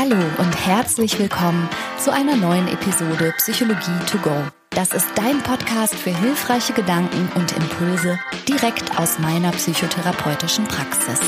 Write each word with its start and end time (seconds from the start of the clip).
Hallo 0.00 0.14
und 0.38 0.54
herzlich 0.64 1.18
willkommen 1.18 1.68
zu 1.98 2.12
einer 2.12 2.36
neuen 2.36 2.68
Episode 2.68 3.34
Psychologie 3.38 3.98
to 4.08 4.18
go. 4.18 4.44
Das 4.70 4.92
ist 4.92 5.08
dein 5.16 5.42
Podcast 5.42 5.96
für 5.96 6.16
hilfreiche 6.16 6.72
Gedanken 6.72 7.28
und 7.34 7.50
Impulse 7.56 8.16
direkt 8.48 8.96
aus 8.96 9.18
meiner 9.18 9.50
psychotherapeutischen 9.50 10.66
Praxis. 10.66 11.18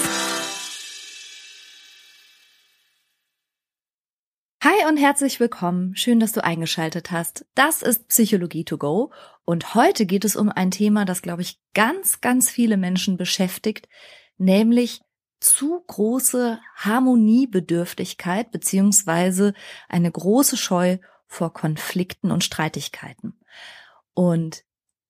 Hi 4.63 4.89
und 4.89 4.99
herzlich 4.99 5.41
willkommen. 5.41 5.97
Schön, 5.97 6.21
dass 6.21 6.31
du 6.31 6.45
eingeschaltet 6.45 7.11
hast. 7.11 7.47
Das 7.57 7.83
ist 7.83 8.07
Psychologie 8.07 8.65
to 8.65 8.79
go 8.79 9.11
und 9.45 9.75
heute 9.75 10.07
geht 10.07 10.25
es 10.25 10.37
um 10.37 10.49
ein 10.49 10.71
Thema, 10.71 11.05
das, 11.05 11.23
glaube 11.23 11.43
ich, 11.43 11.59
ganz, 11.75 12.21
ganz 12.21 12.49
viele 12.49 12.77
Menschen 12.77 13.17
beschäftigt, 13.17 13.89
nämlich 14.39 15.01
zu 15.41 15.83
große 15.87 16.61
Harmoniebedürftigkeit 16.77 18.51
beziehungsweise 18.51 19.55
eine 19.89 20.11
große 20.11 20.57
Scheu 20.57 20.99
vor 21.27 21.53
Konflikten 21.53 22.31
und 22.31 22.45
Streitigkeiten. 22.45 23.39
Und 24.15 24.65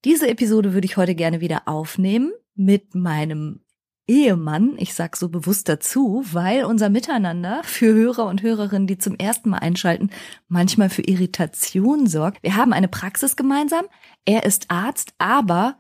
diese 0.05 0.29
Episode 0.29 0.73
würde 0.73 0.87
ich 0.87 0.97
heute 0.97 1.15
gerne 1.15 1.41
wieder 1.41 1.63
aufnehmen 1.67 2.33
mit 2.55 2.95
meinem 2.95 3.65
Ehemann. 4.07 4.75
Ich 4.79 4.95
sag 4.95 5.17
so 5.17 5.29
bewusst 5.29 5.69
dazu, 5.69 6.25
weil 6.33 6.65
unser 6.65 6.89
Miteinander 6.89 7.63
für 7.65 7.95
Hörer 7.95 8.27
und 8.27 8.43
Hörerinnen, 8.43 8.87
die 8.87 8.99
zum 8.99 9.17
ersten 9.17 9.51
Mal 9.51 9.59
einschalten, 9.59 10.11
manchmal 10.49 10.91
für 10.91 11.03
Irritation 11.03 12.07
sorgt. 12.07 12.43
Wir 12.43 12.57
haben 12.57 12.73
eine 12.73 12.89
Praxis 12.89 13.37
gemeinsam. 13.37 13.87
Er 14.25 14.45
ist 14.45 14.71
Arzt, 14.71 15.15
aber 15.19 15.79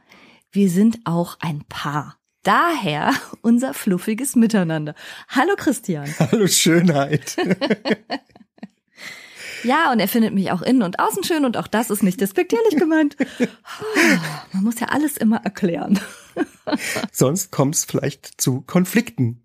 wir 0.52 0.70
sind 0.70 1.00
auch 1.04 1.38
ein 1.40 1.64
Paar. 1.68 2.19
Daher 2.42 3.14
unser 3.42 3.74
fluffiges 3.74 4.36
Miteinander. 4.36 4.94
Hallo 5.28 5.54
Christian. 5.56 6.06
Hallo 6.18 6.46
Schönheit. 6.46 7.36
ja, 9.62 9.92
und 9.92 10.00
er 10.00 10.08
findet 10.08 10.32
mich 10.32 10.50
auch 10.50 10.62
innen 10.62 10.82
und 10.82 10.98
außen 10.98 11.24
schön 11.24 11.44
und 11.44 11.56
auch 11.56 11.66
das 11.66 11.90
ist 11.90 12.02
nicht 12.02 12.20
despektierlich 12.20 12.76
gemeint. 12.76 13.16
Man 14.52 14.64
muss 14.64 14.80
ja 14.80 14.88
alles 14.88 15.16
immer 15.16 15.42
erklären. 15.44 16.00
Sonst 17.12 17.50
kommt 17.50 17.74
es 17.74 17.84
vielleicht 17.84 18.40
zu 18.40 18.62
Konflikten. 18.62 19.44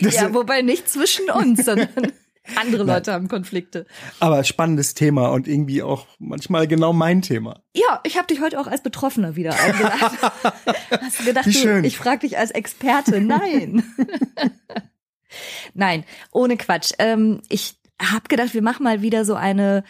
Ja, 0.00 0.32
wobei 0.32 0.62
nicht 0.62 0.88
zwischen 0.88 1.30
uns, 1.30 1.64
sondern 1.64 2.12
andere 2.56 2.84
Leute 2.84 3.12
haben 3.12 3.28
Konflikte. 3.28 3.86
Aber 4.20 4.44
spannendes 4.44 4.94
Thema 4.94 5.28
und 5.28 5.48
irgendwie 5.48 5.82
auch 5.82 6.06
manchmal 6.18 6.66
genau 6.66 6.92
mein 6.92 7.22
Thema. 7.22 7.62
Ja, 7.74 8.00
ich 8.04 8.16
habe 8.16 8.26
dich 8.26 8.40
heute 8.40 8.60
auch 8.60 8.66
als 8.66 8.82
Betroffener 8.82 9.36
wieder 9.36 9.58
eingeladen. 9.58 10.18
Hast 11.00 11.20
du 11.20 11.24
gedacht. 11.24 11.46
Du, 11.46 11.80
ich 11.82 11.98
frage 11.98 12.20
dich 12.20 12.38
als 12.38 12.50
Experte? 12.50 13.20
Nein. 13.20 13.84
Nein, 15.74 16.04
ohne 16.32 16.56
Quatsch. 16.56 16.92
Ähm, 16.98 17.42
ich 17.48 17.76
habe 18.00 18.28
gedacht, 18.28 18.54
wir 18.54 18.62
machen 18.62 18.84
mal 18.84 19.02
wieder 19.02 19.24
so 19.24 19.34
eine 19.34 19.84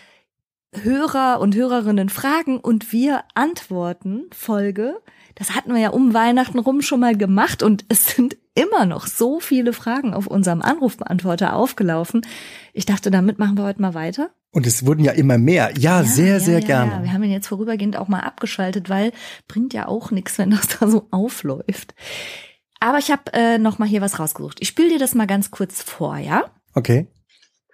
Hörer 0.75 1.41
und 1.41 1.55
Hörerinnen 1.55 2.09
Fragen 2.09 2.59
und 2.59 2.93
wir 2.93 3.25
antworten 3.35 4.27
Folge. 4.33 5.01
Das 5.35 5.55
hatten 5.55 5.73
wir 5.73 5.81
ja 5.81 5.91
um 5.91 6.15
Weihnachten 6.15 6.59
rum 6.59 6.83
schon 6.83 7.01
mal 7.01 7.17
gemacht 7.17 7.63
und 7.63 7.85
es 7.89 8.07
sind 8.07 8.37
immer 8.59 8.87
noch 8.87 9.07
so 9.07 9.41
viele 9.41 9.73
Fragen 9.73 10.15
auf 10.15 10.27
unserem 10.27 10.63
Anrufbeantworter 10.63 11.55
aufgelaufen. 11.55 12.23
Ich 12.73 12.87
dachte, 12.87 13.11
damit 13.11 13.39
machen 13.39 13.57
wir 13.57 13.65
heute 13.65 13.81
mal 13.81 13.95
weiter. 13.95 14.31
Und 14.51 14.67
es 14.67 14.85
wurden 14.85 15.05
ja 15.05 15.13
immer 15.13 15.39
mehr. 15.39 15.71
Ja, 15.79 16.01
ja 16.01 16.05
sehr, 16.05 16.35
ja, 16.35 16.41
sehr 16.41 16.61
ja, 16.61 16.67
gerne. 16.67 16.93
Ja. 16.93 17.03
Wir 17.05 17.13
haben 17.13 17.23
ihn 17.23 17.31
jetzt 17.31 17.49
vorübergehend 17.49 17.97
auch 17.97 18.09
mal 18.09 18.21
abgeschaltet, 18.21 18.89
weil 18.89 19.13
bringt 19.47 19.75
ja 19.75 19.87
auch 19.87 20.11
nichts, 20.11 20.39
wenn 20.39 20.51
das 20.51 20.69
da 20.81 20.89
so 20.89 21.07
aufläuft. 21.11 21.95
Aber 22.81 22.99
ich 22.99 23.11
habe 23.11 23.33
äh, 23.33 23.59
noch 23.59 23.79
mal 23.79 23.89
hier 23.89 24.01
was 24.01 24.19
rausgesucht. 24.19 24.59
Ich 24.61 24.69
spiele 24.69 24.91
dir 24.91 24.99
das 24.99 25.15
mal 25.15 25.27
ganz 25.27 25.51
kurz 25.51 25.83
vor, 25.83 26.17
ja? 26.17 26.45
Okay. 26.75 27.09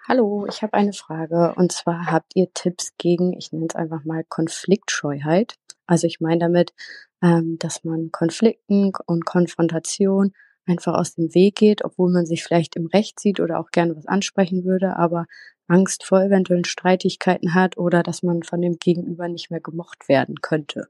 Hallo, 0.07 0.47
ich 0.49 0.63
habe 0.63 0.75
eine 0.75 0.93
Frage. 0.93 1.55
Und 1.57 1.73
zwar 1.73 2.11
habt 2.11 2.33
ihr 2.35 2.49
Tipps 2.53 2.93
gegen, 2.99 3.33
ich 3.33 3.53
nenne 3.53 3.67
es 3.71 3.75
einfach 3.75 4.05
mal 4.05 4.25
Konfliktscheuheit. 4.29 5.55
Also 5.87 6.07
ich 6.07 6.21
meine 6.21 6.41
damit, 6.41 6.75
ähm, 7.23 7.57
dass 7.59 7.85
man 7.85 8.11
Konflikten 8.11 8.93
und 9.07 9.25
Konfrontation 9.25 10.33
einfach 10.67 10.95
aus 10.95 11.15
dem 11.15 11.35
Weg 11.35 11.57
geht, 11.57 11.85
obwohl 11.85 12.13
man 12.13 12.27
sich 12.27 12.43
vielleicht 12.43 12.77
im 12.77 12.87
Recht 12.87 13.21
sieht 13.21 13.41
oder 13.41 13.59
auch 13.59 13.71
gerne 13.71 13.97
was 13.97 14.07
ansprechen 14.07 14.65
würde, 14.65 14.97
aber 14.97 15.27
Angst 15.67 16.05
vor 16.05 16.23
eventuellen 16.23 16.65
Streitigkeiten 16.65 17.55
hat 17.55 17.77
oder 17.77 18.03
dass 18.03 18.23
man 18.23 18.43
von 18.43 18.61
dem 18.61 18.79
Gegenüber 18.79 19.29
nicht 19.29 19.51
mehr 19.51 19.61
gemocht 19.61 20.09
werden 20.09 20.37
könnte. 20.43 20.89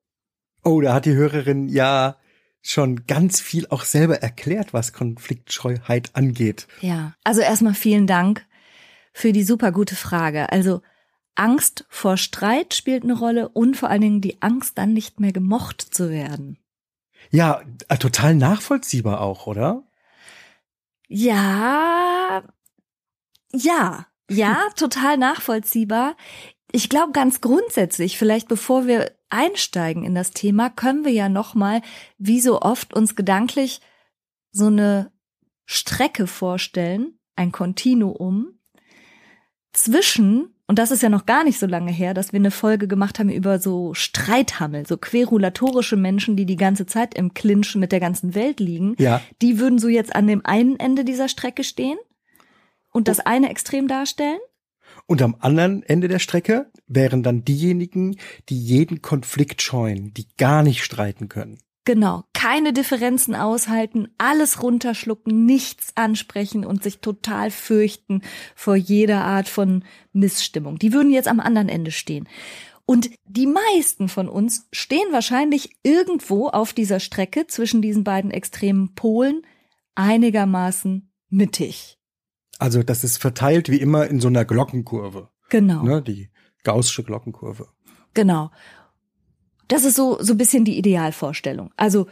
Oh, 0.65 0.81
da 0.81 0.95
hat 0.95 1.05
die 1.05 1.15
Hörerin 1.15 1.69
ja 1.69 2.17
schon 2.63 3.07
ganz 3.07 3.41
viel 3.41 3.67
auch 3.69 3.85
selber 3.85 4.23
erklärt, 4.23 4.73
was 4.73 4.93
Konfliktscheuheit 4.93 6.11
angeht. 6.15 6.67
Ja, 6.81 7.15
also 7.23 7.41
erstmal 7.43 7.75
vielen 7.75 8.07
Dank 8.07 8.47
für 9.13 9.33
die 9.33 9.45
super 9.45 9.71
gute 9.71 9.95
Frage. 9.95 10.51
Also 10.51 10.81
Angst 11.35 11.85
vor 11.89 12.17
Streit 12.17 12.75
spielt 12.75 13.03
eine 13.03 13.19
Rolle 13.19 13.49
und 13.51 13.77
vor 13.77 13.91
allen 13.91 14.01
Dingen 14.01 14.21
die 14.21 14.41
Angst, 14.41 14.79
dann 14.79 14.93
nicht 14.93 15.21
mehr 15.21 15.33
gemocht 15.33 15.83
zu 15.83 16.11
werden. 16.11 16.59
Ja, 17.31 17.63
äh, 17.89 17.97
total 17.99 18.35
nachvollziehbar 18.35 19.21
auch, 19.21 19.47
oder? 19.47 19.85
Ja, 21.09 22.43
ja, 23.53 24.07
ja, 24.31 24.69
total 24.77 25.17
nachvollziehbar. 25.19 26.17
Ich 26.73 26.89
glaube 26.89 27.13
ganz 27.13 27.41
grundsätzlich, 27.41 28.19
vielleicht 28.19 28.49
bevor 28.49 28.87
wir 28.87 29.13
einsteigen 29.29 30.05
in 30.05 30.15
das 30.15 30.31
Thema, 30.31 30.71
können 30.71 31.05
wir 31.05 31.13
ja 31.13 31.29
noch 31.29 31.55
mal, 31.55 31.83
wie 32.19 32.41
so 32.41 32.61
oft 32.61 32.95
uns 32.95 33.15
gedanklich 33.17 33.81
so 34.51 34.67
eine 34.67 35.13
Strecke 35.67 36.27
vorstellen, 36.27 37.19
ein 37.37 37.53
Kontinuum 37.53 38.59
zwischen 39.73 40.54
und 40.67 40.79
das 40.79 40.91
ist 40.91 41.03
ja 41.03 41.11
noch 41.11 41.27
gar 41.27 41.45
nicht 41.45 41.59
so 41.59 41.67
lange 41.67 41.93
her, 41.93 42.15
dass 42.15 42.33
wir 42.33 42.39
eine 42.39 42.51
Folge 42.51 42.89
gemacht 42.89 43.19
haben 43.19 43.29
über 43.29 43.59
so 43.59 43.93
Streithammel, 43.93 44.87
so 44.87 44.97
querulatorische 44.97 45.97
Menschen, 45.97 46.37
die 46.37 46.47
die 46.47 46.57
ganze 46.57 46.87
Zeit 46.87 47.15
im 47.15 47.35
Clinch 47.35 47.75
mit 47.75 47.93
der 47.93 48.01
ganzen 48.01 48.35
Welt 48.35 48.61
liegen. 48.61 48.95
Ja. 48.99 49.21
Die 49.43 49.59
würden 49.59 49.79
so 49.79 49.89
jetzt 49.89 50.17
an 50.17 50.27
dem 50.27 50.45
einen 50.47 50.81
Ende 50.81 51.05
dieser 51.05 51.29
Strecke 51.29 51.65
stehen 51.65 51.99
und 52.91 53.09
das 53.09 53.21
eine 53.21 53.51
Extrem 53.51 53.89
darstellen. 53.89 54.39
Und 55.07 55.21
am 55.21 55.37
anderen 55.39 55.83
Ende 55.83 56.09
der 56.09 56.19
Strecke 56.19 56.71
wären 56.87 57.23
dann 57.23 57.45
diejenigen, 57.45 58.17
die 58.49 58.59
jeden 58.59 59.03
Konflikt 59.03 59.61
scheuen, 59.61 60.15
die 60.15 60.29
gar 60.39 60.63
nicht 60.63 60.83
streiten 60.83 61.29
können. 61.29 61.59
Genau, 61.87 62.25
keine 62.33 62.73
Differenzen 62.73 63.35
aushalten, 63.35 64.09
alles 64.17 64.63
runterschlucken, 64.63 65.45
nichts 65.45 65.93
ansprechen 65.97 66.65
und 66.65 66.83
sich 66.83 67.01
total 67.01 67.51
fürchten 67.51 68.23
vor 68.55 68.75
jeder 68.75 69.23
Art 69.23 69.49
von 69.49 69.85
Missstimmung. 70.13 70.79
Die 70.79 70.95
würden 70.95 71.11
jetzt 71.11 71.29
am 71.29 71.41
anderen 71.41 71.69
Ende 71.69 71.91
stehen. 71.91 72.27
Und 72.87 73.11
die 73.27 73.47
meisten 73.47 74.09
von 74.09 74.29
uns 74.29 74.67
stehen 74.73 75.11
wahrscheinlich 75.11 75.77
irgendwo 75.83 76.49
auf 76.49 76.73
dieser 76.73 77.01
Strecke 77.01 77.47
zwischen 77.47 77.83
diesen 77.83 78.05
beiden 78.05 78.31
extremen 78.31 78.95
Polen 78.95 79.43
einigermaßen 79.95 81.11
mittig. 81.29 81.99
Also 82.59 82.83
das 82.83 83.05
ist 83.05 83.19
verteilt 83.19 83.71
wie 83.71 83.81
immer 83.81 84.07
in 84.07 84.21
so 84.21 84.29
einer 84.29 84.45
Glockenkurve. 84.45 85.31
Genau. 85.51 85.83
Ne, 85.83 86.03
die 86.03 86.31
gaußsche 86.63 87.05
Glockenkurve. 87.05 87.69
Genau. 88.15 88.51
Das 89.69 89.85
ist 89.85 89.97
so, 89.97 90.19
so 90.21 90.35
ein 90.35 90.39
bisschen 90.39 90.65
die 90.65 90.79
Idealvorstellung. 90.79 91.71
Also 91.77 92.07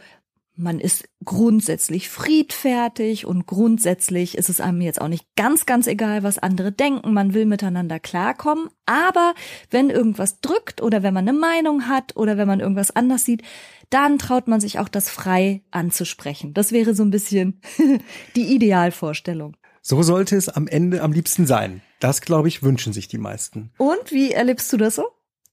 man 0.55 0.79
ist 0.79 1.09
grundsätzlich 1.25 2.09
friedfertig 2.09 3.25
und 3.25 3.47
grundsätzlich 3.47 4.37
ist 4.37 4.49
es 4.49 4.61
einem 4.61 4.81
jetzt 4.81 5.01
auch 5.01 5.07
nicht 5.07 5.25
ganz, 5.35 5.65
ganz 5.65 5.87
egal, 5.87 6.21
was 6.21 6.37
andere 6.37 6.71
denken. 6.71 7.13
Man 7.13 7.33
will 7.33 7.45
miteinander 7.45 7.99
klarkommen. 7.99 8.69
Aber 8.85 9.33
wenn 9.71 9.89
irgendwas 9.89 10.41
drückt 10.41 10.81
oder 10.81 11.01
wenn 11.01 11.13
man 11.13 11.27
eine 11.27 11.37
Meinung 11.37 11.87
hat 11.87 12.15
oder 12.15 12.37
wenn 12.37 12.47
man 12.47 12.59
irgendwas 12.59 12.95
anders 12.95 13.25
sieht, 13.25 13.41
dann 13.89 14.19
traut 14.19 14.47
man 14.47 14.61
sich 14.61 14.77
auch 14.77 14.89
das 14.89 15.09
frei 15.09 15.63
anzusprechen. 15.71 16.53
Das 16.53 16.71
wäre 16.71 16.93
so 16.93 17.03
ein 17.03 17.11
bisschen 17.11 17.59
die 18.35 18.53
Idealvorstellung. 18.53 19.57
So 19.81 20.03
sollte 20.03 20.35
es 20.35 20.49
am 20.49 20.67
Ende 20.67 21.01
am 21.01 21.11
liebsten 21.11 21.47
sein. 21.47 21.81
Das, 21.99 22.21
glaube 22.21 22.47
ich, 22.47 22.61
wünschen 22.61 22.93
sich 22.93 23.07
die 23.07 23.17
meisten. 23.17 23.71
Und 23.77 24.11
wie 24.11 24.31
erlebst 24.31 24.71
du 24.71 24.77
das 24.77 24.95
so? 24.95 25.07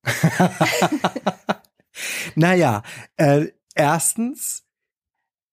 Naja, 2.34 2.82
äh, 3.16 3.46
erstens, 3.74 4.64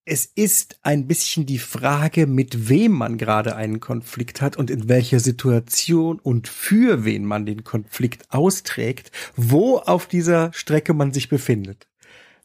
es 0.05 0.25
ist 0.25 0.79
ein 0.83 1.07
bisschen 1.07 1.45
die 1.45 1.59
Frage, 1.59 2.27
mit 2.27 2.69
wem 2.69 2.93
man 2.93 3.17
gerade 3.17 3.55
einen 3.55 3.81
Konflikt 3.81 4.41
hat 4.41 4.55
und 4.55 4.69
in 4.69 4.87
welcher 4.87 5.19
Situation 5.19 6.19
und 6.19 6.47
für 6.47 7.03
wen 7.03 7.25
man 7.25 7.45
den 7.45 7.65
Konflikt 7.65 8.31
austrägt, 8.31 9.11
wo 9.35 9.77
auf 9.77 10.07
dieser 10.07 10.53
Strecke 10.53 10.93
man 10.93 11.11
sich 11.11 11.27
befindet. 11.27 11.87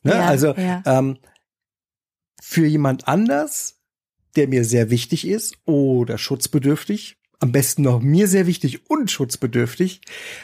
Ne? 0.03 0.13
Ja, 0.13 0.27
also 0.27 0.55
ja. 0.55 0.83
Ähm, 0.87 1.19
für 2.41 2.67
jemand 2.67 3.07
anders, 3.07 3.81
der 4.35 4.49
mir 4.49 4.65
sehr 4.65 4.91
wichtig 4.91 5.29
ist 5.29 5.57
oder 5.65 6.19
schutzbedürftig, 6.19 7.17
am 7.39 7.53
besten 7.53 7.83
noch 7.83 8.01
mir 8.01 8.27
sehr 8.27 8.49
wichtig 8.49 8.91
und 8.91 9.11
schutzbedürftig, 9.11 10.01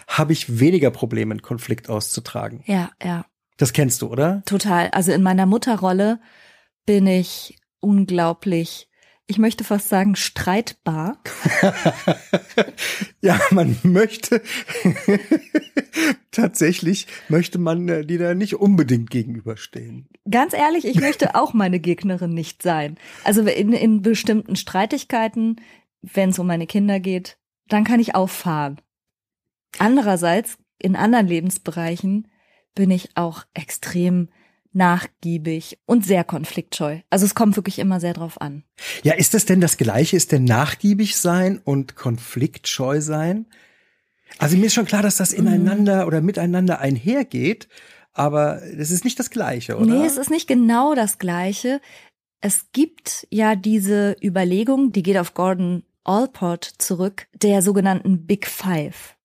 habe 0.07 0.33
ich 0.33 0.61
weniger 0.61 0.93
Probleme, 0.93 1.33
einen 1.33 1.43
Konflikt 1.43 1.89
auszutragen. 1.89 2.63
Ja, 2.67 2.93
ja. 3.03 3.27
Das 3.59 3.73
kennst 3.73 4.01
du, 4.01 4.09
oder? 4.09 4.43
Total. 4.47 4.89
Also 4.91 5.13
in 5.13 5.23
meiner 5.23 5.45
Mutterrolle 5.45 6.21
bin 6.87 7.07
ich 7.07 7.59
unglaublich 7.81 8.89
ich 9.31 9.39
möchte 9.39 9.63
fast 9.63 9.91
sagen, 9.91 10.17
streitbar. 10.17 11.23
ja, 13.21 13.39
man 13.51 13.77
möchte, 13.83 14.41
tatsächlich 16.31 17.07
möchte 17.29 17.59
man 17.59 17.89
äh, 17.91 18.07
die 18.07 18.17
da 18.17 18.35
nicht 18.35 18.55
unbedingt 18.55 19.11
gegenüberstehen. 19.11 20.09
Ganz 20.29 20.55
ehrlich, 20.55 20.87
ich 20.87 20.99
möchte 20.99 21.35
auch 21.35 21.53
meine 21.53 21.79
Gegnerin 21.79 22.33
nicht 22.33 22.63
sein. 22.63 22.97
Also 23.23 23.43
in, 23.43 23.75
in 23.75 24.01
bestimmten 24.01 24.57
Streitigkeiten, 24.57 25.57
wenn 26.01 26.31
es 26.31 26.39
um 26.39 26.47
meine 26.47 26.67
Kinder 26.67 26.99
geht, 26.99 27.37
dann 27.69 27.85
kann 27.85 28.01
ich 28.01 28.15
auffahren. 28.15 28.81
Andererseits, 29.79 30.57
in 30.79 30.97
anderen 30.97 31.27
Lebensbereichen 31.27 32.29
bin 32.75 32.91
ich 32.91 33.17
auch 33.17 33.45
extrem 33.55 34.29
nachgiebig 34.73 35.79
und 35.87 36.05
sehr 36.05 36.25
konfliktscheu. 36.25 37.01
Also 37.11 37.27
es 37.27 37.35
kommt 37.35 37.57
wirklich 37.57 37.79
immer 37.79 38.01
sehr 38.01 38.13
drauf 38.13 38.41
an. 38.41 38.65
Ja, 39.03 39.15
ist 39.15 39.35
das 39.35 39.45
denn 39.45 39.61
das 39.61 39.77
Gleiche? 39.77 40.17
Ist 40.17 40.33
denn 40.33 40.45
nachgiebig 40.45 41.17
sein 41.17 41.61
und 41.63 41.97
konfliktscheu 41.97 43.01
sein? 43.01 43.47
Also 44.39 44.57
mir 44.57 44.67
ist 44.67 44.75
schon 44.75 44.87
klar, 44.87 45.03
dass 45.03 45.17
das 45.17 45.33
mhm. 45.33 45.47
ineinander 45.47 46.07
oder 46.07 46.21
miteinander 46.21 46.81
einhergeht, 46.81 47.69
aber 48.13 48.63
es 48.63 48.91
ist 48.91 49.05
nicht 49.05 49.19
das 49.19 49.31
Gleiche, 49.31 49.77
oder? 49.77 49.87
Nee, 49.87 50.07
es 50.07 50.17
ist 50.17 50.31
nicht 50.31 50.49
genau 50.49 50.95
das 50.95 51.19
Gleiche. 51.19 51.81
Es 52.41 52.67
gibt 52.73 53.27
ja 53.31 53.57
diese 53.57 54.17
Überlegung, 54.23 54.93
die 54.93 55.03
geht 55.03 55.19
auf 55.19 55.35
Gordon 55.35 55.85
Allport 56.05 56.65
zurück, 56.79 57.27
der 57.35 57.63
sogenannten 57.63 58.27
Big 58.27 58.47
Five. 58.47 59.17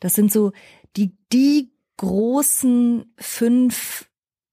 Das 0.00 0.14
sind 0.14 0.32
so 0.32 0.52
die, 0.96 1.16
die 1.32 1.73
großen 1.96 3.12
fünf 3.16 4.06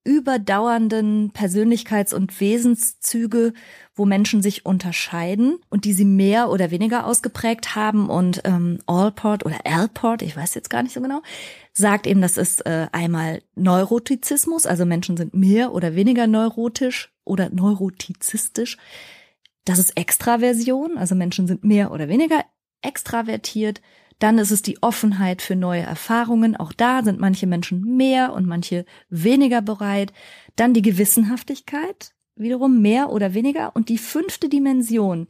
überdauernden 0.04 1.32
Persönlichkeits- 1.32 2.14
und 2.14 2.40
Wesenszüge, 2.42 3.54
wo 3.94 4.06
Menschen 4.06 4.42
sich 4.42 4.66
unterscheiden 4.66 5.60
und 5.70 5.86
die 5.86 5.94
sie 5.94 6.06
mehr 6.06 6.50
oder 6.50 6.72
weniger 6.72 7.06
ausgeprägt 7.06 7.76
haben. 7.76 8.10
Und 8.10 8.42
ähm, 8.46 8.80
Allport 8.88 9.46
oder 9.46 9.60
Alport, 9.64 10.24
ich 10.24 10.36
weiß 10.36 10.56
jetzt 10.56 10.72
gar 10.72 10.82
nicht 10.82 10.94
so 10.94 11.02
genau, 11.02 11.22
sagt 11.72 12.08
eben, 12.08 12.22
das 12.22 12.38
ist 12.38 12.66
äh, 12.66 12.88
einmal 12.92 13.44
Neurotizismus, 13.56 14.66
also 14.66 14.86
Menschen 14.86 15.18
sind 15.18 15.36
mehr 15.36 15.72
oder 15.72 15.96
weniger 15.96 16.26
neurotisch 16.26 17.14
oder 17.24 17.50
neurotizistisch. 17.50 18.78
Das 19.66 19.78
ist 19.78 19.96
Extraversion, 19.96 20.98
also 20.98 21.14
Menschen 21.14 21.46
sind 21.46 21.64
mehr 21.64 21.92
oder 21.92 22.08
weniger 22.08 22.44
extravertiert. 22.82 23.82
Dann 24.22 24.38
ist 24.38 24.52
es 24.52 24.62
die 24.62 24.78
Offenheit 24.84 25.42
für 25.42 25.56
neue 25.56 25.82
Erfahrungen. 25.82 26.56
Auch 26.56 26.74
da 26.74 27.02
sind 27.02 27.20
manche 27.20 27.48
Menschen 27.48 27.98
mehr 27.98 28.34
und 28.34 28.46
manche 28.46 28.86
weniger 29.10 29.64
bereit. 29.64 30.14
Dann 30.56 30.76
die 30.76 30.84
Gewissenhaftigkeit, 30.84 32.14
wiederum 32.36 32.84
mehr 32.84 33.10
oder 33.10 33.34
weniger. 33.34 33.76
Und 33.76 33.90
die 33.90 33.98
fünfte 33.98 34.48
Dimension, 34.48 35.28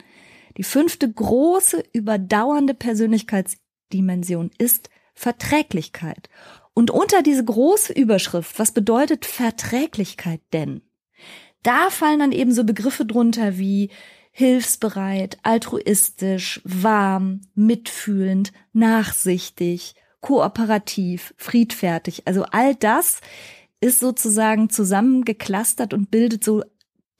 die 0.57 0.63
fünfte 0.63 1.09
große, 1.09 1.85
überdauernde 1.93 2.73
Persönlichkeitsdimension 2.73 4.51
ist 4.57 4.89
Verträglichkeit. 5.13 6.27
Und 6.73 6.91
unter 6.91 7.21
diese 7.21 7.45
große 7.45 7.93
Überschrift, 7.93 8.59
was 8.59 8.73
bedeutet 8.73 9.25
Verträglichkeit 9.25 10.41
denn? 10.51 10.81
Da 11.63 11.91
fallen 11.91 12.19
dann 12.19 12.33
eben 12.33 12.51
so 12.51 12.65
Begriffe 12.65 13.05
drunter 13.05 13.57
wie 13.57 13.89
hilfsbereit, 14.31 15.38
altruistisch, 15.44 16.62
warm, 16.63 17.42
mitfühlend, 17.54 18.51
nachsichtig, 18.74 19.95
kooperativ, 20.22 21.33
friedfertig. 21.38 22.28
Also 22.28 22.44
all 22.44 22.75
das 22.75 23.19
ist 23.81 24.00
sozusagen 24.00 24.69
zusammengeklustert 24.69 25.94
und 25.94 26.12
bildet 26.12 26.44
so 26.44 26.63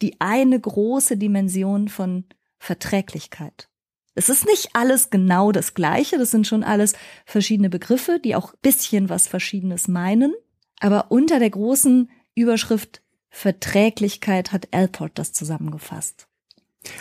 die 0.02 0.20
eine 0.20 0.60
große 0.60 1.18
Dimension 1.18 1.90
von 1.90 2.26
Verträglichkeit. 2.58 3.68
Es 4.14 4.30
ist 4.30 4.46
nicht 4.46 4.70
alles 4.74 5.10
genau 5.10 5.52
das 5.52 5.74
Gleiche, 5.74 6.18
das 6.18 6.32
sind 6.32 6.46
schon 6.46 6.64
alles 6.64 6.94
verschiedene 7.26 7.70
Begriffe, 7.70 8.20
die 8.20 8.36
auch 8.36 8.54
bisschen 8.62 9.10
was 9.10 9.28
Verschiedenes 9.28 9.88
meinen, 9.88 10.34
aber 10.80 11.12
unter 11.12 11.40
der 11.40 11.50
großen 11.50 12.10
Überschrift 12.36 13.02
Verträglichkeit 13.30 14.52
hat 14.52 14.68
Alport 14.72 15.18
das 15.18 15.32
zusammengefasst. 15.32 16.28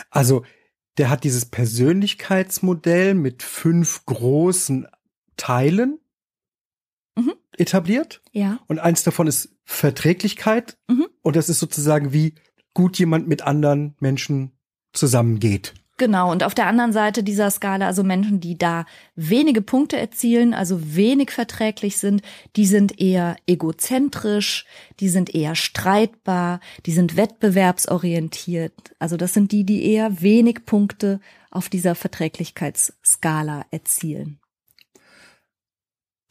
Also, 0.09 0.43
der 0.97 1.09
hat 1.09 1.23
dieses 1.23 1.45
Persönlichkeitsmodell 1.45 3.13
mit 3.13 3.43
fünf 3.43 4.05
großen 4.05 4.87
Teilen 5.37 5.99
mhm. 7.15 7.33
etabliert. 7.57 8.21
Ja. 8.31 8.59
Und 8.67 8.79
eins 8.79 9.03
davon 9.03 9.27
ist 9.27 9.55
Verträglichkeit. 9.63 10.77
Mhm. 10.89 11.07
Und 11.21 11.35
das 11.35 11.49
ist 11.49 11.59
sozusagen, 11.59 12.13
wie 12.13 12.35
gut 12.73 12.99
jemand 12.99 13.27
mit 13.27 13.41
anderen 13.41 13.95
Menschen 13.99 14.51
zusammengeht. 14.93 15.73
Genau, 15.97 16.31
und 16.31 16.43
auf 16.43 16.55
der 16.55 16.65
anderen 16.65 16.93
Seite 16.93 17.23
dieser 17.23 17.51
Skala, 17.51 17.85
also 17.85 18.03
Menschen, 18.03 18.39
die 18.39 18.57
da 18.57 18.85
wenige 19.15 19.61
Punkte 19.61 19.99
erzielen, 19.99 20.55
also 20.55 20.95
wenig 20.95 21.29
verträglich 21.29 21.97
sind, 21.97 22.23
die 22.55 22.65
sind 22.65 22.99
eher 22.99 23.35
egozentrisch, 23.45 24.65
die 24.99 25.09
sind 25.09 25.35
eher 25.35 25.53
streitbar, 25.53 26.59
die 26.87 26.91
sind 26.91 27.17
wettbewerbsorientiert. 27.17 28.73
Also 28.97 29.15
das 29.15 29.33
sind 29.33 29.51
die, 29.51 29.63
die 29.63 29.85
eher 29.85 30.21
wenig 30.21 30.65
Punkte 30.65 31.19
auf 31.51 31.69
dieser 31.69 31.93
Verträglichkeitsskala 31.93 33.65
erzielen. 33.69 34.40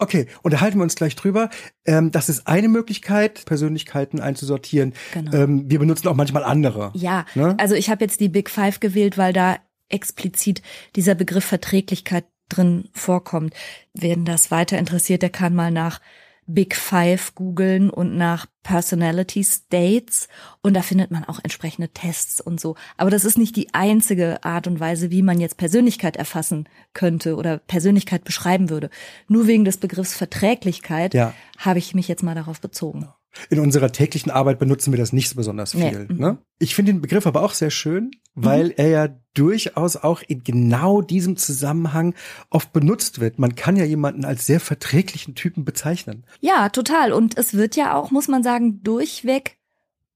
Okay, 0.00 0.26
unterhalten 0.42 0.78
wir 0.78 0.82
uns 0.82 0.96
gleich 0.96 1.14
drüber. 1.14 1.50
Ähm, 1.84 2.10
das 2.10 2.30
ist 2.30 2.46
eine 2.46 2.68
Möglichkeit, 2.68 3.44
Persönlichkeiten 3.44 4.18
einzusortieren. 4.18 4.94
Genau. 5.12 5.32
Ähm, 5.36 5.70
wir 5.70 5.78
benutzen 5.78 6.08
auch 6.08 6.16
manchmal 6.16 6.42
andere. 6.42 6.90
Ja, 6.94 7.26
ne? 7.34 7.54
also 7.58 7.74
ich 7.74 7.90
habe 7.90 8.02
jetzt 8.02 8.18
die 8.18 8.30
Big 8.30 8.48
Five 8.48 8.80
gewählt, 8.80 9.18
weil 9.18 9.34
da 9.34 9.58
explizit 9.90 10.62
dieser 10.96 11.14
Begriff 11.14 11.44
Verträglichkeit 11.44 12.24
drin 12.48 12.88
vorkommt. 12.92 13.54
Wen 13.92 14.24
das 14.24 14.50
weiter 14.50 14.78
interessiert, 14.78 15.20
der 15.20 15.30
kann 15.30 15.54
mal 15.54 15.70
nach 15.70 16.00
Big 16.46 16.74
Five 16.74 17.34
googeln 17.34 17.90
und 17.90 18.16
nach 18.16 18.46
Personality 18.62 19.44
States 19.44 20.28
und 20.62 20.74
da 20.74 20.82
findet 20.82 21.10
man 21.10 21.24
auch 21.24 21.38
entsprechende 21.42 21.88
Tests 21.88 22.40
und 22.40 22.60
so. 22.60 22.76
Aber 22.96 23.10
das 23.10 23.24
ist 23.24 23.38
nicht 23.38 23.56
die 23.56 23.72
einzige 23.72 24.42
Art 24.44 24.66
und 24.66 24.80
Weise, 24.80 25.10
wie 25.10 25.22
man 25.22 25.40
jetzt 25.40 25.56
Persönlichkeit 25.56 26.16
erfassen 26.16 26.68
könnte 26.92 27.36
oder 27.36 27.58
Persönlichkeit 27.58 28.24
beschreiben 28.24 28.68
würde. 28.70 28.90
Nur 29.28 29.46
wegen 29.46 29.64
des 29.64 29.78
Begriffs 29.78 30.14
Verträglichkeit 30.14 31.14
ja. 31.14 31.34
habe 31.58 31.78
ich 31.78 31.94
mich 31.94 32.08
jetzt 32.08 32.22
mal 32.22 32.34
darauf 32.34 32.60
bezogen. 32.60 33.08
In 33.48 33.60
unserer 33.60 33.92
täglichen 33.92 34.30
Arbeit 34.30 34.58
benutzen 34.58 34.92
wir 34.92 34.98
das 34.98 35.12
nicht 35.12 35.28
so 35.28 35.36
besonders 35.36 35.72
viel. 35.72 36.06
Nee. 36.08 36.14
Ne? 36.14 36.38
Ich 36.58 36.74
finde 36.74 36.92
den 36.92 37.00
Begriff 37.00 37.26
aber 37.26 37.42
auch 37.42 37.52
sehr 37.52 37.70
schön, 37.70 38.10
weil 38.34 38.66
mhm. 38.66 38.74
er 38.76 38.88
ja 38.88 39.08
durchaus 39.34 39.96
auch 39.96 40.22
in 40.26 40.42
genau 40.42 41.00
diesem 41.00 41.36
Zusammenhang 41.36 42.14
oft 42.50 42.72
benutzt 42.72 43.20
wird. 43.20 43.38
Man 43.38 43.54
kann 43.54 43.76
ja 43.76 43.84
jemanden 43.84 44.24
als 44.24 44.46
sehr 44.46 44.60
verträglichen 44.60 45.34
Typen 45.34 45.64
bezeichnen. 45.64 46.24
Ja, 46.40 46.68
total. 46.70 47.12
Und 47.12 47.38
es 47.38 47.54
wird 47.54 47.76
ja 47.76 47.94
auch, 47.94 48.10
muss 48.10 48.28
man 48.28 48.42
sagen, 48.42 48.82
durchweg 48.82 49.58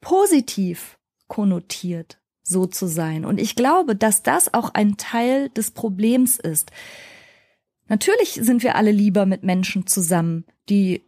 positiv 0.00 0.98
konnotiert, 1.28 2.18
so 2.42 2.66
zu 2.66 2.86
sein. 2.86 3.24
Und 3.24 3.40
ich 3.40 3.54
glaube, 3.54 3.94
dass 3.96 4.22
das 4.22 4.52
auch 4.52 4.74
ein 4.74 4.96
Teil 4.96 5.50
des 5.50 5.70
Problems 5.70 6.38
ist. 6.38 6.72
Natürlich 7.88 8.40
sind 8.42 8.62
wir 8.62 8.76
alle 8.76 8.90
lieber 8.90 9.24
mit 9.26 9.44
Menschen 9.44 9.86
zusammen, 9.86 10.44
die 10.68 11.02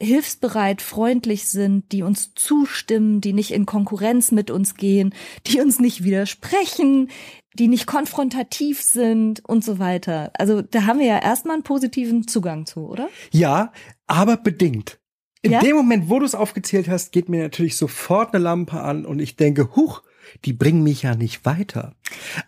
hilfsbereit, 0.00 0.82
freundlich 0.82 1.48
sind, 1.48 1.90
die 1.92 2.02
uns 2.02 2.34
zustimmen, 2.34 3.20
die 3.20 3.32
nicht 3.32 3.50
in 3.50 3.66
Konkurrenz 3.66 4.30
mit 4.30 4.50
uns 4.50 4.74
gehen, 4.74 5.14
die 5.46 5.60
uns 5.60 5.78
nicht 5.78 6.04
widersprechen, 6.04 7.10
die 7.54 7.68
nicht 7.68 7.86
konfrontativ 7.86 8.82
sind 8.82 9.42
und 9.48 9.64
so 9.64 9.78
weiter. 9.78 10.30
Also 10.34 10.60
da 10.60 10.84
haben 10.84 10.98
wir 10.98 11.06
ja 11.06 11.18
erstmal 11.18 11.54
einen 11.54 11.62
positiven 11.62 12.28
Zugang 12.28 12.66
zu, 12.66 12.86
oder? 12.86 13.08
Ja, 13.32 13.72
aber 14.06 14.36
bedingt. 14.36 14.98
In 15.42 15.52
ja? 15.52 15.60
dem 15.60 15.76
Moment, 15.76 16.10
wo 16.10 16.18
du 16.18 16.26
es 16.26 16.34
aufgezählt 16.34 16.88
hast, 16.88 17.12
geht 17.12 17.28
mir 17.28 17.42
natürlich 17.42 17.76
sofort 17.76 18.34
eine 18.34 18.42
Lampe 18.42 18.80
an 18.80 19.06
und 19.06 19.20
ich 19.20 19.36
denke, 19.36 19.76
huch, 19.76 20.02
die 20.44 20.52
bringen 20.52 20.82
mich 20.82 21.02
ja 21.02 21.14
nicht 21.14 21.44
weiter. 21.46 21.94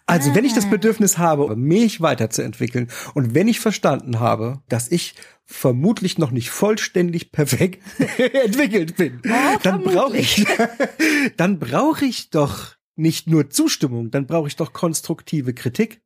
Also 0.07 0.31
ah. 0.31 0.35
wenn 0.35 0.45
ich 0.45 0.55
das 0.55 0.67
ah. 0.67 0.71
Bedürfnis 0.71 1.17
habe, 1.17 1.55
mich 1.57 2.00
weiterzuentwickeln 2.00 2.88
und 3.14 3.35
wenn 3.35 3.49
ich 3.49 3.61
verstanden 3.61 4.21
habe, 4.21 4.61
dass 4.69 4.90
ich 4.90 5.14
vermutlich 5.50 6.19
noch 6.19 6.31
nicht 6.31 6.50
vollständig 6.50 7.33
perfekt 7.33 7.83
entwickelt 8.19 8.97
bin, 8.97 9.23
oh, 9.25 9.59
dann 9.62 9.83
brauche 9.83 10.19
ich, 10.19 10.47
dann 11.37 11.59
brauche 11.59 12.05
ich 12.05 12.31
doch 12.31 12.76
nicht 12.97 13.28
nur 13.28 13.49
Zustimmung, 13.49 14.11
dann 14.11 14.26
brauche 14.26 14.49
ich 14.49 14.57
doch 14.57 14.73
konstruktive 14.73 15.55
Kritik. 15.55 16.02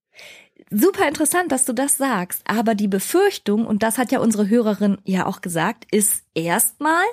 Super 0.71 1.09
interessant, 1.09 1.51
dass 1.51 1.65
du 1.65 1.73
das 1.73 1.97
sagst. 1.97 2.43
Aber 2.47 2.75
die 2.75 2.89
Befürchtung, 2.89 3.67
und 3.67 3.83
das 3.83 3.99
hat 3.99 4.13
ja 4.13 4.21
unsere 4.21 4.49
Hörerin 4.49 4.99
ja 5.05 5.27
auch 5.27 5.41
gesagt, 5.41 5.87
ist 5.91 6.25
erstmal, 6.35 7.05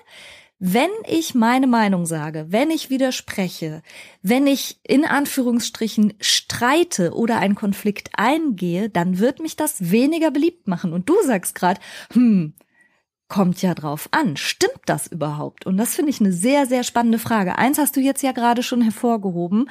wenn 0.60 0.90
ich 1.08 1.34
meine 1.34 1.68
Meinung 1.68 2.06
sage, 2.06 2.48
wenn 2.50 2.70
ich 2.70 2.90
widerspreche, 2.90 3.82
wenn 4.22 4.46
ich 4.46 4.80
in 4.84 5.06
Anführungsstrichen 5.06 6.14
streite 6.20 7.14
oder 7.14 7.40
einen 7.40 7.56
Konflikt 7.56 8.10
eingehe, 8.14 8.90
dann 8.90 9.20
wird 9.20 9.40
mich 9.40 9.56
das 9.56 9.92
weniger 9.92 10.32
beliebt 10.32 10.68
machen. 10.68 10.92
Und 10.92 11.08
du 11.08 11.16
sagst 11.24 11.56
gerade, 11.56 11.80
hm, 12.12 12.54
kommt 13.30 13.62
ja 13.62 13.76
drauf 13.76 14.10
an. 14.12 14.36
Stimmt 14.36 14.82
das 14.88 15.08
überhaupt? 15.08 15.66
Und 15.66 15.78
das 15.78 15.96
finde 15.96 16.10
ich 16.10 16.20
eine 16.20 16.34
sehr, 16.34 16.66
sehr 16.66 16.84
spannende 16.84 17.20
Frage. 17.20 17.58
Eins 17.58 17.78
hast 17.78 17.96
du 17.96 18.02
jetzt 18.02 18.24
ja 18.24 18.32
gerade 18.32 18.64
schon 18.64 18.82
hervorgehoben. 18.82 19.70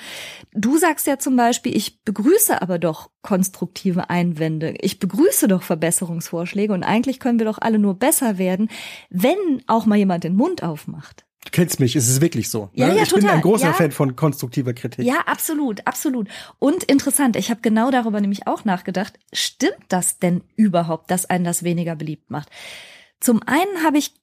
Du 0.52 0.78
sagst 0.78 1.06
ja 1.06 1.18
zum 1.18 1.36
Beispiel, 1.36 1.76
ich 1.76 2.02
begrüße 2.04 2.62
aber 2.62 2.78
doch 2.78 3.10
konstruktive 3.22 4.08
Einwände. 4.08 4.74
Ich 4.80 5.00
begrüße 5.00 5.48
doch 5.48 5.62
Verbesserungsvorschläge 5.64 6.72
und 6.72 6.84
eigentlich 6.84 7.18
können 7.20 7.40
wir 7.40 7.46
doch 7.46 7.58
alle 7.60 7.78
nur 7.80 7.98
besser 7.98 8.38
werden, 8.38 8.70
wenn 9.10 9.36
auch 9.66 9.86
mal 9.86 9.98
jemand 9.98 10.24
den 10.24 10.36
Mund 10.36 10.62
aufmacht. 10.62 11.24
Du 11.44 11.50
kennst 11.50 11.80
mich, 11.80 11.96
es 11.96 12.08
ist 12.08 12.20
wirklich 12.20 12.50
so. 12.50 12.68
Ja, 12.74 12.88
ne? 12.88 12.96
ja, 12.96 13.02
ich 13.02 13.10
bin 13.10 13.22
total. 13.22 13.36
ein 13.36 13.42
großer 13.42 13.68
Ja. 13.68 13.72
Fan 13.72 13.90
von 13.90 14.14
konstruktiver 14.16 14.74
Kritik. 14.74 15.04
Ja, 15.04 15.20
absolut, 15.26 15.86
absolut. 15.86 16.28
Und 16.58 16.84
interessant, 16.84 17.36
ich 17.36 17.50
habe 17.50 17.60
genau 17.60 17.90
darüber 17.90 18.20
nämlich 18.20 18.46
auch 18.46 18.64
nachgedacht, 18.64 19.18
stimmt 19.32 19.72
das 19.88 20.18
denn 20.18 20.42
überhaupt, 20.56 21.10
dass 21.10 21.26
einen 21.26 21.44
das 21.44 21.62
weniger 21.62 21.96
beliebt 21.96 22.30
macht? 22.30 22.50
Zum 23.20 23.42
einen 23.44 23.82
habe 23.84 23.98
ich 23.98 24.14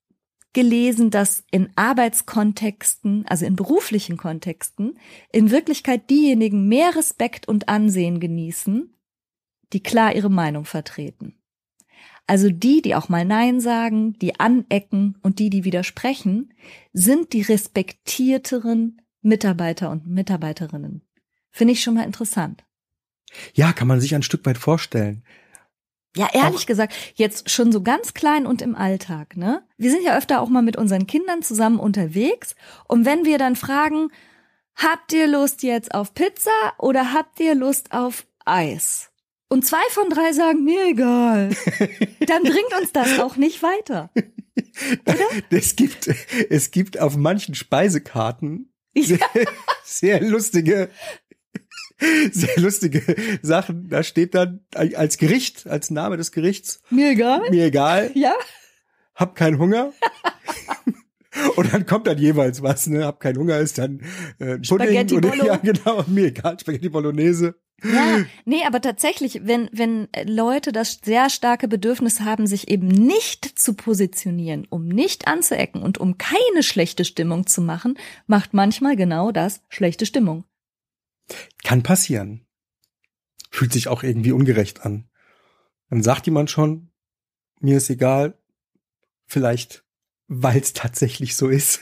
gelesen, 0.54 1.12
dass 1.12 1.44
in 1.52 1.70
Arbeitskontexten, 1.76 3.26
also 3.28 3.46
in 3.46 3.56
beruflichen 3.56 4.18
Kontexten, 4.18 4.98
in 5.32 5.52
Wirklichkeit 5.52 6.10
diejenigen 6.10 6.68
mehr 6.68 6.96
Respekt 6.96 7.48
und 7.48 7.68
Ansehen 7.68 8.20
genießen, 8.20 8.96
die 9.74 9.84
klar 9.84 10.16
ihre 10.16 10.32
Meinung 10.32 10.66
vertreten. 10.66 11.36
Also 12.28 12.50
die, 12.50 12.82
die 12.82 12.96
auch 12.96 13.10
mal 13.10 13.26
Nein 13.26 13.60
sagen, 13.60 14.14
die 14.14 14.40
anecken 14.40 15.18
und 15.22 15.40
die, 15.40 15.50
die 15.50 15.64
widersprechen, 15.64 16.54
sind 16.92 17.34
die 17.34 17.42
respektierteren 17.42 19.02
Mitarbeiter 19.22 19.92
und 19.92 20.08
Mitarbeiterinnen. 20.08 21.02
Finde 21.52 21.74
ich 21.74 21.84
schon 21.84 21.96
mal 21.96 22.04
interessant. 22.04 22.66
Ja, 23.54 23.74
kann 23.74 23.88
man 23.88 24.00
sich 24.00 24.16
ein 24.16 24.24
Stück 24.24 24.46
weit 24.46 24.58
vorstellen. 24.58 25.24
Ja, 26.16 26.30
ehrlich 26.34 26.66
gesagt, 26.66 26.94
jetzt 27.16 27.50
schon 27.50 27.72
so 27.72 27.82
ganz 27.82 28.14
klein 28.14 28.46
und 28.48 28.62
im 28.62 28.76
Alltag, 28.76 29.36
ne? 29.36 29.64
Wir 29.78 29.92
sind 29.92 30.04
ja 30.04 30.18
öfter 30.18 30.42
auch 30.42 30.50
mal 30.50 30.62
mit 30.62 30.78
unseren 30.78 31.08
Kindern 31.08 31.42
zusammen 31.42 31.80
unterwegs 31.80 32.56
und 32.88 33.06
wenn 33.06 33.26
wir 33.26 33.38
dann 33.38 33.56
fragen, 33.56 34.10
habt 34.76 35.14
ihr 35.14 35.28
Lust 35.28 35.62
jetzt 35.64 35.94
auf 35.94 36.14
Pizza 36.14 36.52
oder 36.78 37.14
habt 37.14 37.40
ihr 37.40 37.54
Lust 37.54 37.92
auf 37.92 38.26
Eis? 38.46 39.12
Und 39.48 39.66
zwei 39.66 39.84
von 39.90 40.10
drei 40.10 40.34
sagen, 40.34 40.64
mir 40.64 40.86
egal. 40.88 41.50
Dann 42.26 42.44
bringt 42.44 42.74
uns 42.82 42.92
das 42.92 43.20
auch 43.20 43.36
nicht 43.36 43.62
weiter. 43.62 44.10
Es 45.50 45.76
gibt, 45.76 46.10
es 46.50 46.72
gibt 46.72 47.00
auf 47.00 47.16
manchen 47.16 47.56
Speisekarten 47.56 48.74
sehr, 48.98 49.20
sehr 49.84 50.22
lustige, 50.22 50.90
sehr 52.32 52.58
lustige 52.58 53.02
Sachen. 53.42 53.88
Da 53.90 54.04
steht 54.04 54.36
dann 54.36 54.62
als 54.74 55.18
Gericht, 55.18 55.68
als 55.68 55.92
Name 55.92 56.18
des 56.18 56.32
Gerichts, 56.32 56.82
Mir 56.90 57.12
egal? 57.12 57.42
mir 57.50 57.66
egal, 57.66 58.12
Ja? 58.16 58.34
hab 59.16 59.36
keinen 59.36 59.60
Hunger. 59.60 59.94
Und 61.58 61.74
dann 61.74 61.86
kommt 61.86 62.08
dann 62.08 62.18
jeweils 62.18 62.62
was, 62.62 62.88
ne? 62.88 63.06
Hab 63.06 63.20
keinen 63.20 63.38
Hunger 63.38 63.58
ist 63.60 63.78
dann 63.78 64.00
äh, 64.40 64.58
Pudding 64.58 65.08
Bolo. 65.22 65.46
ja 65.46 65.58
genau, 65.58 66.04
mir 66.08 66.28
egal, 66.28 66.58
Spaghetti 66.60 66.88
Bolognese. 66.88 67.56
Ja, 67.84 68.24
nee, 68.46 68.64
aber 68.66 68.80
tatsächlich, 68.80 69.42
wenn, 69.44 69.70
wenn 69.74 70.08
Leute 70.26 70.72
das 70.72 71.00
sehr 71.04 71.30
starke 71.30 71.68
Bedürfnis 71.68 72.22
haben, 72.22 72.48
sich 72.48 72.70
eben 72.70 72.88
nicht 72.88 73.60
zu 73.60 73.74
positionieren, 73.74 74.66
um 74.70 74.88
nicht 74.88 75.28
anzuecken 75.28 75.82
und 75.84 75.98
um 75.98 76.18
keine 76.18 76.64
schlechte 76.64 77.04
Stimmung 77.04 77.48
zu 77.48 77.60
machen, 77.62 77.98
macht 78.28 78.54
manchmal 78.54 78.96
genau 78.96 79.34
das 79.34 79.62
schlechte 79.68 80.06
Stimmung. 80.06 80.46
Kann 81.64 81.84
passieren. 81.84 82.46
Fühlt 83.52 83.74
sich 83.74 83.88
auch 83.88 84.04
irgendwie 84.04 84.32
ungerecht 84.32 84.86
an. 84.86 85.10
Dann 85.90 86.04
sagt 86.04 86.26
jemand 86.26 86.50
schon, 86.52 86.92
mir 87.60 87.78
ist 87.78 87.90
egal, 87.90 88.38
vielleicht, 89.26 89.84
weil 90.28 90.60
es 90.60 90.74
tatsächlich 90.74 91.36
so 91.36 91.48
ist. 91.50 91.82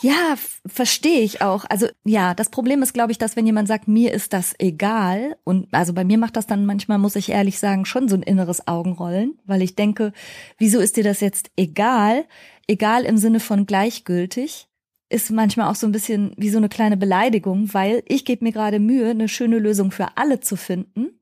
Ja, 0.00 0.36
verstehe 0.66 1.20
ich 1.20 1.40
auch. 1.40 1.64
Also 1.68 1.86
ja, 2.04 2.34
das 2.34 2.50
Problem 2.50 2.82
ist, 2.82 2.94
glaube 2.94 3.12
ich, 3.12 3.18
dass 3.18 3.36
wenn 3.36 3.46
jemand 3.46 3.68
sagt, 3.68 3.86
mir 3.86 4.12
ist 4.12 4.32
das 4.32 4.54
egal, 4.58 5.36
und 5.44 5.72
also 5.72 5.92
bei 5.92 6.04
mir 6.04 6.18
macht 6.18 6.36
das 6.36 6.46
dann 6.46 6.66
manchmal, 6.66 6.98
muss 6.98 7.16
ich 7.16 7.30
ehrlich 7.30 7.58
sagen, 7.58 7.84
schon 7.84 8.08
so 8.08 8.16
ein 8.16 8.22
inneres 8.22 8.66
Augenrollen, 8.66 9.38
weil 9.46 9.62
ich 9.62 9.76
denke, 9.76 10.12
wieso 10.58 10.80
ist 10.80 10.96
dir 10.96 11.04
das 11.04 11.20
jetzt 11.20 11.50
egal? 11.56 12.26
Egal 12.66 13.04
im 13.04 13.16
Sinne 13.18 13.40
von 13.40 13.66
gleichgültig, 13.66 14.68
ist 15.08 15.30
manchmal 15.30 15.70
auch 15.70 15.74
so 15.74 15.86
ein 15.86 15.92
bisschen 15.92 16.32
wie 16.36 16.50
so 16.50 16.58
eine 16.58 16.68
kleine 16.68 16.96
Beleidigung, 16.96 17.72
weil 17.72 18.02
ich 18.06 18.24
gebe 18.24 18.44
mir 18.44 18.52
gerade 18.52 18.78
Mühe, 18.80 19.10
eine 19.10 19.28
schöne 19.28 19.58
Lösung 19.58 19.90
für 19.90 20.16
alle 20.16 20.40
zu 20.40 20.56
finden. 20.56 21.20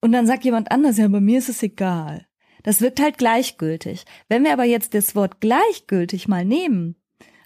Und 0.00 0.12
dann 0.12 0.26
sagt 0.26 0.44
jemand 0.44 0.70
anders, 0.70 0.98
ja, 0.98 1.08
bei 1.08 1.20
mir 1.20 1.38
ist 1.38 1.48
es 1.48 1.62
egal. 1.62 2.26
Das 2.62 2.80
wirkt 2.80 3.00
halt 3.00 3.16
gleichgültig. 3.16 4.04
Wenn 4.28 4.44
wir 4.44 4.52
aber 4.52 4.64
jetzt 4.64 4.92
das 4.94 5.14
Wort 5.14 5.40
gleichgültig 5.40 6.28
mal 6.28 6.44
nehmen 6.44 6.96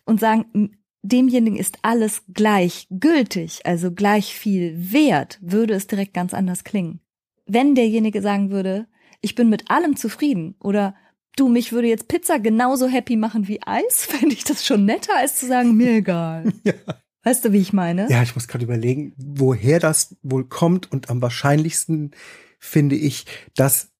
und 0.05 0.19
sagen, 0.19 0.76
demjenigen 1.02 1.57
ist 1.57 1.79
alles 1.83 2.23
gleichgültig, 2.33 3.67
also 3.67 3.93
gleich 3.93 4.35
viel 4.35 4.93
wert, 4.93 5.38
würde 5.43 5.75
es 5.75 5.87
direkt 5.87 6.14
ganz 6.14 6.35
anders 6.35 6.64
klingen. 6.64 7.00
Wenn 7.47 7.75
derjenige 7.75 8.23
sagen 8.23 8.50
würde, 8.50 8.87
ich 9.21 9.35
bin 9.35 9.49
mit 9.49 9.71
allem 9.71 9.97
zufrieden 9.97 10.55
oder 10.61 10.95
du, 11.37 11.49
mich 11.49 11.73
würde 11.73 11.89
jetzt 11.89 12.09
Pizza 12.09 12.39
genauso 12.39 12.89
happy 12.89 13.17
machen 13.17 13.49
wie 13.49 13.61
Eis, 13.65 14.05
fände 14.09 14.35
ich 14.35 14.45
das 14.45 14.65
schon 14.65 14.85
netter, 14.85 15.17
als 15.17 15.37
zu 15.37 15.47
sagen, 15.47 15.77
mir 15.77 15.97
egal. 15.97 16.53
Ja. 16.65 16.75
Weißt 17.23 17.45
du, 17.45 17.53
wie 17.53 17.59
ich 17.59 17.75
meine? 17.75 18.11
Ja, 18.11 18.23
ich 18.23 18.35
muss 18.35 18.49
gerade 18.49 18.65
überlegen, 18.65 19.13
woher 19.19 19.79
das 19.79 20.17
wohl 20.23 20.45
kommt 20.45 20.91
und 20.91 21.11
am 21.11 21.21
wahrscheinlichsten 21.21 22.13
finde 22.59 22.97
ich, 22.97 23.27
dass 23.55 23.91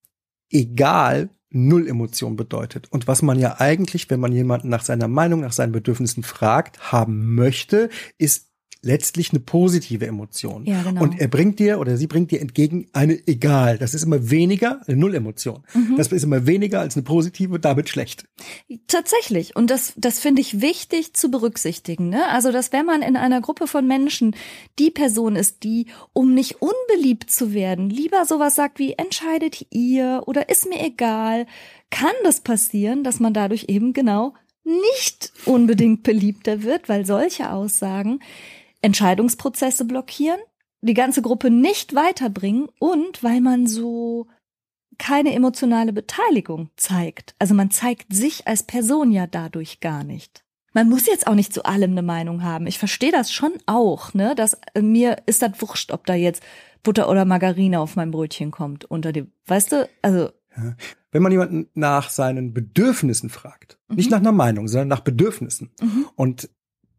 egal 0.49 1.29
null 1.51 1.87
Emotion 1.87 2.35
bedeutet. 2.35 2.91
Und 2.91 3.07
was 3.07 3.21
man 3.21 3.37
ja 3.37 3.59
eigentlich, 3.59 4.09
wenn 4.09 4.19
man 4.19 4.31
jemanden 4.31 4.69
nach 4.69 4.83
seiner 4.83 5.07
Meinung, 5.07 5.41
nach 5.41 5.51
seinen 5.51 5.71
Bedürfnissen 5.71 6.23
fragt, 6.23 6.91
haben 6.91 7.35
möchte, 7.35 7.89
ist 8.17 8.50
letztlich 8.83 9.31
eine 9.31 9.39
positive 9.39 10.07
Emotion. 10.07 10.65
Ja, 10.65 10.81
genau. 10.81 11.03
Und 11.03 11.19
er 11.19 11.27
bringt 11.27 11.59
dir 11.59 11.79
oder 11.79 11.97
sie 11.97 12.07
bringt 12.07 12.31
dir 12.31 12.41
entgegen 12.41 12.87
eine 12.93 13.19
egal. 13.27 13.77
Das 13.77 13.93
ist 13.93 14.03
immer 14.03 14.31
weniger, 14.31 14.81
eine 14.87 14.97
Null-Emotion. 14.97 15.63
Mhm. 15.73 15.97
Das 15.97 16.07
ist 16.07 16.23
immer 16.23 16.47
weniger 16.47 16.79
als 16.79 16.95
eine 16.95 17.03
positive, 17.03 17.59
damit 17.59 17.89
schlecht. 17.89 18.25
Tatsächlich. 18.87 19.55
Und 19.55 19.69
das, 19.69 19.93
das 19.97 20.19
finde 20.19 20.41
ich 20.41 20.61
wichtig 20.61 21.13
zu 21.13 21.29
berücksichtigen. 21.29 22.09
Ne? 22.09 22.27
Also, 22.29 22.51
dass 22.51 22.73
wenn 22.73 22.85
man 22.85 23.03
in 23.03 23.15
einer 23.15 23.41
Gruppe 23.41 23.67
von 23.67 23.87
Menschen 23.87 24.35
die 24.79 24.89
Person 24.89 25.35
ist, 25.35 25.63
die, 25.63 25.87
um 26.13 26.33
nicht 26.33 26.57
unbeliebt 26.61 27.29
zu 27.29 27.53
werden, 27.53 27.89
lieber 27.89 28.25
sowas 28.25 28.55
sagt 28.55 28.79
wie, 28.79 28.93
entscheidet 28.93 29.67
ihr 29.69 30.23
oder 30.25 30.49
ist 30.49 30.67
mir 30.67 30.83
egal, 30.83 31.45
kann 31.91 32.13
das 32.23 32.41
passieren, 32.41 33.03
dass 33.03 33.19
man 33.19 33.33
dadurch 33.33 33.65
eben 33.67 33.93
genau 33.93 34.33
nicht 34.63 35.33
unbedingt 35.45 36.03
beliebter 36.03 36.63
wird, 36.63 36.89
weil 36.89 37.05
solche 37.05 37.51
Aussagen 37.51 38.19
Entscheidungsprozesse 38.81 39.85
blockieren, 39.85 40.39
die 40.81 40.93
ganze 40.93 41.21
Gruppe 41.21 41.49
nicht 41.49 41.95
weiterbringen 41.95 42.69
und 42.79 43.23
weil 43.23 43.41
man 43.41 43.67
so 43.67 44.27
keine 44.97 45.33
emotionale 45.33 45.93
Beteiligung 45.93 46.69
zeigt. 46.75 47.35
Also 47.39 47.53
man 47.53 47.71
zeigt 47.71 48.13
sich 48.13 48.47
als 48.47 48.63
Person 48.63 49.11
ja 49.11 49.27
dadurch 49.27 49.79
gar 49.79 50.03
nicht. 50.03 50.43
Man 50.73 50.89
muss 50.89 51.05
jetzt 51.05 51.27
auch 51.27 51.35
nicht 51.35 51.53
zu 51.53 51.65
allem 51.65 51.91
eine 51.91 52.01
Meinung 52.01 52.43
haben. 52.43 52.65
Ich 52.65 52.79
verstehe 52.79 53.11
das 53.11 53.31
schon 53.31 53.53
auch, 53.65 54.13
ne? 54.13 54.35
Dass 54.35 54.57
äh, 54.73 54.81
mir 54.81 55.17
ist 55.25 55.41
das 55.41 55.61
wurscht, 55.61 55.91
ob 55.91 56.05
da 56.05 56.13
jetzt 56.13 56.41
Butter 56.83 57.09
oder 57.09 57.25
Margarine 57.25 57.79
auf 57.79 57.95
mein 57.95 58.11
Brötchen 58.11 58.51
kommt 58.51 58.85
unter 58.85 59.11
dem, 59.11 59.31
weißt 59.47 59.71
du? 59.71 59.89
Also 60.01 60.29
Wenn 61.11 61.21
man 61.21 61.31
jemanden 61.31 61.69
nach 61.73 62.09
seinen 62.09 62.53
Bedürfnissen 62.53 63.29
fragt, 63.29 63.79
nicht 63.89 64.11
nach 64.11 64.19
einer 64.19 64.31
Meinung, 64.31 64.67
sondern 64.67 64.87
nach 64.87 65.01
Bedürfnissen, 65.01 65.71
mhm, 65.81 66.07
und 66.15 66.49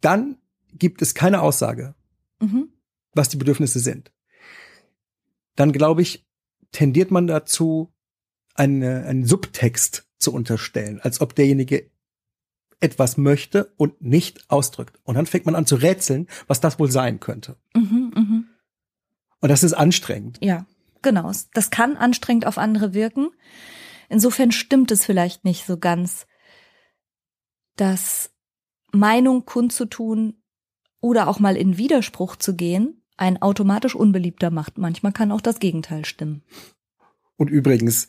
dann 0.00 0.36
gibt 0.72 1.02
es 1.02 1.14
keine 1.14 1.42
Aussage, 1.42 1.94
mhm, 2.40 2.68
was 3.14 3.28
die 3.28 3.36
Bedürfnisse 3.36 3.80
sind, 3.80 4.12
dann 5.56 5.72
glaube 5.72 6.02
ich, 6.02 6.26
tendiert 6.72 7.10
man 7.10 7.26
dazu, 7.26 7.92
eine, 8.54 9.04
einen 9.06 9.26
Subtext 9.26 10.06
zu 10.18 10.32
unterstellen, 10.32 11.00
als 11.00 11.20
ob 11.20 11.34
derjenige 11.34 11.90
etwas 12.80 13.16
möchte 13.16 13.72
und 13.76 14.02
nicht 14.02 14.50
ausdrückt. 14.50 14.98
Und 15.04 15.14
dann 15.14 15.26
fängt 15.26 15.46
man 15.46 15.54
an 15.54 15.66
zu 15.66 15.76
rätseln, 15.76 16.26
was 16.48 16.60
das 16.60 16.78
wohl 16.78 16.90
sein 16.90 17.20
könnte. 17.20 17.56
mhm, 17.74 18.12
mhm. 18.14 18.48
Und 19.40 19.48
das 19.48 19.64
ist 19.64 19.72
anstrengend. 19.72 20.38
Ja, 20.40 20.66
genau. 21.02 21.30
Das 21.52 21.70
kann 21.70 21.96
anstrengend 21.96 22.46
auf 22.46 22.58
andere 22.58 22.94
wirken. 22.94 23.30
Insofern 24.08 24.52
stimmt 24.52 24.92
es 24.92 25.04
vielleicht 25.04 25.44
nicht 25.44 25.66
so 25.66 25.78
ganz, 25.78 26.26
dass 27.76 28.30
Meinung 28.92 29.44
kundzutun 29.44 30.41
oder 31.02 31.28
auch 31.28 31.38
mal 31.38 31.58
in 31.58 31.76
Widerspruch 31.76 32.36
zu 32.36 32.56
gehen 32.56 33.02
einen 33.18 33.42
automatisch 33.42 33.94
unbeliebter 33.94 34.50
macht. 34.50 34.78
Manchmal 34.78 35.12
kann 35.12 35.30
auch 35.30 35.42
das 35.42 35.58
Gegenteil 35.58 36.06
stimmen. 36.06 36.42
Und 37.36 37.50
übrigens, 37.50 38.08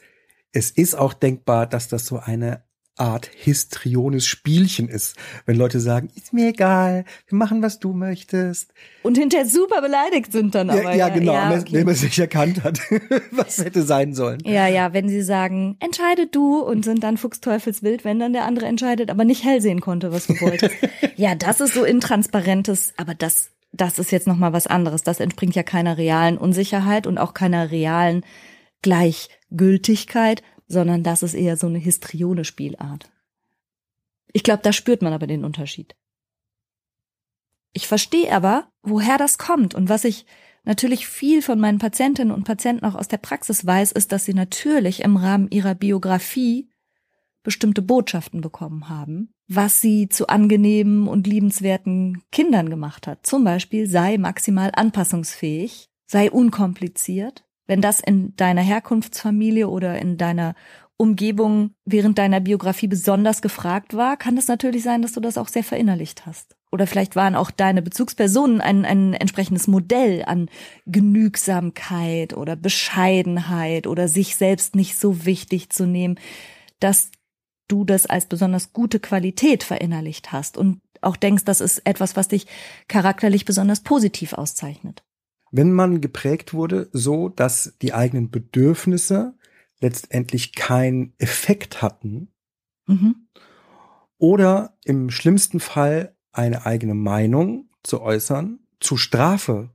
es 0.54 0.72
ist 0.72 0.96
auch 0.96 1.14
denkbar, 1.14 1.68
dass 1.68 1.90
das 1.90 2.06
so 2.06 2.20
eine 2.20 2.64
Art 2.96 3.30
histriones 3.36 4.26
Spielchen 4.26 4.88
ist, 4.88 5.16
wenn 5.48 5.58
Leute 5.58 5.80
sagen, 5.80 6.10
ist 6.16 6.32
mir 6.32 6.50
egal, 6.50 7.06
wir 7.28 7.38
machen, 7.38 7.64
was 7.64 7.80
du 7.80 7.92
möchtest. 7.94 8.72
Und 9.02 9.18
hinterher 9.18 9.48
super 9.48 9.82
beleidigt 9.82 10.32
sind 10.32 10.54
dann 10.54 10.70
aber. 10.70 10.84
Ja, 10.84 10.96
ja 10.96 11.10
genau, 11.10 11.34
ja, 11.34 11.52
okay. 11.52 11.74
wenn 11.74 11.86
man 11.88 11.96
sich 11.96 12.20
erkannt 12.20 12.64
hat, 12.64 12.80
was 13.32 13.58
hätte 13.58 13.82
sein 13.82 14.14
sollen. 14.14 14.42
Ja, 14.46 14.68
ja, 14.68 14.94
wenn 14.94 15.10
sie 15.10 15.24
sagen, 15.24 15.76
entscheide 15.80 16.28
du 16.28 16.60
und 16.60 16.86
sind 16.86 17.04
dann 17.04 17.18
fuchsteufelswild, 17.18 18.06
wenn 18.06 18.20
dann 18.20 18.34
der 18.34 18.46
andere 18.46 18.68
entscheidet, 18.68 19.10
aber 19.10 19.26
nicht 19.26 19.44
hell 19.44 19.60
sehen 19.60 19.82
konnte, 19.82 20.12
was 20.12 20.28
du 20.28 20.40
wolltest. 20.40 20.76
ja, 21.16 21.34
das 21.34 21.62
ist 21.62 21.74
so 21.74 21.84
intransparentes, 21.84 22.94
aber 22.98 23.16
das, 23.16 23.50
das 23.72 23.98
ist 23.98 24.12
jetzt 24.12 24.28
nochmal 24.28 24.54
was 24.54 24.68
anderes. 24.68 25.02
Das 25.02 25.20
entspringt 25.20 25.56
ja 25.56 25.64
keiner 25.64 25.98
realen 25.98 26.38
Unsicherheit 26.38 27.08
und 27.08 27.18
auch 27.18 27.34
keiner 27.34 27.72
realen 27.72 28.24
Gleichgültigkeit, 28.84 30.44
sondern 30.74 31.04
das 31.04 31.24
ist 31.24 31.34
eher 31.34 31.56
so 31.56 31.68
eine 31.68 31.80
histrione 31.80 32.44
Spielart. 32.44 33.10
Ich 34.34 34.44
glaube, 34.44 34.64
da 34.64 34.74
spürt 34.74 35.02
man 35.02 35.14
aber 35.14 35.28
den 35.28 35.46
Unterschied. 35.46 35.96
Ich 37.72 37.88
verstehe 37.88 38.32
aber, 38.32 38.68
woher 38.82 39.18
das 39.18 39.38
kommt 39.38 39.74
und 39.74 39.88
was 39.90 40.04
ich 40.04 40.26
natürlich 40.64 41.08
viel 41.08 41.42
von 41.42 41.60
meinen 41.60 41.80
Patientinnen 41.80 42.34
und 42.34 42.44
Patienten 42.44 42.86
auch 42.86 42.96
aus 42.96 43.08
der 43.08 43.18
Praxis 43.18 43.66
weiß, 43.66 43.92
ist, 43.92 44.12
dass 44.12 44.26
sie 44.26 44.34
natürlich 44.34 45.02
im 45.02 45.18
Rahmen 45.18 45.50
ihrer 45.50 45.76
Biografie 45.76 46.70
bestimmte 47.44 47.82
Botschaften 47.82 48.42
bekommen 48.42 48.90
haben, 48.90 49.34
was 49.48 49.82
sie 49.82 50.08
zu 50.08 50.28
angenehmen 50.28 51.08
und 51.08 51.28
liebenswerten 51.28 52.24
Kindern 52.32 52.70
gemacht 52.70 53.06
hat. 53.06 53.26
Zum 53.26 53.44
Beispiel 53.44 53.88
sei 53.88 54.18
maximal 54.18 54.72
anpassungsfähig, 54.74 55.90
sei 56.06 56.32
unkompliziert, 56.32 57.44
wenn 57.68 57.82
das 57.82 58.00
in 58.00 58.36
deiner 58.36 58.62
Herkunftsfamilie 58.62 59.68
oder 59.68 60.00
in 60.00 60.18
deiner 60.18 60.56
Umgebung 60.98 61.72
während 61.86 62.18
deiner 62.18 62.40
Biografie 62.40 62.88
besonders 62.88 63.42
gefragt 63.42 63.96
war, 63.96 64.16
kann 64.16 64.38
es 64.38 64.48
natürlich 64.48 64.84
sein, 64.84 65.02
dass 65.02 65.14
du 65.14 65.20
das 65.20 65.38
auch 65.38 65.48
sehr 65.48 65.64
verinnerlicht 65.64 66.26
hast. 66.26 66.56
Oder 66.72 66.88
vielleicht 66.88 67.16
waren 67.16 67.36
auch 67.36 67.52
deine 67.52 67.82
Bezugspersonen 67.82 68.62
ein, 68.62 68.86
ein 68.86 69.14
entsprechendes 69.14 69.68
Modell 69.68 70.24
an 70.26 70.50
Genügsamkeit 70.86 72.36
oder 72.36 72.56
Bescheidenheit 72.56 73.86
oder 73.86 74.08
sich 74.08 74.36
selbst 74.36 74.76
nicht 74.76 74.98
so 74.98 75.26
wichtig 75.26 75.70
zu 75.70 75.86
nehmen, 75.86 76.20
dass 76.80 77.12
du 77.68 77.86
das 77.86 78.06
als 78.06 78.28
besonders 78.28 78.74
gute 78.74 79.00
Qualität 79.00 79.64
verinnerlicht 79.64 80.32
hast 80.32 80.58
und 80.58 80.80
auch 81.02 81.18
denkst, 81.18 81.44
das 81.44 81.60
ist 81.60 81.80
etwas, 81.86 82.16
was 82.16 82.28
dich 82.28 82.48
charakterlich 82.88 83.46
besonders 83.46 83.82
positiv 83.82 84.34
auszeichnet 84.34 85.04
wenn 85.54 85.72
man 85.72 86.02
geprägt 86.02 86.54
wurde, 86.54 86.90
so 86.92 87.30
dass 87.30 87.76
die 87.82 87.94
eigenen 87.94 88.32
Bedürfnisse 88.32 89.36
letztendlich 89.80 90.54
keinen 90.54 91.14
Effekt 91.20 91.84
hatten 91.84 92.34
mhm. 92.88 93.28
oder 94.18 94.76
im 94.84 95.12
schlimmsten 95.12 95.60
Fall 95.60 96.18
eine 96.32 96.66
eigene 96.66 96.96
Meinung 96.96 97.70
zu 97.84 98.02
äußern, 98.02 98.60
zu 98.80 98.98
Strafe 98.98 99.70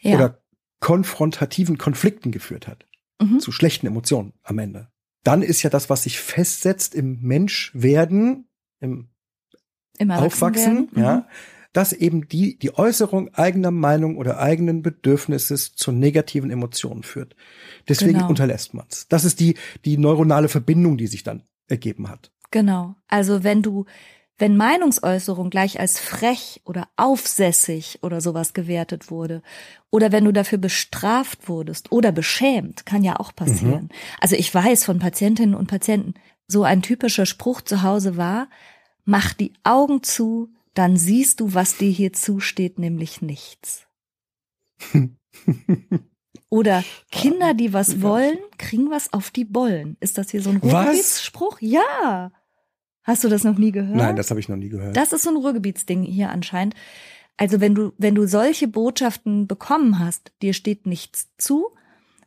ja. 0.00 0.14
oder 0.14 0.44
konfrontativen 0.80 1.78
Konflikten 1.78 2.30
geführt 2.30 2.68
hat, 2.68 2.86
mhm. 3.18 3.40
zu 3.40 3.50
schlechten 3.50 3.86
Emotionen 3.86 4.34
am 4.42 4.58
Ende. 4.58 4.90
Dann 5.22 5.40
ist 5.40 5.62
ja 5.62 5.70
das, 5.70 5.88
was 5.88 6.02
sich 6.02 6.20
festsetzt 6.20 6.94
im 6.94 7.22
Menschwerden, 7.22 8.46
im, 8.80 9.08
Im 9.96 10.10
Aufwachsen, 10.10 10.90
mhm. 10.92 11.02
ja, 11.02 11.26
dass 11.74 11.92
eben 11.92 12.28
die, 12.28 12.56
die 12.56 12.78
Äußerung 12.78 13.34
eigener 13.34 13.72
Meinung 13.72 14.16
oder 14.16 14.38
eigenen 14.38 14.80
Bedürfnisses 14.80 15.74
zu 15.74 15.92
negativen 15.92 16.50
Emotionen 16.50 17.02
führt. 17.02 17.36
Deswegen 17.88 18.14
genau. 18.14 18.28
unterlässt 18.28 18.72
man 18.74 18.86
es. 18.88 19.08
Das 19.08 19.24
ist 19.24 19.40
die, 19.40 19.56
die 19.84 19.98
neuronale 19.98 20.48
Verbindung, 20.48 20.96
die 20.96 21.08
sich 21.08 21.24
dann 21.24 21.42
ergeben 21.66 22.08
hat. 22.08 22.30
Genau. 22.52 22.94
Also 23.08 23.42
wenn 23.42 23.60
du, 23.60 23.86
wenn 24.38 24.56
Meinungsäußerung 24.56 25.50
gleich 25.50 25.80
als 25.80 25.98
frech 25.98 26.62
oder 26.64 26.88
aufsässig 26.96 27.98
oder 28.02 28.20
sowas 28.20 28.54
gewertet 28.54 29.10
wurde, 29.10 29.42
oder 29.90 30.12
wenn 30.12 30.24
du 30.24 30.32
dafür 30.32 30.58
bestraft 30.58 31.48
wurdest 31.48 31.90
oder 31.90 32.12
beschämt, 32.12 32.86
kann 32.86 33.02
ja 33.02 33.18
auch 33.18 33.34
passieren. 33.34 33.84
Mhm. 33.84 33.96
Also 34.20 34.36
ich 34.36 34.54
weiß 34.54 34.84
von 34.84 35.00
Patientinnen 35.00 35.56
und 35.56 35.66
Patienten, 35.66 36.14
so 36.46 36.62
ein 36.62 36.82
typischer 36.82 37.26
Spruch 37.26 37.62
zu 37.62 37.82
Hause 37.82 38.16
war, 38.16 38.48
mach 39.04 39.32
die 39.32 39.54
Augen 39.64 40.04
zu, 40.04 40.50
dann 40.74 40.96
siehst 40.96 41.40
du, 41.40 41.54
was 41.54 41.76
dir 41.76 41.90
hier 41.90 42.12
zusteht, 42.12 42.78
nämlich 42.78 43.22
nichts. 43.22 43.86
Oder 46.50 46.84
Kinder, 47.10 47.54
die 47.54 47.72
was 47.72 48.02
wollen, 48.02 48.38
kriegen 48.58 48.90
was 48.90 49.12
auf 49.12 49.30
die 49.30 49.44
Bollen. 49.44 49.96
Ist 50.00 50.18
das 50.18 50.30
hier 50.30 50.42
so 50.42 50.50
ein 50.50 50.58
Ruhrgebietsspruch? 50.58 51.60
Ja. 51.60 52.30
Hast 53.02 53.24
du 53.24 53.28
das 53.28 53.44
noch 53.44 53.58
nie 53.58 53.72
gehört? 53.72 53.96
Nein, 53.96 54.16
das 54.16 54.30
habe 54.30 54.40
ich 54.40 54.48
noch 54.48 54.56
nie 54.56 54.68
gehört. 54.68 54.96
Das 54.96 55.12
ist 55.12 55.24
so 55.24 55.30
ein 55.30 55.36
Ruhrgebietsding 55.36 56.02
hier 56.02 56.30
anscheinend. 56.30 56.74
Also 57.36 57.60
wenn 57.60 57.74
du, 57.74 57.92
wenn 57.98 58.14
du 58.14 58.26
solche 58.26 58.68
Botschaften 58.68 59.46
bekommen 59.46 59.98
hast, 59.98 60.32
dir 60.42 60.54
steht 60.54 60.86
nichts 60.86 61.30
zu, 61.36 61.74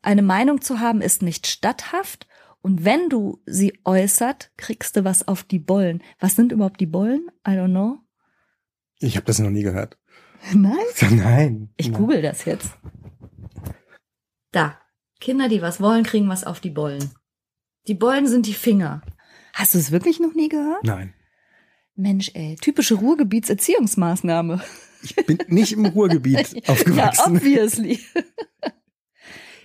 eine 0.02 0.22
Meinung 0.22 0.62
zu 0.62 0.80
haben 0.80 1.02
ist 1.02 1.22
nicht 1.22 1.48
statthaft 1.48 2.28
und 2.62 2.84
wenn 2.84 3.10
du 3.10 3.42
sie 3.46 3.80
äußert, 3.86 4.52
kriegst 4.58 4.98
du 4.98 5.06
was 5.06 5.28
auf 5.28 5.44
die 5.44 5.60
Bollen. 5.60 6.04
Was 6.20 6.36
sind 6.36 6.52
überhaupt 6.52 6.80
die 6.80 6.86
Bollen? 6.86 7.30
I 7.48 7.52
don't 7.52 7.70
know. 7.70 8.00
Ich 9.00 9.16
habe 9.16 9.26
das 9.26 9.40
noch 9.40 9.50
nie 9.50 9.64
gehört. 9.64 9.98
Nein? 10.54 10.78
Nein. 11.12 11.70
Ich 11.78 11.94
google 11.94 12.22
das 12.22 12.46
jetzt. 12.46 12.72
Da. 14.52 14.80
Kinder, 15.20 15.50
die 15.50 15.62
was 15.62 15.82
wollen, 15.82 16.04
kriegen 16.04 16.30
was 16.30 16.44
auf 16.44 16.60
die 16.60 16.70
Bollen. 16.70 17.12
Die 17.88 17.96
Bollen 17.96 18.28
sind 18.28 18.46
die 18.46 18.54
Finger. 18.54 19.02
Hast 19.54 19.74
du 19.74 19.80
es 19.80 19.92
wirklich 19.92 20.20
noch 20.20 20.36
nie 20.36 20.50
gehört? 20.50 20.84
Nein. 20.84 21.14
Mensch, 21.96 22.30
ey, 22.36 22.56
typische 22.62 22.94
Ruhrgebietserziehungsmaßnahme. 22.96 24.62
Ich 25.02 25.16
bin 25.16 25.40
nicht 25.48 25.74
im 25.74 25.86
Ruhrgebiet 25.88 26.56
aufgewachsen. 26.70 27.34
Ja, 27.34 27.40
obviously. 27.40 28.00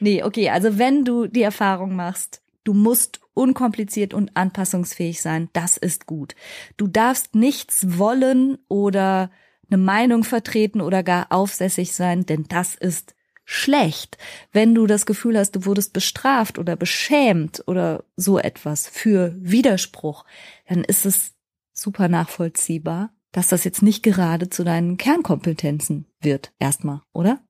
nee, 0.00 0.22
okay, 0.22 0.48
also 0.48 0.78
wenn 0.78 1.04
du 1.04 1.26
die 1.26 1.42
Erfahrung 1.42 1.94
machst, 1.94 2.42
du 2.64 2.74
musst 2.74 3.20
unkompliziert 3.34 4.14
und 4.14 4.36
anpassungsfähig 4.36 5.22
sein. 5.22 5.48
Das 5.52 5.76
ist 5.76 6.06
gut. 6.06 6.34
Du 6.76 6.86
darfst 6.86 7.34
nichts 7.34 7.98
wollen 7.98 8.58
oder 8.68 9.30
eine 9.70 9.82
Meinung 9.82 10.24
vertreten 10.24 10.80
oder 10.80 11.02
gar 11.02 11.32
aufsässig 11.32 11.94
sein, 11.94 12.26
denn 12.26 12.44
das 12.48 12.74
ist 12.74 13.14
schlecht. 13.44 14.18
Wenn 14.52 14.74
du 14.74 14.86
das 14.86 15.06
Gefühl 15.06 15.38
hast, 15.38 15.52
du 15.52 15.64
wurdest 15.64 15.92
bestraft 15.92 16.58
oder 16.58 16.76
beschämt 16.76 17.62
oder 17.66 18.04
so 18.16 18.38
etwas 18.38 18.86
für 18.86 19.34
Widerspruch, 19.38 20.24
dann 20.68 20.84
ist 20.84 21.06
es 21.06 21.32
super 21.72 22.08
nachvollziehbar, 22.08 23.12
dass 23.32 23.48
das 23.48 23.64
jetzt 23.64 23.82
nicht 23.82 24.02
gerade 24.02 24.50
zu 24.50 24.62
deinen 24.62 24.98
Kernkompetenzen 24.98 26.06
wird, 26.20 26.52
erstmal, 26.58 27.00
oder? 27.12 27.40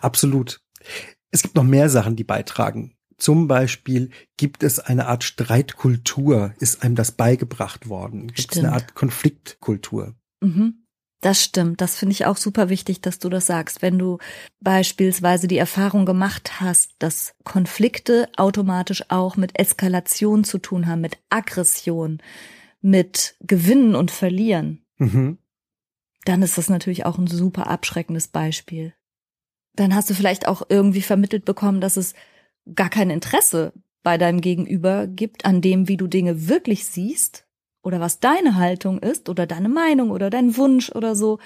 Absolut. 0.00 0.62
Es 1.30 1.42
gibt 1.42 1.56
noch 1.56 1.64
mehr 1.64 1.90
Sachen, 1.90 2.16
die 2.16 2.24
beitragen 2.24 2.96
zum 3.20 3.46
Beispiel 3.46 4.10
gibt 4.36 4.62
es 4.62 4.80
eine 4.80 5.06
Art 5.06 5.24
Streitkultur, 5.24 6.54
ist 6.58 6.82
einem 6.82 6.94
das 6.94 7.12
beigebracht 7.12 7.88
worden? 7.88 8.28
Gibt 8.28 8.52
es 8.52 8.58
eine 8.58 8.72
Art 8.72 8.94
Konfliktkultur? 8.94 10.14
Mhm. 10.40 10.86
Das 11.20 11.44
stimmt. 11.44 11.82
Das 11.82 11.96
finde 11.96 12.14
ich 12.14 12.24
auch 12.24 12.38
super 12.38 12.70
wichtig, 12.70 13.02
dass 13.02 13.18
du 13.18 13.28
das 13.28 13.44
sagst. 13.44 13.82
Wenn 13.82 13.98
du 13.98 14.18
beispielsweise 14.60 15.48
die 15.48 15.58
Erfahrung 15.58 16.06
gemacht 16.06 16.62
hast, 16.62 16.94
dass 16.98 17.34
Konflikte 17.44 18.28
automatisch 18.36 19.04
auch 19.10 19.36
mit 19.36 19.58
Eskalation 19.58 20.44
zu 20.44 20.56
tun 20.56 20.86
haben, 20.86 21.02
mit 21.02 21.18
Aggression, 21.28 22.22
mit 22.80 23.36
Gewinnen 23.40 23.94
und 23.94 24.10
Verlieren, 24.10 24.82
mhm. 24.96 25.36
dann 26.24 26.40
ist 26.40 26.56
das 26.56 26.70
natürlich 26.70 27.04
auch 27.04 27.18
ein 27.18 27.26
super 27.26 27.66
abschreckendes 27.66 28.28
Beispiel. 28.28 28.94
Dann 29.76 29.94
hast 29.94 30.08
du 30.08 30.14
vielleicht 30.14 30.48
auch 30.48 30.62
irgendwie 30.70 31.02
vermittelt 31.02 31.44
bekommen, 31.44 31.82
dass 31.82 31.98
es 31.98 32.14
gar 32.74 32.90
kein 32.90 33.10
Interesse 33.10 33.72
bei 34.02 34.18
deinem 34.18 34.40
Gegenüber 34.40 35.06
gibt 35.06 35.44
an 35.44 35.60
dem, 35.60 35.88
wie 35.88 35.96
du 35.96 36.06
Dinge 36.06 36.48
wirklich 36.48 36.86
siehst 36.86 37.46
oder 37.82 38.00
was 38.00 38.20
deine 38.20 38.56
Haltung 38.56 38.98
ist 38.98 39.28
oder 39.28 39.46
deine 39.46 39.68
Meinung 39.68 40.10
oder 40.10 40.30
dein 40.30 40.56
Wunsch 40.56 40.90
oder 40.90 41.14
so, 41.14 41.38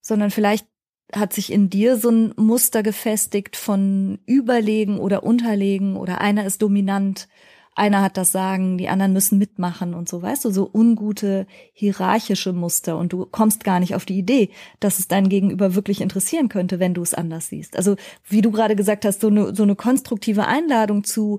sondern 0.00 0.30
vielleicht 0.30 0.66
hat 1.14 1.32
sich 1.32 1.52
in 1.52 1.70
dir 1.70 1.96
so 1.96 2.10
ein 2.10 2.34
Muster 2.36 2.82
gefestigt 2.82 3.56
von 3.56 4.18
Überlegen 4.26 4.98
oder 4.98 5.22
Unterlegen 5.22 5.96
oder 5.96 6.20
einer 6.20 6.44
ist 6.46 6.62
dominant 6.62 7.28
einer 7.76 8.02
hat 8.02 8.16
das 8.16 8.32
Sagen, 8.32 8.78
die 8.78 8.88
anderen 8.88 9.12
müssen 9.12 9.38
mitmachen 9.38 9.94
und 9.94 10.08
so, 10.08 10.22
weißt 10.22 10.46
du, 10.46 10.50
so 10.50 10.68
ungute 10.72 11.46
hierarchische 11.72 12.52
Muster 12.52 12.96
und 12.96 13.12
du 13.12 13.26
kommst 13.26 13.64
gar 13.64 13.80
nicht 13.80 13.94
auf 13.94 14.06
die 14.06 14.18
Idee, 14.18 14.50
dass 14.80 14.98
es 14.98 15.08
dein 15.08 15.28
Gegenüber 15.28 15.74
wirklich 15.74 16.00
interessieren 16.00 16.48
könnte, 16.48 16.80
wenn 16.80 16.94
du 16.94 17.02
es 17.02 17.14
anders 17.14 17.48
siehst. 17.48 17.76
Also, 17.76 17.96
wie 18.24 18.40
du 18.40 18.50
gerade 18.50 18.76
gesagt 18.76 19.04
hast, 19.04 19.20
so 19.20 19.28
eine, 19.28 19.54
so 19.54 19.62
eine 19.62 19.76
konstruktive 19.76 20.46
Einladung 20.46 21.04
zu, 21.04 21.38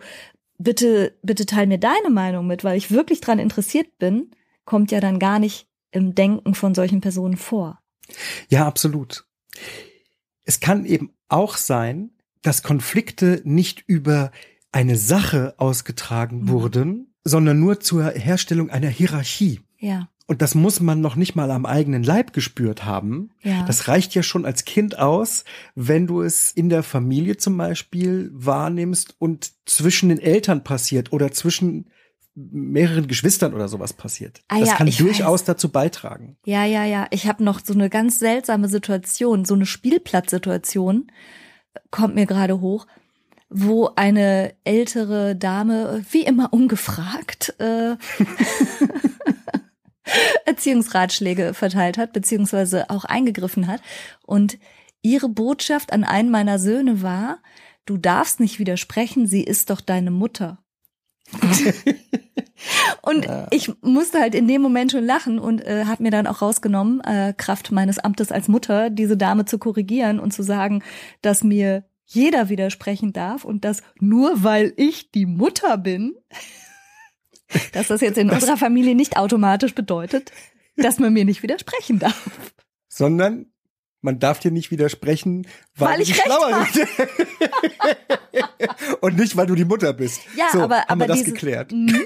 bitte, 0.60 1.18
bitte 1.24 1.48
teil 1.48 1.66
mir 1.66 1.80
deine 1.80 2.12
Meinung 2.12 2.46
mit, 2.46 2.64
weil 2.64 2.78
ich 2.78 2.92
wirklich 2.92 3.20
dran 3.20 3.40
interessiert 3.40 3.98
bin, 3.98 4.32
kommt 4.64 4.92
ja 4.92 5.00
dann 5.00 5.18
gar 5.18 5.40
nicht 5.40 5.68
im 5.92 6.14
Denken 6.14 6.54
von 6.54 6.76
solchen 6.76 7.02
Personen 7.02 7.38
vor. 7.38 7.82
Ja, 8.50 8.68
absolut. 8.68 9.26
Es 10.46 10.60
kann 10.60 10.86
eben 10.86 11.14
auch 11.30 11.58
sein, 11.58 12.12
dass 12.44 12.62
Konflikte 12.62 13.42
nicht 13.44 13.84
über 13.88 14.32
eine 14.78 14.96
Sache 14.96 15.56
ausgetragen 15.58 16.42
mhm. 16.42 16.50
wurden, 16.50 17.14
sondern 17.24 17.60
nur 17.60 17.80
zur 17.80 18.12
Herstellung 18.12 18.70
einer 18.70 18.90
Hierarchie. 18.90 19.62
Ja. 19.80 20.08
Und 20.28 20.44
das 20.44 20.54
muss 20.54 20.82
man 20.82 21.02
noch 21.02 21.16
nicht 21.16 21.36
mal 21.36 21.50
am 21.50 21.66
eigenen 21.66 22.04
Leib 22.04 22.32
gespürt 22.32 22.86
haben. 22.86 23.32
Ja. 23.42 23.66
Das 23.66 23.88
reicht 23.88 24.14
ja 24.14 24.22
schon 24.22 24.46
als 24.46 24.66
Kind 24.66 25.00
aus, 25.00 25.46
wenn 25.74 26.06
du 26.06 26.22
es 26.22 26.52
in 26.52 26.70
der 26.70 26.84
Familie 26.84 27.38
zum 27.38 27.58
Beispiel 27.58 28.30
wahrnimmst 28.34 29.16
und 29.18 29.52
zwischen 29.66 30.10
den 30.10 30.20
Eltern 30.20 30.64
passiert 30.64 31.12
oder 31.12 31.32
zwischen 31.32 31.90
mehreren 32.36 33.08
Geschwistern 33.08 33.56
oder 33.56 33.68
sowas 33.70 33.94
passiert. 33.94 34.44
Ah 34.48 34.60
das 34.60 34.70
ja, 34.70 34.76
kann 34.76 34.88
ich 34.88 34.98
durchaus 34.98 35.42
weiß. 35.42 35.46
dazu 35.46 35.70
beitragen. 35.70 36.38
Ja, 36.46 36.66
ja, 36.66 36.86
ja. 36.86 37.08
Ich 37.10 37.26
habe 37.26 37.44
noch 37.44 37.62
so 37.66 37.74
eine 37.74 37.90
ganz 37.90 38.20
seltsame 38.20 38.68
Situation, 38.68 39.44
so 39.44 39.56
eine 39.56 39.66
Spielplatzsituation 39.66 41.08
kommt 41.90 42.14
mir 42.14 42.28
gerade 42.28 42.60
hoch, 42.62 42.86
wo 43.50 43.90
eine 43.96 44.54
ältere 44.64 45.36
Dame, 45.36 46.04
wie 46.12 46.24
immer 46.24 46.54
ungefragt, 46.54 47.56
äh, 47.60 47.96
Erziehungsratschläge 50.46 51.54
verteilt 51.54 51.98
hat, 51.98 52.14
beziehungsweise 52.14 52.90
auch 52.90 53.06
eingegriffen 53.06 53.68
hat. 53.68 53.82
Und 54.26 54.58
ihre 55.02 55.30
Botschaft 55.30 55.94
an 55.94 56.04
einen 56.04 56.30
meiner 56.30 56.60
Söhne 56.60 57.02
war, 57.02 57.40
du 57.86 57.98
darfst 57.98 58.40
nicht 58.40 58.60
widersprechen, 58.60 59.28
sie 59.28 59.44
ist 59.44 59.70
doch 59.70 59.82
deine 59.82 60.12
Mutter. 60.12 60.60
und 63.02 63.26
Ja. 63.26 63.48
ich 63.52 63.72
musste 63.82 64.20
halt 64.20 64.34
in 64.34 64.48
dem 64.48 64.62
Moment 64.62 64.94
schon 64.94 65.06
lachen 65.06 65.40
und 65.40 65.62
äh, 65.66 65.84
habe 65.86 66.04
mir 66.04 66.12
dann 66.12 66.28
auch 66.28 66.42
rausgenommen, 66.42 67.02
äh, 67.02 67.34
Kraft 67.36 67.72
meines 67.72 68.00
Amtes 68.00 68.32
als 68.32 68.48
Mutter, 68.48 68.90
diese 68.90 69.18
Dame 69.18 69.44
zu 69.44 69.58
korrigieren 69.58 70.20
und 70.20 70.32
zu 70.32 70.44
sagen, 70.44 70.84
dass 71.22 71.44
mir 71.44 71.84
jeder 72.08 72.50
widersprechen 72.50 73.14
darf 73.14 73.44
und 73.46 73.64
dass 73.66 73.84
nur 74.00 74.44
weil 74.44 74.74
ich 74.78 75.12
die 75.12 75.26
Mutter 75.26 75.78
bin, 75.78 76.16
dass 77.74 77.88
das 77.88 78.02
jetzt 78.02 78.18
in 78.18 78.28
Das- 78.30 78.42
unserer 78.42 78.58
Familie 78.58 78.96
nicht 78.96 79.18
automatisch 79.18 79.76
bedeutet, 79.76 80.32
dass 80.78 81.00
man 81.00 81.14
mir 81.14 81.26
nicht 81.26 81.44
widersprechen 81.44 82.00
darf. 82.00 82.30
Sondern 82.88 83.52
man 84.02 84.20
darf 84.20 84.40
dir 84.40 84.52
nicht 84.52 84.72
widersprechen, 84.72 85.48
weil, 85.76 85.96
Weil 85.96 86.02
ich 86.02 86.16
Schlauere 86.16 86.66
bist. 86.74 86.88
Und 89.02 89.18
nicht, 89.18 89.36
weil 89.36 89.48
du 89.48 89.56
die 89.56 89.66
Mutter 89.66 89.94
bist. 89.94 90.22
Ja, 90.36 90.50
so, 90.52 90.62
aber, 90.62 90.78
haben 90.78 90.86
aber 90.88 91.02
wir 91.02 91.08
das 91.08 91.20
dieses, 91.20 91.34
geklärt. 91.34 91.72
Mhm. 91.72 92.04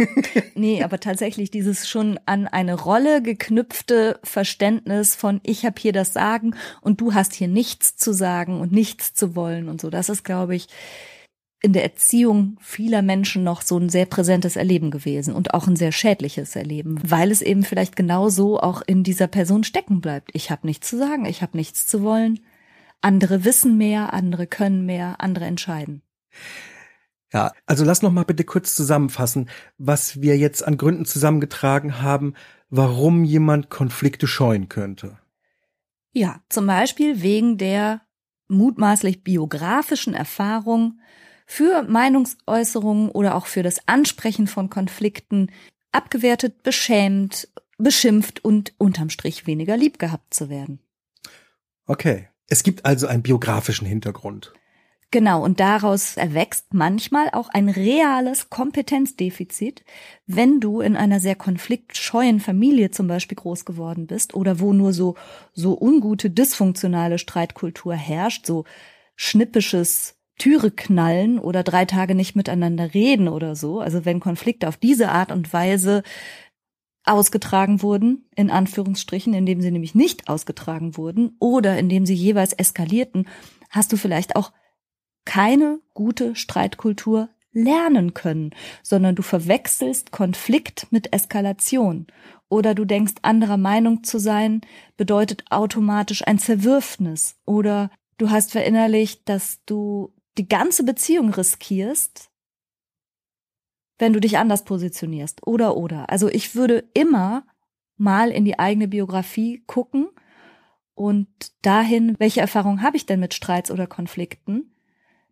nee, 0.55 0.83
aber 0.83 0.99
tatsächlich 0.99 1.51
dieses 1.51 1.89
schon 1.89 2.19
an 2.25 2.47
eine 2.47 2.75
Rolle 2.75 3.21
geknüpfte 3.21 4.19
Verständnis 4.23 5.15
von 5.15 5.41
ich 5.43 5.65
habe 5.65 5.75
hier 5.79 5.93
das 5.93 6.13
Sagen 6.13 6.55
und 6.81 7.01
du 7.01 7.13
hast 7.13 7.33
hier 7.33 7.47
nichts 7.47 7.95
zu 7.95 8.13
sagen 8.13 8.59
und 8.61 8.71
nichts 8.71 9.13
zu 9.13 9.35
wollen 9.35 9.67
und 9.67 9.81
so. 9.81 9.89
Das 9.89 10.09
ist, 10.09 10.23
glaube 10.23 10.55
ich, 10.55 10.67
in 11.61 11.73
der 11.73 11.83
Erziehung 11.83 12.57
vieler 12.59 13.03
Menschen 13.03 13.43
noch 13.43 13.61
so 13.61 13.77
ein 13.77 13.89
sehr 13.89 14.07
präsentes 14.07 14.55
Erleben 14.55 14.89
gewesen 14.89 15.33
und 15.35 15.53
auch 15.53 15.67
ein 15.67 15.75
sehr 15.75 15.91
schädliches 15.91 16.55
Erleben, 16.55 16.99
weil 17.07 17.31
es 17.31 17.43
eben 17.43 17.63
vielleicht 17.63 17.95
genau 17.95 18.29
so 18.29 18.59
auch 18.59 18.81
in 18.81 19.03
dieser 19.03 19.27
Person 19.27 19.63
stecken 19.63 20.01
bleibt. 20.01 20.31
Ich 20.33 20.49
habe 20.49 20.65
nichts 20.65 20.89
zu 20.89 20.97
sagen, 20.97 21.25
ich 21.25 21.43
habe 21.43 21.55
nichts 21.55 21.85
zu 21.85 22.01
wollen. 22.01 22.39
Andere 22.99 23.45
wissen 23.45 23.77
mehr, 23.77 24.13
andere 24.13 24.47
können 24.47 24.85
mehr, 24.87 25.21
andere 25.21 25.45
entscheiden. 25.45 26.01
Ja, 27.31 27.51
also 27.67 27.85
lass 27.85 28.01
noch 28.01 28.11
mal 28.11 28.25
bitte 28.25 28.43
kurz 28.43 28.75
zusammenfassen, 28.75 29.49
was 29.77 30.21
wir 30.21 30.37
jetzt 30.37 30.65
an 30.65 30.77
Gründen 30.77 31.05
zusammengetragen 31.05 32.01
haben, 32.01 32.33
warum 32.69 33.23
jemand 33.23 33.69
Konflikte 33.69 34.27
scheuen 34.27 34.67
könnte. 34.67 35.19
Ja, 36.11 36.41
zum 36.49 36.65
Beispiel 36.65 37.21
wegen 37.21 37.57
der 37.57 38.01
mutmaßlich 38.47 39.23
biografischen 39.23 40.13
Erfahrung 40.13 40.99
für 41.51 41.83
Meinungsäußerungen 41.83 43.09
oder 43.09 43.35
auch 43.35 43.45
für 43.45 43.61
das 43.61 43.85
Ansprechen 43.85 44.47
von 44.47 44.69
Konflikten 44.69 45.51
abgewertet, 45.91 46.63
beschämt, 46.63 47.49
beschimpft 47.77 48.45
und 48.45 48.73
unterm 48.77 49.09
Strich 49.09 49.47
weniger 49.47 49.75
lieb 49.75 49.99
gehabt 49.99 50.33
zu 50.33 50.49
werden. 50.49 50.79
Okay. 51.85 52.29
Es 52.47 52.63
gibt 52.63 52.85
also 52.85 53.07
einen 53.07 53.21
biografischen 53.21 53.85
Hintergrund. 53.85 54.53
Genau, 55.11 55.43
und 55.43 55.59
daraus 55.59 56.15
erwächst 56.15 56.73
manchmal 56.73 57.29
auch 57.31 57.49
ein 57.49 57.67
reales 57.67 58.49
Kompetenzdefizit, 58.49 59.83
wenn 60.27 60.61
du 60.61 60.79
in 60.79 60.95
einer 60.95 61.19
sehr 61.19 61.35
konfliktscheuen 61.35 62.39
Familie 62.39 62.91
zum 62.91 63.07
Beispiel 63.07 63.35
groß 63.35 63.65
geworden 63.65 64.07
bist 64.07 64.33
oder 64.33 64.61
wo 64.61 64.71
nur 64.71 64.93
so, 64.93 65.15
so 65.53 65.77
ungute, 65.77 66.29
dysfunktionale 66.29 67.17
Streitkultur 67.17 67.93
herrscht, 67.93 68.45
so 68.45 68.63
schnippisches 69.15 70.15
Türe 70.41 70.71
knallen 70.71 71.37
oder 71.37 71.61
drei 71.61 71.85
Tage 71.85 72.15
nicht 72.15 72.35
miteinander 72.35 72.95
reden 72.95 73.27
oder 73.27 73.55
so. 73.55 73.79
Also 73.79 74.05
wenn 74.05 74.19
Konflikte 74.19 74.67
auf 74.67 74.75
diese 74.75 75.09
Art 75.09 75.31
und 75.31 75.53
Weise 75.53 76.01
ausgetragen 77.03 77.83
wurden, 77.83 78.25
in 78.35 78.49
Anführungsstrichen, 78.49 79.35
indem 79.35 79.61
sie 79.61 79.69
nämlich 79.69 79.93
nicht 79.93 80.29
ausgetragen 80.29 80.97
wurden 80.97 81.35
oder 81.39 81.77
indem 81.77 82.07
sie 82.07 82.15
jeweils 82.15 82.53
eskalierten, 82.53 83.27
hast 83.69 83.93
du 83.93 83.97
vielleicht 83.97 84.35
auch 84.35 84.51
keine 85.25 85.79
gute 85.93 86.35
Streitkultur 86.35 87.29
lernen 87.51 88.15
können, 88.15 88.49
sondern 88.81 89.13
du 89.13 89.21
verwechselst 89.21 90.11
Konflikt 90.11 90.87
mit 90.89 91.13
Eskalation. 91.13 92.07
Oder 92.49 92.73
du 92.73 92.85
denkst, 92.85 93.13
anderer 93.21 93.57
Meinung 93.57 94.03
zu 94.03 94.17
sein, 94.17 94.61
bedeutet 94.97 95.43
automatisch 95.51 96.25
ein 96.25 96.39
Zerwürfnis. 96.39 97.35
Oder 97.45 97.91
du 98.17 98.31
hast 98.31 98.51
verinnerlicht, 98.53 99.29
dass 99.29 99.59
du 99.67 100.11
die 100.37 100.47
ganze 100.47 100.83
Beziehung 100.83 101.33
riskierst, 101.33 102.31
wenn 103.97 104.13
du 104.13 104.19
dich 104.19 104.37
anders 104.37 104.63
positionierst. 104.63 105.45
Oder, 105.45 105.77
oder. 105.77 106.09
Also 106.09 106.27
ich 106.27 106.55
würde 106.55 106.89
immer 106.93 107.45
mal 107.97 108.31
in 108.31 108.45
die 108.45 108.57
eigene 108.57 108.87
Biografie 108.87 109.63
gucken 109.67 110.09
und 110.95 111.27
dahin, 111.61 112.15
welche 112.19 112.41
Erfahrung 112.41 112.81
habe 112.81 112.97
ich 112.97 113.05
denn 113.05 113.19
mit 113.19 113.33
Streits 113.33 113.71
oder 113.71 113.87
Konflikten, 113.87 114.73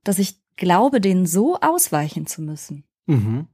dass 0.04 0.20
ich 0.20 0.40
glaube, 0.56 1.02
denen 1.02 1.26
so 1.26 1.60
ausweichen 1.60 2.28
zu 2.28 2.42
müssen. 2.42 2.84
Mhm. 3.08 3.48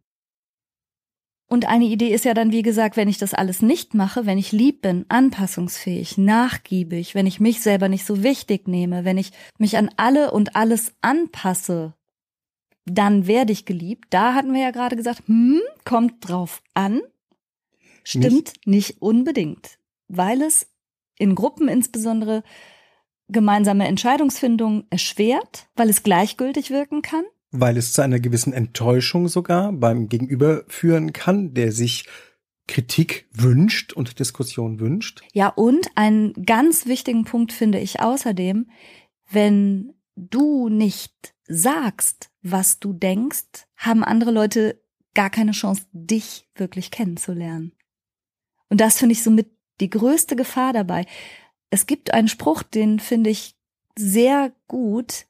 Und 1.47 1.67
eine 1.67 1.85
Idee 1.85 2.11
ist 2.13 2.25
ja 2.25 2.33
dann, 2.33 2.51
wie 2.51 2.63
gesagt, 2.63 2.97
wenn 2.97 3.07
ich 3.07 3.19
das 3.19 3.35
alles 3.35 3.61
nicht 3.61 3.93
mache, 3.93 4.25
wenn 4.25 4.39
ich 4.39 4.51
lieb 4.51 4.81
bin, 4.81 5.05
anpassungsfähig, 5.09 6.17
nachgiebig, 6.17 7.13
wenn 7.13 7.27
ich 7.27 7.39
mich 7.39 7.61
selber 7.61 7.87
nicht 7.87 8.05
so 8.05 8.23
wichtig 8.23 8.67
nehme, 8.67 9.05
wenn 9.05 9.17
ich 9.17 9.31
mich 9.59 9.77
an 9.77 9.91
alle 9.95 10.31
und 10.31 10.55
alles 10.55 10.93
anpasse, 11.01 11.93
dann 12.85 13.27
werde 13.27 13.53
ich 13.53 13.65
geliebt. 13.65 14.05
Da 14.09 14.33
hatten 14.33 14.53
wir 14.53 14.61
ja 14.61 14.71
gerade 14.71 14.95
gesagt, 14.95 15.23
hm, 15.27 15.61
kommt 15.83 16.27
drauf 16.27 16.63
an. 16.73 17.01
Stimmt 18.03 18.53
nicht 18.65 19.01
unbedingt, 19.01 19.77
weil 20.07 20.41
es 20.41 20.67
in 21.17 21.35
Gruppen 21.35 21.67
insbesondere 21.67 22.43
gemeinsame 23.27 23.87
Entscheidungsfindung 23.87 24.85
erschwert, 24.89 25.67
weil 25.75 25.89
es 25.89 26.03
gleichgültig 26.03 26.69
wirken 26.69 27.01
kann. 27.01 27.23
Weil 27.59 27.77
es 27.77 27.93
zu 27.93 28.01
einer 28.01 28.19
gewissen 28.19 28.53
Enttäuschung 28.53 29.27
sogar 29.27 29.71
beim 29.71 30.09
Gegenüber 30.09 30.63
führen 30.67 31.13
kann, 31.13 31.53
der 31.53 31.71
sich 31.71 32.05
Kritik 32.67 33.27
wünscht 33.31 33.93
und 33.93 34.19
Diskussion 34.19 34.79
wünscht. 34.79 35.21
Ja, 35.33 35.49
und 35.49 35.87
einen 35.95 36.33
ganz 36.45 36.85
wichtigen 36.85 37.23
Punkt 37.23 37.53
finde 37.53 37.79
ich 37.79 38.01
außerdem, 38.01 38.69
wenn 39.29 39.93
du 40.15 40.69
nicht 40.69 41.35
sagst, 41.47 42.31
was 42.41 42.79
du 42.79 42.93
denkst, 42.93 43.67
haben 43.75 44.03
andere 44.03 44.31
Leute 44.31 44.81
gar 45.13 45.29
keine 45.29 45.51
Chance, 45.51 45.85
dich 45.91 46.47
wirklich 46.55 46.91
kennenzulernen. 46.91 47.73
Und 48.69 48.81
das 48.81 48.97
finde 48.97 49.13
ich 49.13 49.23
somit 49.23 49.49
die 49.79 49.89
größte 49.89 50.35
Gefahr 50.35 50.73
dabei. 50.73 51.05
Es 51.69 51.85
gibt 51.85 52.13
einen 52.13 52.27
Spruch, 52.27 52.63
den 52.63 52.99
finde 52.99 53.29
ich 53.29 53.55
sehr 53.97 54.53
gut. 54.67 55.25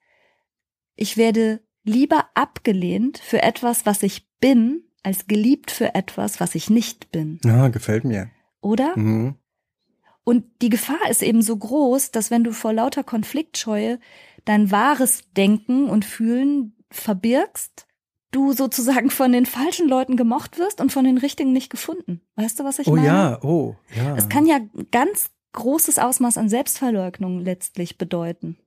Ich 0.95 1.17
werde 1.17 1.61
lieber 1.85 2.25
abgelehnt 2.33 3.19
für 3.19 3.41
etwas, 3.41 3.85
was 3.85 4.03
ich 4.03 4.27
bin, 4.41 4.83
als 5.03 5.27
geliebt 5.27 5.71
für 5.71 5.95
etwas, 5.95 6.39
was 6.39 6.55
ich 6.55 6.69
nicht 6.69 7.11
bin. 7.11 7.39
Ja, 7.45 7.69
gefällt 7.69 8.03
mir. 8.03 8.29
Oder? 8.61 8.97
Mhm. 8.97 9.35
Und 10.23 10.45
die 10.63 10.69
Gefahr 10.69 11.09
ist 11.09 11.21
eben 11.21 11.43
so 11.43 11.55
groß, 11.55 12.09
dass 12.11 12.31
wenn 12.31 12.43
du 12.43 12.51
vor 12.51 12.73
lauter 12.73 13.03
Konfliktscheue 13.03 13.99
dein 14.43 14.71
wahres 14.71 15.23
Denken 15.37 15.87
und 15.87 16.03
Fühlen 16.03 16.75
verbirgst, 16.89 17.85
du 18.31 18.51
sozusagen 18.51 19.11
von 19.11 19.31
den 19.31 19.45
falschen 19.45 19.87
Leuten 19.87 20.17
gemocht 20.17 20.57
wirst 20.57 20.81
und 20.81 20.91
von 20.91 21.05
den 21.05 21.19
richtigen 21.19 21.53
nicht 21.53 21.69
gefunden. 21.69 22.21
Weißt 22.35 22.59
du, 22.59 22.63
was 22.63 22.79
ich 22.79 22.87
Oh 22.87 22.95
meine? 22.95 23.07
ja, 23.07 23.43
oh 23.43 23.75
ja. 23.95 24.15
Es 24.17 24.27
kann 24.27 24.45
ja 24.47 24.59
ganz 24.91 25.29
großes 25.53 25.99
Ausmaß 25.99 26.37
an 26.37 26.49
Selbstverleugnung 26.49 27.39
letztlich 27.39 27.97
bedeuten. 27.97 28.57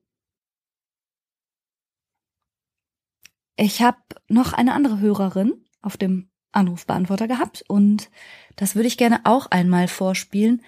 Ich 3.60 3.82
habe 3.82 3.98
noch 4.28 4.52
eine 4.52 4.72
andere 4.72 5.00
Hörerin 5.00 5.64
auf 5.82 5.96
dem 5.96 6.30
Anrufbeantworter 6.52 7.26
gehabt 7.26 7.64
und 7.66 8.08
das 8.54 8.76
würde 8.76 8.86
ich 8.86 8.96
gerne 8.96 9.20
auch 9.24 9.48
einmal 9.50 9.88
vorspielen, 9.88 10.62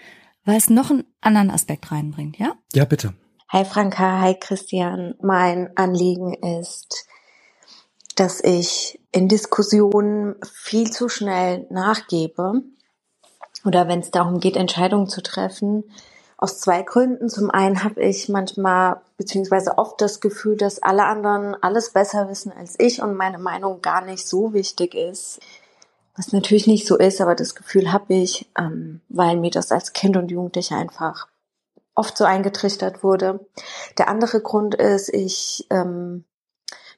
weil 0.44 0.56
es 0.56 0.68
noch 0.68 0.90
einen 0.90 1.04
anderen 1.20 1.52
Aspekt 1.52 1.92
reinbringt, 1.92 2.36
ja? 2.36 2.54
ja, 2.74 2.84
bitte. 2.84 3.14
Hi 3.48 3.64
Franka, 3.64 4.20
hi 4.20 4.34
Christian. 4.34 5.14
Mein 5.22 5.70
Anliegen 5.76 6.34
ist, 6.34 7.06
dass 8.16 8.42
ich 8.42 9.00
in 9.12 9.28
Diskussionen 9.28 10.34
viel 10.52 10.90
zu 10.90 11.08
schnell 11.08 11.68
nachgebe 11.70 12.64
oder 13.64 13.86
wenn 13.86 14.00
es 14.00 14.10
darum 14.10 14.40
geht, 14.40 14.56
Entscheidungen 14.56 15.08
zu 15.08 15.22
treffen, 15.22 15.84
aus 16.40 16.58
zwei 16.58 16.82
Gründen. 16.82 17.28
Zum 17.28 17.50
einen 17.50 17.84
habe 17.84 18.02
ich 18.02 18.30
manchmal 18.30 19.02
beziehungsweise 19.18 19.76
oft 19.76 20.00
das 20.00 20.20
Gefühl, 20.20 20.56
dass 20.56 20.82
alle 20.82 21.04
anderen 21.04 21.54
alles 21.62 21.90
besser 21.90 22.28
wissen 22.28 22.50
als 22.50 22.76
ich 22.78 23.02
und 23.02 23.14
meine 23.14 23.38
Meinung 23.38 23.82
gar 23.82 24.00
nicht 24.00 24.26
so 24.26 24.54
wichtig 24.54 24.94
ist. 24.94 25.40
Was 26.16 26.32
natürlich 26.32 26.66
nicht 26.66 26.86
so 26.86 26.96
ist, 26.96 27.20
aber 27.20 27.34
das 27.34 27.54
Gefühl 27.54 27.92
habe 27.92 28.14
ich, 28.14 28.50
ähm, 28.58 29.02
weil 29.10 29.36
mir 29.36 29.50
das 29.50 29.70
als 29.70 29.92
Kind 29.92 30.16
und 30.16 30.30
Jugendliche 30.30 30.74
einfach 30.74 31.28
oft 31.94 32.16
so 32.16 32.24
eingetrichtert 32.24 33.02
wurde. 33.02 33.46
Der 33.98 34.08
andere 34.08 34.40
Grund 34.40 34.74
ist, 34.74 35.10
ich 35.10 35.66
ähm, 35.68 36.24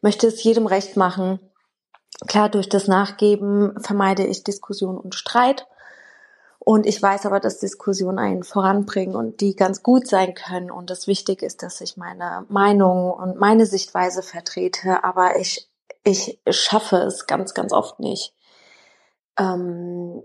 möchte 0.01 0.29
es 0.29 0.43
jedem 0.45 0.67
recht 0.67 0.97
machen. 0.97 1.41
Klar, 2.29 2.49
durch 2.49 2.69
das 2.69 2.87
Nachgeben 2.87 3.75
vermeide 3.81 4.25
ich 4.25 4.45
Diskussion 4.45 4.97
und 4.97 5.17
Streit. 5.17 5.67
Und 6.65 6.87
ich 6.87 7.03
weiß 7.03 7.27
aber, 7.27 7.41
dass 7.41 7.59
Diskussionen 7.59 8.21
einen 8.21 8.45
voranbringen 8.45 9.17
und 9.17 9.41
die 9.41 9.57
ganz 9.57 9.83
gut 9.83 10.07
sein 10.07 10.35
können. 10.35 10.71
Und 10.71 10.91
das 10.91 11.09
Wichtige 11.09 11.45
ist, 11.45 11.65
dass 11.65 11.81
ich 11.81 11.97
meine 11.97 12.47
Meinung 12.49 13.11
und 13.11 13.37
meine 13.37 13.67
Sichtweise 13.67 14.23
vertrete. 14.23 15.03
Aber 15.03 15.41
ich, 15.41 15.69
ich 16.05 16.39
schaffe 16.49 16.99
es 16.99 17.27
ganz, 17.27 17.55
ganz 17.55 17.73
oft 17.73 17.99
nicht. 17.99 18.33
Ähm, 19.37 20.23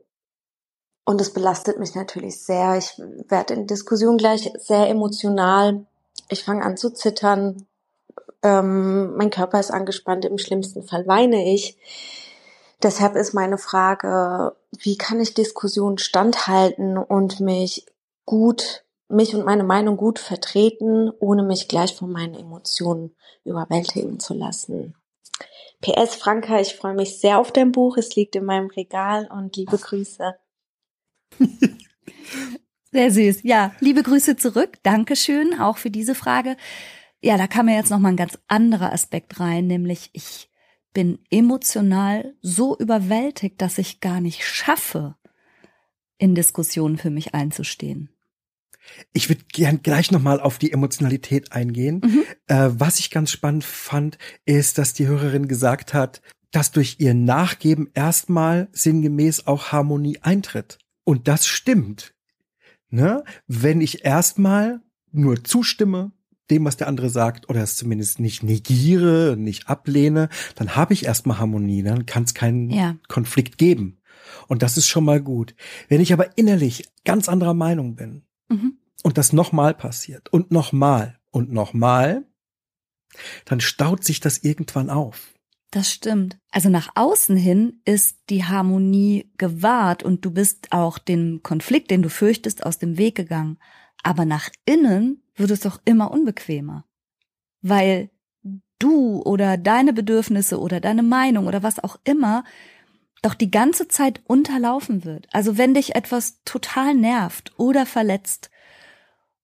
und 1.06 1.22
es 1.22 1.34
belastet 1.34 1.80
mich 1.80 1.96
natürlich 1.96 2.44
sehr. 2.44 2.78
Ich 2.78 3.02
werde 3.30 3.56
in 3.56 3.66
Diskussionen 3.66 4.20
gleich 4.20 4.52
sehr 4.60 4.90
emotional. 4.90 5.88
Ich 6.30 6.44
fange 6.44 6.64
an 6.64 6.78
zu 6.78 6.92
zittern. 6.92 7.66
Ähm, 8.44 9.16
mein 9.16 9.32
Körper 9.32 9.60
ist 9.60 9.72
angespannt. 9.72 10.24
Im 10.24 10.38
schlimmsten 10.38 10.84
Fall 10.84 11.08
weine 11.08 11.52
ich. 11.52 11.80
Deshalb 12.84 13.16
ist 13.16 13.34
meine 13.34 13.58
Frage, 13.58 14.56
wie 14.72 14.98
kann 14.98 15.20
ich 15.20 15.34
Diskussionen 15.34 15.98
standhalten 15.98 16.98
und 16.98 17.40
mich 17.40 17.86
gut, 18.26 18.86
mich 19.10 19.34
und 19.34 19.46
meine 19.46 19.64
Meinung 19.64 19.98
gut 19.98 20.20
vertreten, 20.20 21.12
ohne 21.20 21.44
mich 21.44 21.68
gleich 21.68 21.96
von 21.96 22.12
meinen 22.12 22.36
Emotionen 22.36 23.16
überwältigen 23.44 24.20
zu 24.20 24.34
lassen. 24.34 24.96
PS 25.82 26.16
Franka, 26.16 26.60
ich 26.60 26.76
freue 26.76 26.96
mich 26.96 27.20
sehr 27.20 27.40
auf 27.40 27.52
dein 27.52 27.72
Buch. 27.72 27.98
Es 27.98 28.16
liegt 28.16 28.36
in 28.36 28.46
meinem 28.46 28.68
Regal 28.68 29.28
und 29.32 29.56
liebe 29.56 29.78
Grüße. 29.78 30.36
Sehr 32.92 33.12
süß. 33.12 33.42
Ja, 33.44 33.74
liebe 33.80 34.02
Grüße 34.02 34.38
zurück. 34.38 34.78
Dankeschön 34.82 35.60
auch 35.60 35.78
für 35.78 35.92
diese 35.92 36.16
Frage. 36.16 36.56
Ja, 37.22 37.38
da 37.38 37.46
kam 37.46 37.66
mir 37.66 37.76
jetzt 37.76 37.92
noch 37.92 38.00
mal 38.00 38.10
ein 38.10 38.18
ganz 38.18 38.40
anderer 38.48 38.94
Aspekt 38.94 39.40
rein, 39.40 39.68
nämlich 39.68 40.10
ich 40.14 40.50
bin 40.98 41.20
emotional 41.30 42.34
so 42.42 42.76
überwältigt, 42.76 43.62
dass 43.62 43.78
ich 43.78 44.00
gar 44.00 44.20
nicht 44.20 44.44
schaffe, 44.44 45.16
in 46.18 46.34
Diskussionen 46.34 46.98
für 46.98 47.12
mich 47.12 47.36
einzustehen. 47.36 48.10
Ich 49.14 49.30
würde 49.30 49.44
gern 49.54 49.84
gleich 49.84 50.10
nochmal 50.10 50.40
auf 50.40 50.58
die 50.58 50.72
Emotionalität 50.72 51.52
eingehen. 51.52 52.02
Mhm. 52.04 52.24
Äh, 52.48 52.70
was 52.80 52.98
ich 52.98 53.12
ganz 53.12 53.30
spannend 53.30 53.64
fand, 53.64 54.18
ist, 54.46 54.80
dass 54.80 54.96
die 54.96 55.06
Hörerin 55.06 55.48
gesagt 55.48 55.94
hat, 55.94 56.24
dass 56.50 56.72
durch 56.72 56.96
ihr 56.98 57.14
Nachgeben 57.14 57.92
erstmal 57.94 58.68
sinngemäß 58.72 59.46
auch 59.46 59.72
Harmonie 59.72 60.18
eintritt. 60.24 60.80
Und 61.04 61.28
das 61.28 61.46
stimmt. 61.46 62.16
Ne? 62.90 63.24
Wenn 63.46 63.82
ich 63.82 64.04
erstmal 64.04 64.82
nur 65.12 65.44
zustimme, 65.44 66.12
dem, 66.50 66.66
was 66.66 66.78
der 66.78 66.88
andere 66.88 67.10
sagt, 67.10 67.50
oder 67.50 67.62
es 67.62 67.76
zumindest 67.76 68.20
nicht 68.20 68.44
negiere, 68.44 69.36
nicht 69.38 69.68
ablehne, 69.68 70.30
dann 70.56 70.76
habe 70.76 70.94
ich 70.94 71.06
erstmal 71.06 71.40
Harmonie, 71.40 71.84
dann 71.84 72.06
kann 72.06 72.24
es 72.24 72.34
keinen 72.34 72.70
ja. 72.70 72.96
Konflikt 73.08 73.58
geben. 73.58 74.00
Und 74.48 74.62
das 74.62 74.78
ist 74.78 74.88
schon 74.88 75.06
mal 75.06 75.22
gut. 75.22 75.56
Wenn 75.90 76.02
ich 76.02 76.14
aber 76.14 76.38
innerlich 76.38 76.90
ganz 77.06 77.30
anderer 77.30 77.54
Meinung 77.54 77.96
bin 77.96 78.24
mhm. 78.50 78.78
und 79.04 79.18
das 79.18 79.34
nochmal 79.34 79.74
passiert 79.74 80.32
und 80.32 80.52
nochmal 80.52 81.20
und 81.32 81.52
nochmal, 81.52 82.26
dann 83.46 83.60
staut 83.60 84.04
sich 84.04 84.20
das 84.20 84.40
irgendwann 84.40 84.90
auf. 84.90 85.34
Das 85.72 85.92
stimmt. 85.92 86.40
Also 86.50 86.70
nach 86.70 86.90
außen 86.96 87.36
hin 87.36 87.82
ist 87.84 88.18
die 88.30 88.46
Harmonie 88.46 89.32
gewahrt 89.38 90.02
und 90.02 90.24
du 90.24 90.32
bist 90.32 90.72
auch 90.72 90.98
dem 90.98 91.44
Konflikt, 91.44 91.92
den 91.92 92.02
du 92.02 92.10
fürchtest, 92.10 92.66
aus 92.66 92.80
dem 92.80 92.98
Weg 92.98 93.16
gegangen. 93.16 93.58
Aber 94.02 94.24
nach 94.24 94.50
innen 94.66 95.22
wird 95.38 95.52
es 95.52 95.62
doch 95.62 95.80
immer 95.86 96.12
unbequemer. 96.12 96.86
Weil 97.62 98.10
du 98.80 99.22
oder 99.24 99.58
deine 99.58 99.94
Bedürfnisse 99.94 100.60
oder 100.60 100.80
deine 100.80 101.04
Meinung 101.04 101.48
oder 101.48 101.64
was 101.64 101.84
auch 101.84 101.98
immer 102.04 102.44
doch 103.22 103.34
die 103.34 103.52
ganze 103.52 103.88
Zeit 103.88 104.22
unterlaufen 104.26 105.04
wird. 105.04 105.28
Also 105.32 105.58
wenn 105.58 105.74
dich 105.74 105.96
etwas 105.96 106.44
total 106.46 106.94
nervt 106.94 107.52
oder 107.58 107.86
verletzt 107.86 108.52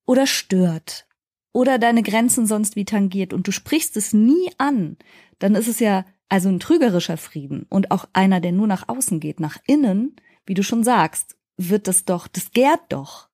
oder 0.05 0.27
stört 0.27 1.07
oder 1.53 1.79
deine 1.79 2.03
Grenzen 2.03 2.45
sonst 2.45 2.75
wie 2.75 2.85
tangiert 2.85 3.33
und 3.33 3.47
du 3.47 3.51
sprichst 3.51 3.97
es 3.97 4.13
nie 4.13 4.51
an, 4.57 4.97
dann 5.39 5.55
ist 5.55 5.67
es 5.67 5.79
ja 5.79 6.05
also 6.29 6.49
ein 6.49 6.59
trügerischer 6.59 7.17
Frieden 7.17 7.65
und 7.69 7.91
auch 7.91 8.07
einer, 8.13 8.39
der 8.39 8.51
nur 8.51 8.67
nach 8.67 8.87
außen 8.87 9.19
geht, 9.19 9.39
nach 9.39 9.57
innen, 9.65 10.15
wie 10.45 10.53
du 10.53 10.63
schon 10.63 10.83
sagst, 10.83 11.35
wird 11.57 11.87
das 11.87 12.05
doch, 12.05 12.27
das 12.27 12.51
gärt 12.51 12.81
doch. 12.89 13.29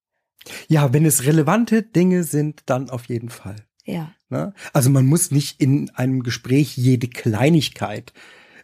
Ja, 0.67 0.93
wenn 0.93 1.05
es 1.05 1.25
relevante 1.25 1.83
Dinge 1.83 2.23
sind, 2.23 2.63
dann 2.65 2.89
auf 2.89 3.05
jeden 3.05 3.29
Fall. 3.29 3.55
Ja. 3.85 4.12
Ne? 4.29 4.53
Also 4.73 4.89
man 4.89 5.05
muss 5.05 5.31
nicht 5.31 5.59
in 5.62 5.89
einem 5.91 6.23
Gespräch 6.23 6.77
jede 6.77 7.07
Kleinigkeit, 7.07 8.13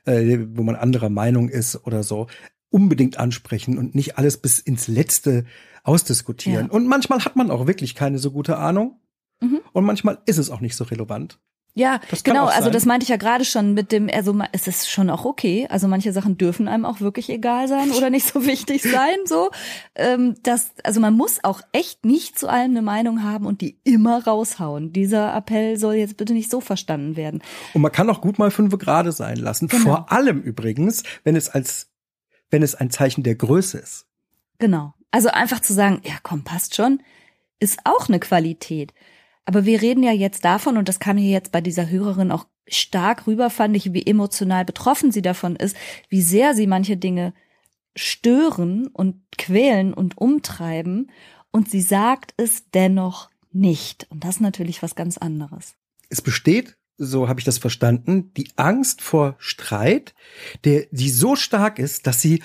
äh, 0.05 0.39
wo 0.53 0.63
man 0.63 0.75
anderer 0.75 1.09
Meinung 1.09 1.49
ist 1.49 1.85
oder 1.85 2.03
so, 2.03 2.27
unbedingt 2.69 3.17
ansprechen 3.17 3.77
und 3.77 3.95
nicht 3.95 4.17
alles 4.17 4.37
bis 4.37 4.59
ins 4.59 4.87
Letzte 4.87 5.45
ausdiskutieren. 5.83 6.67
Ja. 6.67 6.71
Und 6.71 6.87
manchmal 6.87 7.23
hat 7.23 7.35
man 7.35 7.51
auch 7.51 7.67
wirklich 7.67 7.95
keine 7.95 8.19
so 8.19 8.31
gute 8.31 8.57
Ahnung. 8.57 8.99
Mhm. 9.41 9.61
Und 9.73 9.85
manchmal 9.85 10.19
ist 10.25 10.37
es 10.37 10.49
auch 10.49 10.61
nicht 10.61 10.75
so 10.75 10.83
relevant. 10.83 11.39
Ja, 11.77 11.99
genau, 12.23 12.45
also 12.45 12.69
das 12.69 12.85
meinte 12.85 13.03
ich 13.03 13.09
ja 13.09 13.17
gerade 13.17 13.43
schon 13.43 13.73
mit 13.73 13.91
dem, 13.91 14.09
also 14.11 14.33
es 14.53 14.65
ist 14.65 14.89
schon 14.89 15.09
auch 15.09 15.25
okay. 15.25 15.67
Also 15.69 15.89
manche 15.89 16.13
Sachen 16.13 16.37
dürfen 16.37 16.69
einem 16.69 16.85
auch 16.85 17.01
wirklich 17.01 17.29
egal 17.29 17.67
sein 17.67 17.91
oder 17.91 18.09
nicht 18.09 18.25
so 18.25 18.45
wichtig 18.45 18.81
sein. 18.81 19.17
So, 19.25 19.51
ähm, 19.95 20.35
das, 20.41 20.71
also 20.85 21.01
man 21.01 21.13
muss 21.13 21.43
auch 21.43 21.59
echt 21.73 22.05
nicht 22.05 22.39
zu 22.39 22.47
allem 22.47 22.71
eine 22.71 22.81
Meinung 22.81 23.23
haben 23.23 23.45
und 23.45 23.59
die 23.59 23.77
immer 23.83 24.23
raushauen. 24.23 24.93
Dieser 24.93 25.35
Appell 25.35 25.77
soll 25.77 25.95
jetzt 25.95 26.15
bitte 26.15 26.31
nicht 26.31 26.49
so 26.49 26.61
verstanden 26.61 27.17
werden. 27.17 27.43
Und 27.73 27.81
man 27.81 27.91
kann 27.91 28.09
auch 28.09 28.21
gut 28.21 28.39
mal 28.39 28.51
fünf 28.51 28.77
Grade 28.77 29.11
sein 29.11 29.35
lassen. 29.35 29.67
Genau. 29.67 29.83
Vor 29.83 30.11
allem 30.13 30.41
übrigens, 30.41 31.03
wenn 31.25 31.35
es 31.35 31.49
als, 31.49 31.89
wenn 32.51 32.63
es 32.63 32.75
ein 32.75 32.89
Zeichen 32.89 33.21
der 33.23 33.35
Größe 33.35 33.79
ist. 33.79 34.05
Genau. 34.59 34.93
Also 35.11 35.27
einfach 35.27 35.59
zu 35.59 35.73
sagen, 35.73 35.99
ja 36.05 36.13
komm, 36.23 36.45
passt 36.45 36.73
schon, 36.75 37.01
ist 37.59 37.79
auch 37.83 38.07
eine 38.07 38.21
Qualität. 38.21 38.93
Aber 39.45 39.65
wir 39.65 39.81
reden 39.81 40.03
ja 40.03 40.11
jetzt 40.11 40.43
davon, 40.43 40.77
und 40.77 40.89
das 40.89 40.99
kam 40.99 41.17
hier 41.17 41.31
jetzt 41.31 41.51
bei 41.51 41.61
dieser 41.61 41.89
Hörerin 41.89 42.31
auch 42.31 42.47
stark 42.67 43.27
rüber, 43.27 43.49
fand 43.49 43.75
ich, 43.75 43.93
wie 43.93 44.05
emotional 44.05 44.65
betroffen 44.65 45.11
sie 45.11 45.21
davon 45.21 45.55
ist, 45.55 45.77
wie 46.09 46.21
sehr 46.21 46.55
sie 46.55 46.67
manche 46.67 46.97
Dinge 46.97 47.33
stören 47.95 48.87
und 48.87 49.21
quälen 49.37 49.93
und 49.93 50.17
umtreiben. 50.17 51.11
Und 51.51 51.69
sie 51.69 51.81
sagt 51.81 52.33
es 52.37 52.69
dennoch 52.73 53.29
nicht. 53.51 54.07
Und 54.09 54.23
das 54.23 54.35
ist 54.35 54.41
natürlich 54.41 54.83
was 54.83 54.95
ganz 54.95 55.17
anderes. 55.17 55.75
Es 56.09 56.21
besteht, 56.21 56.75
so 56.97 57.29
habe 57.29 57.39
ich 57.39 57.45
das 57.45 57.57
verstanden, 57.57 58.33
die 58.35 58.49
Angst 58.55 59.01
vor 59.01 59.35
Streit, 59.37 60.13
der, 60.63 60.87
die 60.91 61.09
so 61.09 61.35
stark 61.35 61.79
ist, 61.79 62.07
dass 62.07 62.21
sie 62.21 62.41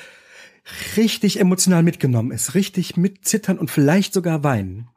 richtig 0.97 1.41
emotional 1.41 1.83
mitgenommen 1.83 2.31
ist, 2.31 2.55
richtig 2.55 2.97
mit 2.97 3.25
zittern 3.25 3.59
und 3.59 3.71
vielleicht 3.71 4.13
sogar 4.13 4.45
weinen. 4.45 4.89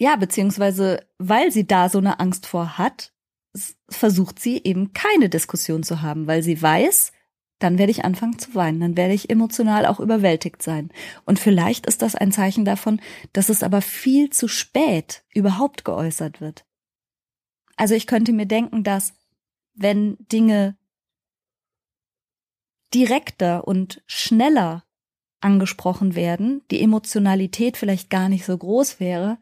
Ja, 0.00 0.16
beziehungsweise 0.16 1.06
weil 1.18 1.52
sie 1.52 1.66
da 1.66 1.90
so 1.90 1.98
eine 1.98 2.20
Angst 2.20 2.46
vor 2.46 2.78
hat, 2.78 3.12
versucht 3.90 4.38
sie 4.38 4.62
eben 4.64 4.94
keine 4.94 5.28
Diskussion 5.28 5.82
zu 5.82 6.00
haben, 6.00 6.26
weil 6.26 6.42
sie 6.42 6.60
weiß, 6.60 7.12
dann 7.58 7.76
werde 7.76 7.90
ich 7.90 8.02
anfangen 8.02 8.38
zu 8.38 8.54
weinen, 8.54 8.80
dann 8.80 8.96
werde 8.96 9.12
ich 9.12 9.28
emotional 9.28 9.84
auch 9.84 10.00
überwältigt 10.00 10.62
sein. 10.62 10.90
Und 11.26 11.38
vielleicht 11.38 11.84
ist 11.84 12.00
das 12.00 12.14
ein 12.14 12.32
Zeichen 12.32 12.64
davon, 12.64 13.02
dass 13.34 13.50
es 13.50 13.62
aber 13.62 13.82
viel 13.82 14.30
zu 14.30 14.48
spät 14.48 15.22
überhaupt 15.34 15.84
geäußert 15.84 16.40
wird. 16.40 16.64
Also 17.76 17.94
ich 17.94 18.06
könnte 18.06 18.32
mir 18.32 18.46
denken, 18.46 18.82
dass 18.82 19.12
wenn 19.74 20.16
Dinge 20.32 20.78
direkter 22.94 23.68
und 23.68 24.02
schneller 24.06 24.84
angesprochen 25.40 26.14
werden, 26.14 26.62
die 26.70 26.80
Emotionalität 26.80 27.76
vielleicht 27.76 28.08
gar 28.08 28.30
nicht 28.30 28.46
so 28.46 28.56
groß 28.56 28.98
wäre, 28.98 29.36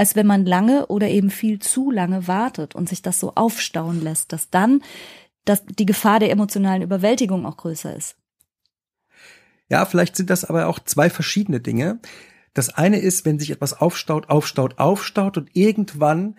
als 0.00 0.16
wenn 0.16 0.26
man 0.26 0.46
lange 0.46 0.86
oder 0.86 1.08
eben 1.08 1.28
viel 1.28 1.58
zu 1.58 1.90
lange 1.90 2.26
wartet 2.26 2.74
und 2.74 2.88
sich 2.88 3.02
das 3.02 3.20
so 3.20 3.34
aufstauen 3.34 4.02
lässt, 4.02 4.32
dass 4.32 4.48
dann 4.48 4.82
dass 5.44 5.62
die 5.66 5.84
Gefahr 5.84 6.20
der 6.20 6.30
emotionalen 6.30 6.80
Überwältigung 6.80 7.44
auch 7.44 7.58
größer 7.58 7.94
ist. 7.94 8.16
Ja, 9.68 9.84
vielleicht 9.84 10.16
sind 10.16 10.30
das 10.30 10.46
aber 10.46 10.68
auch 10.68 10.78
zwei 10.78 11.10
verschiedene 11.10 11.60
Dinge. 11.60 11.98
Das 12.54 12.70
eine 12.70 12.98
ist, 12.98 13.26
wenn 13.26 13.38
sich 13.38 13.50
etwas 13.50 13.78
aufstaut, 13.78 14.30
aufstaut, 14.30 14.78
aufstaut 14.78 15.36
und 15.36 15.50
irgendwann 15.52 16.36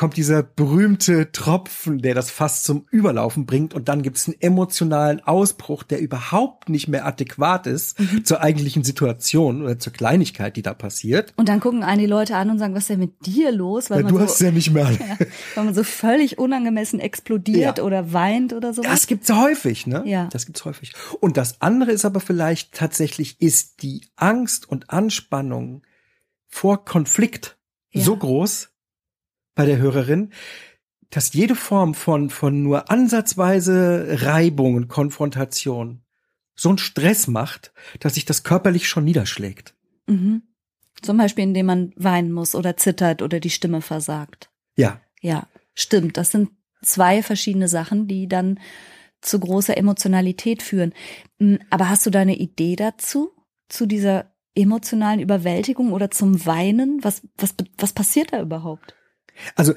kommt 0.00 0.16
dieser 0.16 0.42
berühmte 0.42 1.30
Tropfen, 1.30 1.98
der 1.98 2.14
das 2.14 2.30
Fass 2.30 2.62
zum 2.62 2.86
Überlaufen 2.90 3.44
bringt 3.44 3.74
und 3.74 3.90
dann 3.90 4.00
gibt's 4.00 4.26
einen 4.28 4.40
emotionalen 4.40 5.20
Ausbruch, 5.20 5.82
der 5.82 6.00
überhaupt 6.00 6.70
nicht 6.70 6.88
mehr 6.88 7.04
adäquat 7.04 7.66
ist 7.66 8.00
Mhm. 8.00 8.24
zur 8.24 8.40
eigentlichen 8.40 8.82
Situation 8.82 9.60
oder 9.60 9.78
zur 9.78 9.92
Kleinigkeit, 9.92 10.56
die 10.56 10.62
da 10.62 10.72
passiert. 10.72 11.34
Und 11.36 11.50
dann 11.50 11.60
gucken 11.60 11.82
einen 11.82 12.00
die 12.00 12.06
Leute 12.06 12.34
an 12.36 12.48
und 12.48 12.58
sagen, 12.58 12.72
was 12.74 12.84
ist 12.84 12.88
denn 12.88 12.98
mit 13.00 13.26
dir 13.26 13.52
los? 13.52 13.90
Weil 13.90 13.98
Ja, 13.98 14.04
man 14.04 14.12
du 14.14 14.18
so, 14.20 14.24
hast 14.24 14.32
es 14.36 14.40
ja 14.40 14.50
nicht 14.52 14.70
mehr. 14.72 14.90
ja, 14.90 15.18
weil 15.54 15.64
man 15.66 15.74
so 15.74 15.84
völlig 15.84 16.38
unangemessen 16.38 16.98
explodiert 16.98 17.76
Ja. 17.76 17.84
oder 17.84 18.14
weint 18.14 18.54
oder 18.54 18.72
so. 18.72 18.80
Das 18.80 19.06
gibt's 19.06 19.30
häufig, 19.30 19.86
ne? 19.86 20.02
Ja. 20.06 20.28
Das 20.32 20.46
gibt's 20.46 20.64
häufig. 20.64 20.94
Und 21.20 21.36
das 21.36 21.60
andere 21.60 21.92
ist 21.92 22.06
aber 22.06 22.20
vielleicht 22.20 22.72
tatsächlich 22.72 23.38
ist 23.42 23.82
die 23.82 24.06
Angst 24.16 24.66
und 24.66 24.88
Anspannung 24.88 25.82
vor 26.48 26.86
Konflikt 26.86 27.58
Ja. 27.90 28.02
so 28.02 28.16
groß 28.16 28.68
bei 29.60 29.66
der 29.66 29.76
Hörerin, 29.76 30.30
dass 31.10 31.34
jede 31.34 31.54
Form 31.54 31.92
von, 31.92 32.30
von 32.30 32.62
nur 32.62 32.90
ansatzweise 32.90 34.22
Reibung 34.22 34.74
und 34.74 34.88
Konfrontation 34.88 36.00
so 36.54 36.70
einen 36.70 36.78
Stress 36.78 37.26
macht, 37.26 37.74
dass 37.98 38.14
sich 38.14 38.24
das 38.24 38.42
körperlich 38.42 38.88
schon 38.88 39.04
niederschlägt. 39.04 39.74
Mhm. 40.06 40.44
Zum 41.02 41.18
Beispiel, 41.18 41.44
indem 41.44 41.66
man 41.66 41.92
weinen 41.96 42.32
muss 42.32 42.54
oder 42.54 42.78
zittert 42.78 43.20
oder 43.20 43.38
die 43.38 43.50
Stimme 43.50 43.82
versagt. 43.82 44.50
Ja. 44.76 45.02
Ja, 45.20 45.46
stimmt. 45.74 46.16
Das 46.16 46.30
sind 46.30 46.48
zwei 46.82 47.22
verschiedene 47.22 47.68
Sachen, 47.68 48.08
die 48.08 48.28
dann 48.28 48.60
zu 49.20 49.40
großer 49.40 49.76
Emotionalität 49.76 50.62
führen. 50.62 50.94
Mm, 51.38 51.56
Aber 51.68 51.90
hast 51.90 52.06
du 52.06 52.10
da 52.10 52.20
eine 52.20 52.36
Idee 52.36 52.76
dazu? 52.76 53.30
Zu 53.68 53.84
dieser 53.84 54.32
emotionalen 54.54 55.20
Überwältigung 55.20 55.92
oder 55.92 56.10
zum 56.10 56.46
Weinen? 56.46 57.04
Was, 57.04 57.20
was, 57.36 57.54
was 57.76 57.92
passiert 57.92 58.32
da 58.32 58.40
überhaupt? 58.40 58.94
Also, 59.56 59.74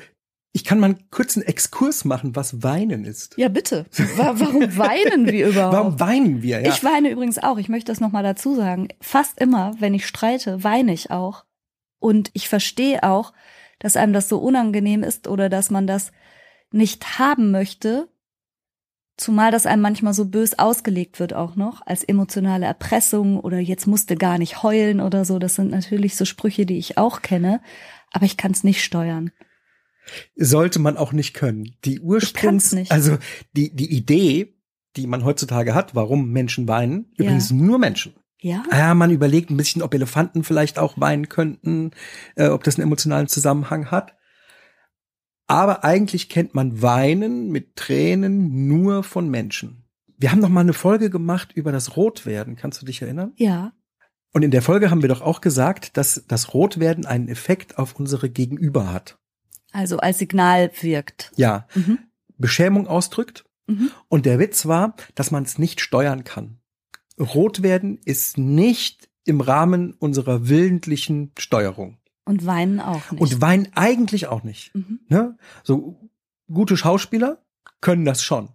ich 0.56 0.64
kann 0.64 0.80
mal 0.80 0.88
einen 0.92 1.10
kurzen 1.10 1.42
Exkurs 1.42 2.06
machen, 2.06 2.36
was 2.36 2.62
Weinen 2.62 3.06
ist. 3.06 3.36
Ja, 3.38 3.50
bitte. 3.50 3.86
Wa- 4.18 4.34
Warum 4.36 4.62
weinen 4.78 5.26
wir 5.26 5.48
überhaupt? 5.50 5.74
Warum 5.76 6.00
weinen 6.00 6.42
wir? 6.44 6.62
Ja. 6.62 6.70
Ich 6.70 6.84
weine 6.84 7.10
übrigens 7.10 7.40
auch. 7.40 7.58
Ich 7.58 7.70
möchte 7.70 7.92
das 7.92 8.00
nochmal 8.00 8.24
dazu 8.24 8.56
sagen. 8.56 8.90
Fast 9.02 9.40
immer, 9.40 9.76
wenn 9.80 9.94
ich 9.96 10.06
streite, 10.06 10.64
weine 10.64 10.94
ich 10.94 11.10
auch. 11.10 11.46
Und 12.00 12.30
ich 12.34 12.50
verstehe 12.50 13.02
auch, 13.04 13.34
dass 13.80 13.96
einem 13.96 14.14
das 14.14 14.30
so 14.30 14.38
unangenehm 14.38 15.02
ist 15.04 15.28
oder 15.28 15.50
dass 15.50 15.72
man 15.72 15.88
das 15.88 16.12
nicht 16.72 17.18
haben 17.18 17.50
möchte. 17.52 18.08
Zumal 19.18 19.52
das 19.52 19.66
einem 19.68 19.82
manchmal 19.82 20.14
so 20.14 20.26
bös 20.26 20.58
ausgelegt 20.58 21.20
wird 21.20 21.34
auch 21.34 21.56
noch, 21.56 21.86
als 21.86 22.04
emotionale 22.04 22.66
Erpressung 22.66 23.40
oder 23.40 23.60
jetzt 23.60 23.86
musste 23.86 24.16
gar 24.16 24.38
nicht 24.40 24.64
heulen 24.64 25.00
oder 25.02 25.24
so. 25.24 25.38
Das 25.40 25.56
sind 25.56 25.70
natürlich 25.72 26.16
so 26.16 26.26
Sprüche, 26.26 26.66
die 26.66 26.78
ich 26.80 26.98
auch 26.98 27.22
kenne. 27.22 27.62
Aber 28.12 28.26
ich 28.26 28.38
kann 28.38 28.52
es 28.52 28.64
nicht 28.64 28.84
steuern. 28.84 29.32
Sollte 30.36 30.80
man 30.80 30.98
auch 30.98 31.14
nicht 31.14 31.34
können. 31.34 31.76
Die 31.86 32.00
Ursprungs, 32.00 32.74
nicht. 32.74 32.92
also 32.92 33.18
die, 33.56 33.76
die 33.76 33.92
Idee, 33.96 34.56
die 34.96 35.08
man 35.08 35.24
heutzutage 35.24 35.74
hat, 35.74 35.96
warum 35.96 36.30
Menschen 36.32 36.68
weinen, 36.68 37.12
Ja. 37.18 37.26
übrigens 37.26 37.52
nur 37.52 37.80
Menschen. 37.80 38.14
Ja? 38.40 38.64
Ja, 38.72 38.94
man 38.94 39.10
überlegt 39.12 39.50
ein 39.50 39.58
bisschen, 39.58 39.82
ob 39.82 39.94
Elefanten 39.94 40.44
vielleicht 40.44 40.78
auch 40.78 41.00
weinen 41.00 41.30
könnten, 41.30 41.92
äh, 42.36 42.48
ob 42.48 42.64
das 42.64 42.76
einen 42.76 42.84
emotionalen 42.84 43.28
Zusammenhang 43.28 43.90
hat. 43.90 44.16
Aber 45.48 45.84
eigentlich 45.84 46.30
kennt 46.30 46.54
man 46.54 46.82
Weinen 46.82 47.50
mit 47.52 47.76
Tränen 47.76 48.68
nur 48.68 49.04
von 49.04 49.30
Menschen. 49.30 49.86
Wir 50.18 50.32
haben 50.32 50.40
noch 50.40 50.50
mal 50.50 50.62
eine 50.62 50.74
Folge 50.74 51.10
gemacht 51.10 51.52
über 51.54 51.72
das 51.72 51.96
Rotwerden. 51.98 52.56
Kannst 52.56 52.82
du 52.82 52.86
dich 52.86 53.02
erinnern? 53.02 53.34
Ja. 53.36 53.74
Und 54.32 54.44
in 54.44 54.52
der 54.52 54.62
Folge 54.62 54.90
haben 54.90 55.02
wir 55.02 55.10
doch 55.10 55.22
auch 55.22 55.42
gesagt, 55.42 55.96
dass 55.98 56.24
das 56.28 56.54
Rotwerden 56.54 57.06
einen 57.06 57.28
Effekt 57.28 57.78
auf 57.78 57.96
unsere 58.00 58.30
Gegenüber 58.30 58.92
hat. 58.92 59.20
Also 59.74 59.98
als 59.98 60.20
Signal 60.20 60.72
wirkt. 60.82 61.32
Ja, 61.36 61.68
Mhm. 61.76 62.00
Beschämung 62.38 62.88
ausdrückt. 62.88 63.46
Mhm. 63.68 63.92
Und 64.10 64.26
der 64.26 64.40
Witz 64.40 64.66
war, 64.66 64.96
dass 65.16 65.32
man 65.32 65.44
es 65.44 65.58
nicht 65.58 65.82
steuern 65.82 66.24
kann. 66.24 66.58
Rot 67.20 67.62
werden 67.64 68.00
ist 68.06 68.38
nicht 68.38 69.10
im 69.26 69.40
Rahmen 69.40 69.94
unserer 69.94 70.50
willentlichen 70.50 71.32
Steuerung. 71.38 71.98
Und 72.26 72.46
weinen 72.46 72.80
auch 72.80 73.12
nicht. 73.12 73.22
Und 73.22 73.42
Wein 73.42 73.68
eigentlich 73.76 74.28
auch 74.28 74.44
nicht. 74.44 74.74
mhm. 74.76 75.00
Ne? 75.08 75.38
So 75.64 76.10
gute 76.52 76.76
Schauspieler 76.78 77.42
können 77.82 78.06
das 78.06 78.24
schon. 78.24 78.50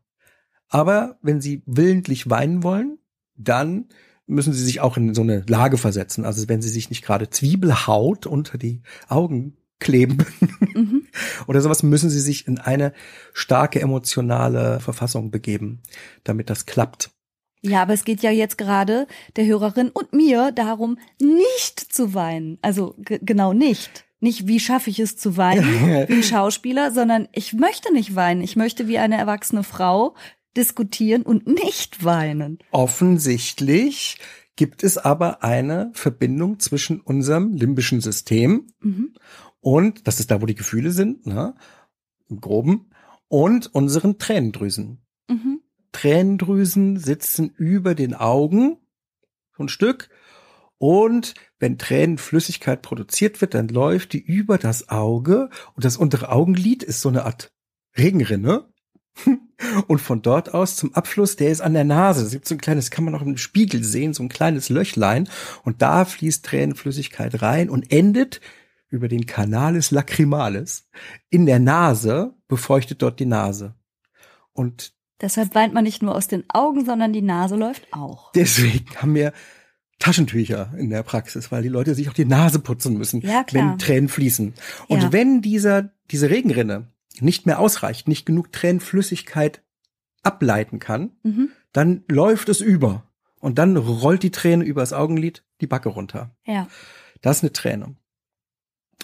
Aber 0.68 1.18
wenn 1.22 1.40
sie 1.40 1.62
willentlich 1.66 2.28
weinen 2.28 2.62
wollen, 2.62 2.98
dann 3.37 3.87
müssen 4.26 4.52
sie 4.52 4.64
sich 4.64 4.81
auch 4.81 4.96
in 4.98 5.14
so 5.14 5.22
eine 5.22 5.44
Lage 5.48 5.78
versetzen. 5.78 6.24
Also 6.26 6.48
wenn 6.48 6.61
sie 6.61 6.68
sich 6.68 6.90
nicht 6.90 7.02
gerade 7.04 7.31
Zwiebelhaut 7.31 8.26
unter 8.26 8.59
die 8.59 8.83
Augen 9.09 9.57
kleben 9.80 10.24
Mhm. 10.74 11.06
oder 11.46 11.60
sowas, 11.60 11.82
müssen 11.82 12.10
sie 12.10 12.20
sich 12.20 12.46
in 12.46 12.58
eine 12.58 12.92
starke 13.32 13.80
emotionale 13.80 14.80
Verfassung 14.80 15.30
begeben, 15.30 15.82
damit 16.24 16.50
das 16.50 16.66
klappt. 16.66 17.10
Ja, 17.60 17.82
aber 17.82 17.92
es 17.94 18.04
geht 18.04 18.22
ja 18.22 18.30
jetzt 18.30 18.56
gerade 18.58 19.06
der 19.36 19.46
Hörerin 19.46 19.88
und 19.88 20.12
mir 20.12 20.52
darum, 20.52 20.98
nicht 21.20 21.80
zu 21.80 22.14
weinen. 22.14 22.58
Also 22.62 22.94
genau 22.98 23.52
nicht. 23.52 24.04
Nicht, 24.20 24.46
wie 24.48 24.60
schaffe 24.60 24.90
ich 24.90 24.98
es 24.98 25.16
zu 25.16 25.36
weinen, 25.36 25.64
wie 26.08 26.14
ein 26.14 26.22
Schauspieler, 26.22 26.92
sondern 26.92 27.28
ich 27.32 27.52
möchte 27.54 27.92
nicht 27.92 28.14
weinen. 28.14 28.42
Ich 28.42 28.56
möchte 28.56 28.86
wie 28.88 28.98
eine 28.98 29.16
erwachsene 29.16 29.64
Frau 29.64 30.14
diskutieren 30.56 31.22
und 31.22 31.46
nicht 31.46 32.04
weinen. 32.04 32.58
Offensichtlich 32.70 34.18
gibt 34.56 34.82
es 34.82 34.98
aber 34.98 35.44
eine 35.44 35.90
Verbindung 35.94 36.58
zwischen 36.58 37.00
unserem 37.00 37.52
limbischen 37.54 38.00
System 38.00 38.66
Mhm. 38.80 39.14
Und, 39.61 40.07
das 40.07 40.21
ist 40.21 40.31
da, 40.31 40.40
wo 40.40 40.47
die 40.47 40.55
Gefühle 40.55 40.90
sind, 40.90 41.27
ne, 41.27 41.55
im 42.29 42.40
Groben, 42.40 42.90
und 43.29 43.75
unseren 43.75 44.18
Tränendrüsen. 44.18 45.03
Mhm. 45.29 45.61
Tränendrüsen 45.92 46.99
sitzen 46.99 47.51
über 47.57 47.94
den 47.94 48.14
Augen, 48.14 48.79
so 49.57 49.64
ein 49.64 49.68
Stück, 49.68 50.11
und 50.79 51.35
wenn 51.59 51.77
Tränenflüssigkeit 51.77 52.83
produziert 52.83 53.40
wird, 53.40 53.55
dann 53.55 53.68
läuft 53.68 54.12
die 54.12 54.21
über 54.21 54.59
das 54.59 54.88
Auge 54.88 55.51
und 55.75 55.85
das 55.85 55.97
untere 55.97 56.31
Augenlid 56.31 56.85
ist 56.85 57.01
so 57.01 57.09
eine 57.09 57.25
Art 57.25 57.53
Regenrinne. 57.97 58.68
Und 59.88 60.01
von 60.01 60.23
dort 60.23 60.55
aus 60.55 60.77
zum 60.77 60.94
Abfluss, 60.94 61.35
der 61.35 61.51
ist 61.51 61.61
an 61.61 61.75
der 61.75 61.83
Nase. 61.83 62.25
Es 62.25 62.31
gibt 62.31 62.47
so 62.47 62.55
ein 62.55 62.61
kleines, 62.61 62.92
kann 62.92 63.05
man 63.05 63.16
auch 63.16 63.23
im 63.23 63.37
Spiegel 63.37 63.83
sehen, 63.83 64.14
so 64.14 64.23
ein 64.23 64.29
kleines 64.29 64.68
Löchlein. 64.68 65.29
Und 65.64 65.83
da 65.83 66.05
fließt 66.05 66.44
Tränenflüssigkeit 66.44 67.42
rein 67.42 67.68
und 67.68 67.90
endet 67.90 68.40
über 68.90 69.09
den 69.09 69.27
Canalis 69.27 69.90
lacrimalis 69.90 70.88
in 71.31 71.46
der 71.46 71.59
Nase, 71.59 72.35
befeuchtet 72.48 73.03
dort 73.03 73.20
die 73.20 73.27
Nase. 73.27 73.74
Und 74.53 74.92
Deshalb 75.20 75.55
weint 75.55 75.74
man 75.74 75.85
nicht 75.85 76.01
nur 76.03 76.14
aus 76.14 76.29
den 76.29 76.44
Augen, 76.48 76.85
sondern 76.85 77.12
die 77.12 77.22
Nase 77.22 77.57
läuft 77.57 77.87
auch. 77.92 78.31
deswegen 78.33 78.87
haben 78.96 79.14
wir 79.14 79.33
Taschentücher 79.98 80.72
in 80.79 80.90
der 80.90 81.03
Praxis, 81.03 81.51
weil 81.51 81.62
die 81.62 81.68
Leute 81.68 81.94
sich 81.94 82.09
auch 82.09 82.12
die 82.14 82.24
Nase 82.24 82.61
putzen 82.61 82.96
müssen, 82.96 83.20
Ja, 83.22 83.44
wenn 83.51 83.79
Tränen 83.79 84.09
fließen. 84.09 84.55
Und 84.87 85.03
Ja. 85.03 85.12
wenn 85.12 85.42
dieser, 85.42 85.90
diese 86.12 86.31
Regenrinne 86.31 86.87
nicht 87.20 87.46
mehr 87.46 87.59
ausreicht, 87.59 88.07
nicht 88.07 88.24
genug 88.24 88.53
Tränenflüssigkeit 88.53 89.62
ableiten 90.22 90.79
kann, 90.79 91.11
Mhm. 91.24 91.48
dann 91.72 92.05
läuft 92.09 92.48
es 92.48 92.61
über. 92.61 93.05
Und 93.40 93.59
dann 93.59 93.77
rollt 93.77 94.22
die 94.22 94.31
Träne 94.31 94.64
übers 94.64 94.92
Augenlid 94.92 95.44
die 95.61 95.66
Backe 95.66 95.88
runter. 95.88 96.31
Ja. 96.46 96.68
Das 97.22 97.38
ist 97.38 97.42
eine 97.42 97.53
Träne. 97.53 97.96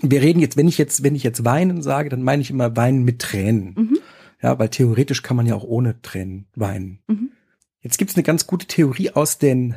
Wir 0.02 0.22
reden 0.22 0.40
jetzt, 0.40 0.56
wenn 0.56 0.68
ich 0.68 0.78
jetzt, 0.78 1.02
wenn 1.02 1.14
ich 1.14 1.22
jetzt 1.22 1.44
weinen 1.44 1.82
sage, 1.82 2.08
dann 2.08 2.22
meine 2.22 2.42
ich 2.42 2.50
immer 2.50 2.76
weinen 2.76 3.04
mit 3.04 3.20
Tränen. 3.20 3.74
Mhm. 3.76 3.98
Ja, 4.42 4.58
weil 4.58 4.68
theoretisch 4.68 5.22
kann 5.22 5.36
man 5.36 5.46
ja 5.46 5.54
auch 5.54 5.64
ohne 5.64 6.02
Tränen 6.02 6.46
weinen. 6.54 7.00
Mhm. 7.06 7.30
Jetzt 7.80 7.98
gibt's 7.98 8.16
eine 8.16 8.22
ganz 8.22 8.46
gute 8.46 8.66
Theorie 8.66 9.10
aus 9.10 9.38
den 9.38 9.76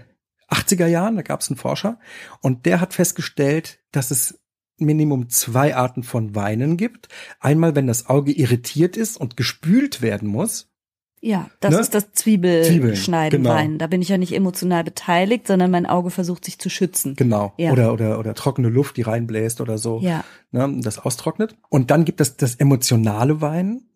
80er 0.50 0.88
Jahren, 0.88 1.18
da 1.18 1.22
gab's 1.22 1.50
einen 1.50 1.58
Forscher 1.58 2.00
und 2.42 2.66
der 2.66 2.80
hat 2.80 2.94
festgestellt, 2.94 3.80
dass 3.92 4.12
es 4.12 4.40
Minimum 4.78 5.30
zwei 5.30 5.76
Arten 5.76 6.04
von 6.04 6.36
Weinen 6.36 6.78
gibt. 6.78 7.10
Einmal, 7.40 7.76
wenn 7.76 7.88
das 7.88 8.08
Auge 8.08 8.32
irritiert 8.32 8.96
ist 8.96 9.18
und 9.18 9.36
gespült 9.36 10.02
werden 10.02 10.28
muss. 10.28 10.72
Ja, 11.20 11.50
das 11.60 11.74
Ne? 11.74 11.80
ist 11.80 11.96
das 11.96 12.12
Zwiebelschneiden, 12.14 13.44
genau. 13.44 13.56
Weinen. 13.56 13.78
Da 13.80 13.88
bin 13.88 14.02
ich 14.02 14.10
ja 14.10 14.18
nicht 14.18 14.34
emotional 14.34 14.84
beteiligt, 14.84 15.48
sondern 15.48 15.72
mein 15.72 15.86
Auge 15.86 16.12
versucht 16.12 16.46
sich 16.46 16.60
zu 16.60 16.70
schützen. 16.70 17.16
Genau. 17.16 17.54
Ja. 17.58 17.72
Oder, 17.72 17.92
oder, 17.94 18.20
oder 18.20 18.34
trockene 18.36 18.70
Luft, 18.70 18.98
die 18.98 19.02
reinbläst 19.02 19.60
oder 19.62 19.78
so. 19.78 20.00
Ja. 20.02 20.24
ne, 20.52 20.78
das 20.82 21.00
austrocknet. 21.00 21.56
Und 21.70 21.90
dann 21.92 22.06
gibt 22.06 22.22
es 22.22 22.38
das 22.38 22.56
emotionale 22.56 23.42
Weinen. 23.42 23.90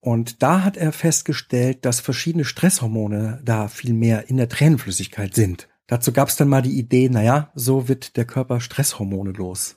Und 0.00 0.42
da 0.42 0.62
hat 0.62 0.76
er 0.76 0.92
festgestellt, 0.92 1.84
dass 1.84 2.00
verschiedene 2.00 2.44
Stresshormone 2.44 3.40
da 3.44 3.68
viel 3.68 3.92
mehr 3.94 4.28
in 4.28 4.36
der 4.36 4.48
Tränenflüssigkeit 4.48 5.34
sind. 5.34 5.68
Dazu 5.88 6.12
gab 6.12 6.28
es 6.28 6.36
dann 6.36 6.48
mal 6.48 6.62
die 6.62 6.78
Idee, 6.78 7.08
naja, 7.08 7.50
so 7.54 7.88
wird 7.88 8.16
der 8.16 8.24
Körper 8.24 8.60
Stresshormone 8.60 9.30
los. 9.32 9.76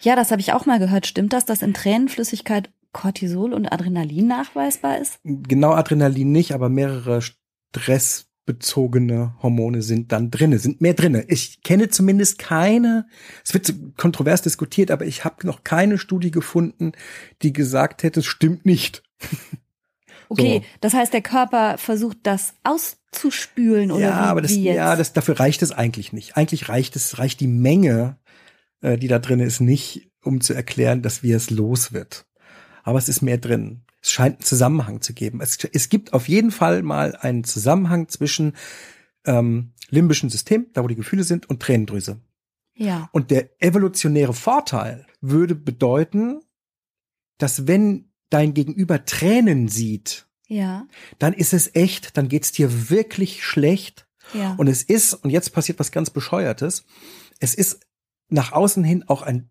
Ja, 0.00 0.14
das 0.14 0.30
habe 0.30 0.40
ich 0.40 0.52
auch 0.52 0.66
mal 0.66 0.78
gehört. 0.78 1.06
Stimmt 1.06 1.32
das, 1.32 1.44
dass 1.44 1.62
in 1.62 1.74
Tränenflüssigkeit 1.74 2.70
Cortisol 2.98 3.54
und 3.54 3.72
Adrenalin 3.72 4.26
nachweisbar 4.26 4.98
ist? 4.98 5.20
Genau 5.22 5.70
Adrenalin 5.70 6.32
nicht, 6.32 6.52
aber 6.52 6.68
mehrere 6.68 7.22
bezogene 8.44 9.34
Hormone 9.40 9.82
sind 9.82 10.10
dann 10.10 10.32
drinne, 10.32 10.58
sind 10.58 10.80
mehr 10.80 10.94
drinne. 10.94 11.24
Ich 11.28 11.62
kenne 11.62 11.90
zumindest 11.90 12.38
keine, 12.38 13.06
es 13.44 13.54
wird 13.54 13.72
kontrovers 13.96 14.42
diskutiert, 14.42 14.90
aber 14.90 15.06
ich 15.06 15.24
habe 15.24 15.46
noch 15.46 15.62
keine 15.62 15.96
Studie 15.96 16.32
gefunden, 16.32 16.90
die 17.42 17.52
gesagt 17.52 18.02
hätte, 18.02 18.20
es 18.20 18.26
stimmt 18.26 18.66
nicht. 18.66 19.02
Okay, 20.30 20.60
so. 20.62 20.78
das 20.82 20.92
heißt, 20.92 21.14
der 21.14 21.22
Körper 21.22 21.78
versucht 21.78 22.18
das 22.24 22.52
auszuspülen 22.62 23.90
oder 23.90 24.02
ja, 24.02 24.24
wie, 24.24 24.28
aber 24.28 24.42
das, 24.42 24.50
wie 24.50 24.64
jetzt? 24.64 24.76
ja, 24.76 24.94
das 24.94 25.14
dafür 25.14 25.40
reicht 25.40 25.62
es 25.62 25.72
eigentlich 25.72 26.12
nicht. 26.12 26.36
Eigentlich 26.36 26.68
reicht 26.68 26.96
es, 26.96 27.18
reicht 27.18 27.40
die 27.40 27.46
Menge, 27.46 28.18
äh, 28.82 28.98
die 28.98 29.08
da 29.08 29.20
drin 29.20 29.40
ist, 29.40 29.60
nicht, 29.60 30.10
um 30.22 30.42
zu 30.42 30.52
erklären, 30.52 31.00
dass 31.00 31.22
wir 31.22 31.34
es 31.34 31.48
los 31.48 31.94
wird. 31.94 32.26
Aber 32.88 32.98
es 32.98 33.10
ist 33.10 33.20
mehr 33.20 33.36
drin. 33.36 33.82
Es 34.00 34.12
scheint 34.12 34.36
einen 34.36 34.44
Zusammenhang 34.44 35.02
zu 35.02 35.12
geben. 35.12 35.42
Es, 35.42 35.58
es 35.62 35.90
gibt 35.90 36.14
auf 36.14 36.26
jeden 36.26 36.50
Fall 36.50 36.82
mal 36.82 37.14
einen 37.16 37.44
Zusammenhang 37.44 38.08
zwischen 38.08 38.54
ähm, 39.26 39.74
limbischen 39.90 40.30
System, 40.30 40.68
da 40.72 40.82
wo 40.82 40.88
die 40.88 40.94
Gefühle 40.94 41.22
sind, 41.22 41.50
und 41.50 41.60
Tränendrüse. 41.60 42.18
Ja. 42.74 43.10
Und 43.12 43.30
der 43.30 43.50
evolutionäre 43.62 44.32
Vorteil 44.32 45.06
würde 45.20 45.54
bedeuten, 45.54 46.40
dass 47.36 47.66
wenn 47.66 48.10
dein 48.30 48.54
Gegenüber 48.54 49.04
Tränen 49.04 49.68
sieht, 49.68 50.26
ja. 50.46 50.86
dann 51.18 51.34
ist 51.34 51.52
es 51.52 51.74
echt, 51.74 52.16
dann 52.16 52.30
geht's 52.30 52.52
dir 52.52 52.88
wirklich 52.88 53.44
schlecht. 53.44 54.08
Ja. 54.32 54.54
Und 54.54 54.66
es 54.66 54.82
ist, 54.82 55.12
und 55.12 55.28
jetzt 55.28 55.52
passiert 55.52 55.78
was 55.78 55.92
ganz 55.92 56.08
Bescheuertes, 56.08 56.86
es 57.38 57.54
ist 57.54 57.80
nach 58.30 58.52
außen 58.52 58.82
hin 58.82 59.04
auch 59.08 59.20
ein, 59.20 59.50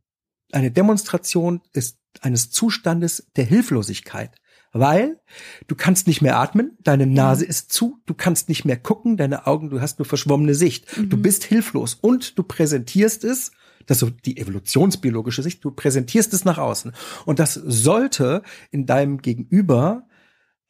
eine 0.51 0.71
Demonstration 0.71 1.61
des, 1.75 1.97
eines 2.21 2.51
Zustandes 2.51 3.27
der 3.35 3.45
Hilflosigkeit. 3.45 4.31
Weil 4.73 5.19
du 5.67 5.75
kannst 5.75 6.07
nicht 6.07 6.21
mehr 6.21 6.37
atmen, 6.37 6.77
deine 6.81 7.07
Nase 7.07 7.45
ja. 7.45 7.49
ist 7.49 7.71
zu, 7.71 7.99
du 8.05 8.13
kannst 8.13 8.49
nicht 8.49 8.65
mehr 8.65 8.77
gucken, 8.77 9.17
deine 9.17 9.47
Augen, 9.47 9.69
du 9.69 9.81
hast 9.81 9.97
nur 9.97 10.05
verschwommene 10.05 10.55
Sicht. 10.55 10.97
Mhm. 10.97 11.09
Du 11.09 11.17
bist 11.17 11.45
hilflos 11.45 11.95
und 11.95 12.37
du 12.37 12.43
präsentierst 12.43 13.23
es 13.23 13.51
das 13.87 13.97
ist 13.97 14.01
so 14.01 14.09
die 14.09 14.37
evolutionsbiologische 14.37 15.41
Sicht. 15.41 15.63
Du 15.63 15.71
präsentierst 15.71 16.33
es 16.33 16.45
nach 16.45 16.59
außen. 16.59 16.91
Und 17.25 17.39
das 17.39 17.53
sollte 17.53 18.43
in 18.69 18.85
deinem 18.85 19.21
Gegenüber 19.21 20.07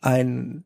ein 0.01 0.63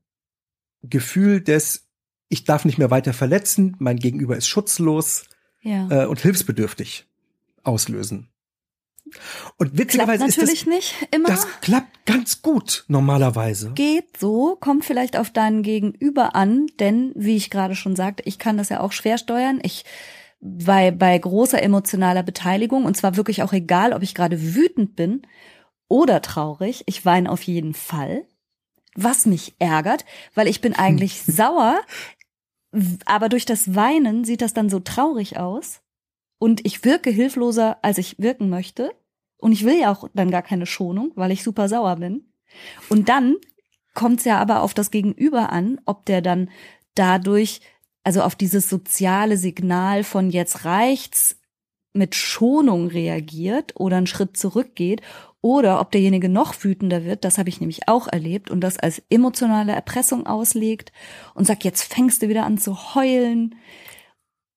Gefühl 0.84 1.42
des, 1.42 1.88
ich 2.28 2.44
darf 2.44 2.66
nicht 2.66 2.78
mehr 2.78 2.92
weiter 2.92 3.14
verletzen, 3.14 3.76
mein 3.80 3.98
Gegenüber 3.98 4.36
ist 4.36 4.48
schutzlos 4.48 5.26
ja. 5.62 6.04
äh, 6.04 6.06
und 6.06 6.20
hilfsbedürftig 6.20 7.08
auslösen. 7.64 8.31
Und 9.58 9.78
witzigerweise 9.78 10.26
klappt 10.26 10.38
natürlich 10.38 10.54
ist 10.54 10.68
das, 10.68 10.74
nicht 10.74 11.08
immer. 11.12 11.28
Das 11.28 11.48
klappt 11.62 12.06
ganz 12.06 12.42
gut 12.42 12.86
normalerweise. 12.88 13.72
Geht 13.76 14.18
so, 14.18 14.58
kommt 14.60 14.86
vielleicht 14.86 15.18
auf 15.18 15.30
deinen 15.30 15.64
Gegenüber 15.64 16.36
an, 16.36 16.68
denn 16.80 17.12
wie 17.16 17.36
ich 17.36 17.50
gerade 17.50 17.76
schon 17.76 17.96
sagte, 17.96 18.24
ich 18.26 18.40
kann 18.40 18.58
das 18.58 18.70
ja 18.70 18.80
auch 18.80 18.92
schwer 18.92 19.18
steuern. 19.18 19.60
Ich 19.64 19.86
bei, 20.42 20.92
bei 20.92 21.18
großer 21.18 21.62
emotionaler 21.62 22.24
Beteiligung, 22.24 22.86
und 22.86 22.98
zwar 22.98 23.16
wirklich 23.16 23.44
auch 23.44 23.54
egal, 23.54 23.94
ob 23.94 24.02
ich 24.02 24.16
gerade 24.16 24.56
wütend 24.56 24.96
bin 24.96 25.22
oder 25.88 26.22
traurig, 26.22 26.84
ich 26.88 27.06
weine 27.06 27.32
auf 27.32 27.44
jeden 27.44 27.74
Fall, 27.74 28.26
was 28.96 29.26
mich 29.26 29.54
ärgert, 29.60 30.06
weil 30.34 30.48
ich 30.48 30.60
bin 30.60 30.76
eigentlich 30.76 31.22
sauer, 31.28 31.80
aber 33.06 33.30
durch 33.30 33.46
das 33.46 33.76
Weinen 33.76 34.24
sieht 34.24 34.42
das 34.42 34.54
dann 34.54 34.70
so 34.70 34.80
traurig 34.80 35.38
aus 35.38 35.82
und 36.40 36.66
ich 36.66 36.84
wirke 36.84 37.12
hilfloser, 37.12 37.78
als 37.84 38.00
ich 38.00 38.18
wirken 38.18 38.50
möchte. 38.50 38.92
Und 39.42 39.52
ich 39.52 39.66
will 39.66 39.78
ja 39.78 39.92
auch 39.92 40.08
dann 40.14 40.32
gar 40.32 40.44
keine 40.44 40.66
Schonung, 40.66 41.12
weil 41.16 41.32
ich 41.32 41.44
super 41.44 41.68
sauer 41.68 41.98
bin. 41.98 42.32
Und 42.90 43.10
dann 43.10 43.36
kommt 43.94 44.20
es 44.20 44.26
ja 44.26 44.38
aber 44.40 44.62
auf 44.62 44.74
das 44.74 44.92
Gegenüber 44.92 45.52
an, 45.52 45.82
ob 45.86 46.06
der 46.06 46.22
dann 46.22 46.50
dadurch 46.96 47.60
also 48.04 48.22
auf 48.22 48.36
dieses 48.36 48.70
soziale 48.70 49.38
Signal 49.38 50.04
von 50.04 50.30
jetzt 50.30 50.66
reicht's 50.66 51.38
mit 51.94 52.16
Schonung 52.16 52.88
reagiert 52.88 53.74
oder 53.76 53.98
einen 53.98 54.08
Schritt 54.08 54.38
zurückgeht 54.38 55.02
oder 55.42 55.82
ob 55.82 55.92
derjenige 55.92 56.30
noch 56.30 56.64
wütender 56.64 57.04
wird, 57.04 57.26
das 57.26 57.38
habe 57.38 57.50
ich 57.50 57.60
nämlich 57.60 57.88
auch 57.88 58.08
erlebt 58.08 58.50
und 58.50 58.62
das 58.62 58.78
als 58.78 59.02
emotionale 59.10 59.74
Erpressung 59.74 60.26
auslegt 60.26 60.92
und 61.34 61.46
sagt, 61.46 61.64
jetzt 61.64 61.84
fängst 61.84 62.22
du 62.22 62.30
wieder 62.30 62.46
an 62.46 62.58
zu 62.58 62.96
heulen 62.96 63.56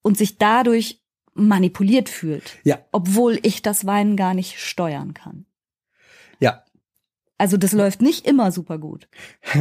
und 0.03 0.17
sich 0.17 0.39
dadurch 0.39 1.03
manipuliert 1.35 2.09
fühlt. 2.09 2.59
Ja. 2.65 2.79
Obwohl 2.93 3.39
ich 3.43 3.63
das 3.63 3.87
Weinen 3.87 4.17
gar 4.17 4.35
nicht 4.35 4.59
steuern 4.61 5.15
kann. 5.15 5.47
Ja. 6.41 6.65
Also 7.39 7.57
das 7.57 7.73
läuft 7.73 8.01
nicht 8.01 8.27
immer 8.27 8.53
super 8.53 8.79
gut. 8.79 9.09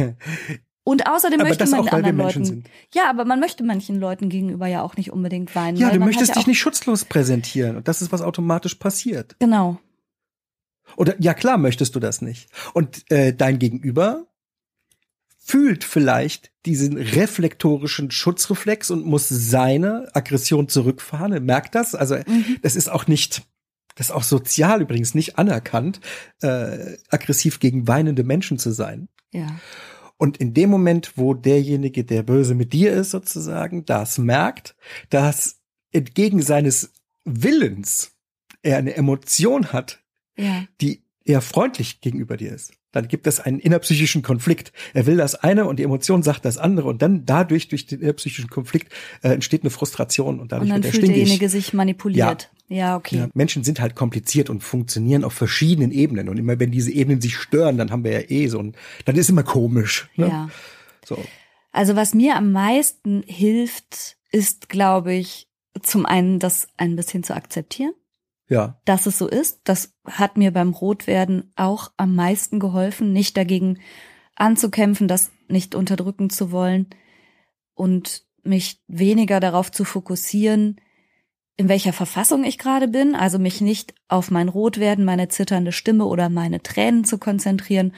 Und 0.84 1.06
außerdem 1.08 1.40
aber 1.40 1.48
möchte 1.48 1.66
man 1.66 1.80
auch, 1.80 1.92
anderen 1.92 2.16
Leuten. 2.18 2.44
Sind. 2.44 2.70
Ja, 2.92 3.08
aber 3.08 3.24
man 3.24 3.40
möchte 3.40 3.64
manchen 3.64 3.98
Leuten 3.98 4.28
gegenüber 4.28 4.66
ja 4.66 4.82
auch 4.82 4.96
nicht 4.96 5.10
unbedingt 5.10 5.56
weinen. 5.56 5.78
Ja, 5.78 5.90
du 5.90 5.98
möchtest 5.98 6.28
ja 6.28 6.34
dich 6.34 6.46
nicht 6.46 6.58
schutzlos 6.58 7.06
präsentieren. 7.06 7.76
Und 7.76 7.88
das 7.88 8.02
ist, 8.02 8.12
was 8.12 8.20
automatisch 8.20 8.74
passiert. 8.74 9.34
Genau. 9.38 9.80
Oder 10.96 11.14
ja 11.20 11.32
klar 11.32 11.56
möchtest 11.56 11.94
du 11.94 12.00
das 12.00 12.20
nicht. 12.20 12.50
Und 12.74 13.10
äh, 13.10 13.34
dein 13.34 13.58
Gegenüber 13.58 14.26
fühlt 15.46 15.84
vielleicht 15.84 16.52
diesen 16.64 16.96
reflektorischen 16.96 18.10
Schutzreflex 18.10 18.90
und 18.90 19.04
muss 19.04 19.28
seine 19.28 20.08
Aggression 20.14 20.68
zurückfahren. 20.68 21.32
Er 21.32 21.40
merkt 21.40 21.74
das. 21.74 21.94
Also 21.94 22.16
mhm. 22.16 22.56
das 22.62 22.76
ist 22.76 22.88
auch 22.88 23.06
nicht, 23.06 23.42
das 23.94 24.08
ist 24.08 24.12
auch 24.12 24.22
sozial 24.22 24.80
übrigens 24.80 25.14
nicht 25.14 25.38
anerkannt, 25.38 26.00
äh, 26.40 26.96
aggressiv 27.10 27.60
gegen 27.60 27.86
weinende 27.86 28.24
Menschen 28.24 28.58
zu 28.58 28.70
sein. 28.70 29.08
Ja. 29.32 29.60
Und 30.16 30.38
in 30.38 30.54
dem 30.54 30.70
Moment, 30.70 31.12
wo 31.16 31.34
derjenige, 31.34 32.04
der 32.04 32.22
böse 32.22 32.54
mit 32.54 32.72
dir 32.72 32.92
ist, 32.92 33.10
sozusagen, 33.10 33.84
das 33.84 34.16
merkt, 34.16 34.74
dass 35.10 35.60
entgegen 35.92 36.40
seines 36.40 36.90
Willens 37.24 38.12
er 38.62 38.78
eine 38.78 38.94
Emotion 38.94 39.74
hat, 39.74 40.02
ja. 40.36 40.64
die 40.80 41.04
eher 41.22 41.42
freundlich 41.42 42.00
gegenüber 42.00 42.38
dir 42.38 42.52
ist, 42.54 42.72
dann 42.94 43.08
gibt 43.08 43.26
es 43.26 43.40
einen 43.40 43.58
innerpsychischen 43.58 44.22
Konflikt. 44.22 44.72
Er 44.94 45.06
will 45.06 45.16
das 45.16 45.34
eine 45.34 45.66
und 45.66 45.78
die 45.78 45.82
Emotion 45.82 46.22
sagt 46.22 46.44
das 46.44 46.58
andere 46.58 46.88
und 46.88 47.02
dann 47.02 47.26
dadurch 47.26 47.68
durch 47.68 47.86
den 47.86 48.00
innerpsychischen 48.00 48.48
Konflikt 48.48 48.92
äh, 49.22 49.30
entsteht 49.30 49.62
eine 49.62 49.70
Frustration 49.70 50.40
und 50.40 50.52
dadurch 50.52 50.70
und 50.70 50.70
dann 50.70 50.82
wird 50.82 50.86
er 50.86 50.90
fühlt 50.92 51.04
stinkig. 51.04 51.22
derjenige 51.22 51.48
sich 51.48 51.72
manipuliert. 51.72 52.50
Ja, 52.68 52.76
ja 52.76 52.96
okay. 52.96 53.16
Ja, 53.16 53.28
Menschen 53.34 53.64
sind 53.64 53.80
halt 53.80 53.96
kompliziert 53.96 54.48
und 54.48 54.62
funktionieren 54.62 55.24
auf 55.24 55.32
verschiedenen 55.32 55.90
Ebenen 55.90 56.28
und 56.28 56.38
immer 56.38 56.58
wenn 56.60 56.70
diese 56.70 56.92
Ebenen 56.92 57.20
sich 57.20 57.36
stören, 57.36 57.76
dann 57.76 57.90
haben 57.90 58.04
wir 58.04 58.12
ja 58.12 58.30
eh 58.30 58.46
so 58.46 58.60
ein, 58.60 58.74
dann 59.04 59.16
ist 59.16 59.28
immer 59.28 59.42
komisch. 59.42 60.08
Ne? 60.16 60.28
Ja. 60.28 60.48
So. 61.04 61.18
Also 61.72 61.96
was 61.96 62.14
mir 62.14 62.36
am 62.36 62.52
meisten 62.52 63.24
hilft, 63.26 64.16
ist, 64.30 64.68
glaube 64.68 65.14
ich, 65.14 65.48
zum 65.82 66.06
einen 66.06 66.38
das 66.38 66.68
ein 66.76 66.94
bisschen 66.94 67.24
zu 67.24 67.34
akzeptieren 67.34 67.92
ja. 68.48 68.80
dass 68.84 69.06
es 69.06 69.18
so 69.18 69.28
ist. 69.28 69.60
Das 69.64 69.94
hat 70.04 70.36
mir 70.36 70.52
beim 70.52 70.70
Rotwerden 70.70 71.52
auch 71.56 71.92
am 71.96 72.14
meisten 72.14 72.60
geholfen, 72.60 73.12
nicht 73.12 73.36
dagegen 73.36 73.78
anzukämpfen, 74.36 75.08
das 75.08 75.30
nicht 75.48 75.74
unterdrücken 75.74 76.30
zu 76.30 76.50
wollen 76.50 76.88
und 77.74 78.24
mich 78.42 78.82
weniger 78.88 79.40
darauf 79.40 79.70
zu 79.70 79.84
fokussieren, 79.84 80.80
in 81.56 81.68
welcher 81.68 81.92
Verfassung 81.92 82.44
ich 82.44 82.58
gerade 82.58 82.88
bin, 82.88 83.14
also 83.14 83.38
mich 83.38 83.60
nicht 83.60 83.94
auf 84.08 84.30
mein 84.30 84.48
Rotwerden, 84.48 85.04
meine 85.04 85.28
zitternde 85.28 85.72
Stimme 85.72 86.04
oder 86.06 86.28
meine 86.28 86.62
Tränen 86.62 87.04
zu 87.04 87.18
konzentrieren, 87.18 87.92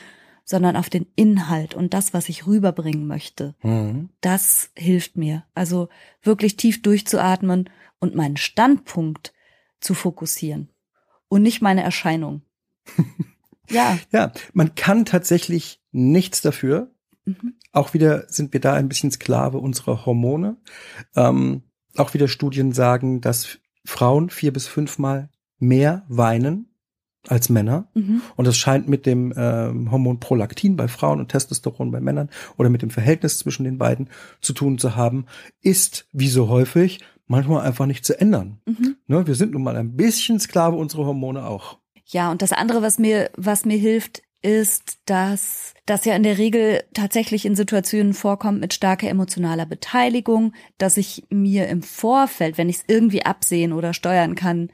sondern 0.44 0.76
auf 0.76 0.90
den 0.90 1.06
Inhalt 1.16 1.74
und 1.74 1.94
das, 1.94 2.14
was 2.14 2.28
ich 2.28 2.46
rüberbringen 2.46 3.06
möchte. 3.06 3.54
Mhm. 3.62 4.10
Das 4.20 4.70
hilft 4.76 5.16
mir. 5.16 5.44
Also 5.54 5.88
wirklich 6.22 6.56
tief 6.56 6.82
durchzuatmen 6.82 7.70
und 7.98 8.14
meinen 8.14 8.36
Standpunkt 8.36 9.32
zu 9.80 9.94
fokussieren 9.94 10.70
und 11.28 11.42
nicht 11.42 11.62
meine 11.62 11.82
Erscheinung. 11.82 12.42
ja. 13.70 13.98
Ja, 14.12 14.32
man 14.52 14.74
kann 14.74 15.04
tatsächlich 15.04 15.80
nichts 15.92 16.40
dafür. 16.40 16.90
Mhm. 17.24 17.54
Auch 17.72 17.94
wieder 17.94 18.24
sind 18.28 18.52
wir 18.52 18.60
da 18.60 18.74
ein 18.74 18.88
bisschen 18.88 19.10
Sklave 19.10 19.58
unserer 19.58 20.06
Hormone. 20.06 20.56
Ähm, 21.14 21.62
auch 21.96 22.14
wieder 22.14 22.28
Studien 22.28 22.72
sagen, 22.72 23.20
dass 23.20 23.58
Frauen 23.84 24.30
vier 24.30 24.52
bis 24.52 24.66
fünfmal 24.66 25.30
mehr 25.58 26.04
weinen 26.08 26.68
als 27.28 27.48
Männer. 27.48 27.88
Mhm. 27.94 28.22
Und 28.36 28.46
das 28.46 28.56
scheint 28.56 28.88
mit 28.88 29.06
dem 29.06 29.32
ähm, 29.36 29.90
Hormon 29.90 30.20
Prolaktin 30.20 30.76
bei 30.76 30.88
Frauen 30.88 31.20
und 31.20 31.28
Testosteron 31.28 31.90
bei 31.90 32.00
Männern 32.00 32.30
oder 32.56 32.68
mit 32.68 32.82
dem 32.82 32.90
Verhältnis 32.90 33.38
zwischen 33.38 33.64
den 33.64 33.78
beiden 33.78 34.08
zu 34.40 34.52
tun 34.52 34.78
zu 34.78 34.96
haben, 34.96 35.26
ist, 35.60 36.08
wie 36.12 36.28
so 36.28 36.48
häufig, 36.48 37.00
manchmal 37.26 37.66
einfach 37.66 37.86
nicht 37.86 38.04
zu 38.04 38.18
ändern. 38.20 38.60
Mhm. 38.66 38.96
Ne, 39.06 39.26
wir 39.26 39.34
sind 39.34 39.52
nun 39.52 39.62
mal 39.62 39.76
ein 39.76 39.96
bisschen 39.96 40.40
Sklave 40.40 40.76
unserer 40.76 41.06
Hormone 41.06 41.46
auch. 41.46 41.78
Ja, 42.04 42.30
und 42.30 42.42
das 42.42 42.52
andere, 42.52 42.82
was 42.82 42.98
mir, 42.98 43.30
was 43.36 43.64
mir 43.64 43.78
hilft, 43.78 44.22
ist, 44.42 44.98
dass 45.06 45.74
das 45.86 46.04
ja 46.04 46.14
in 46.14 46.22
der 46.22 46.38
Regel 46.38 46.84
tatsächlich 46.94 47.44
in 47.44 47.56
Situationen 47.56 48.14
vorkommt 48.14 48.60
mit 48.60 48.74
starker 48.74 49.08
emotionaler 49.08 49.66
Beteiligung, 49.66 50.52
dass 50.78 50.96
ich 50.96 51.24
mir 51.30 51.68
im 51.68 51.82
Vorfeld, 51.82 52.56
wenn 52.56 52.68
ich 52.68 52.76
es 52.76 52.84
irgendwie 52.86 53.24
absehen 53.24 53.72
oder 53.72 53.92
steuern 53.92 54.36
kann, 54.36 54.70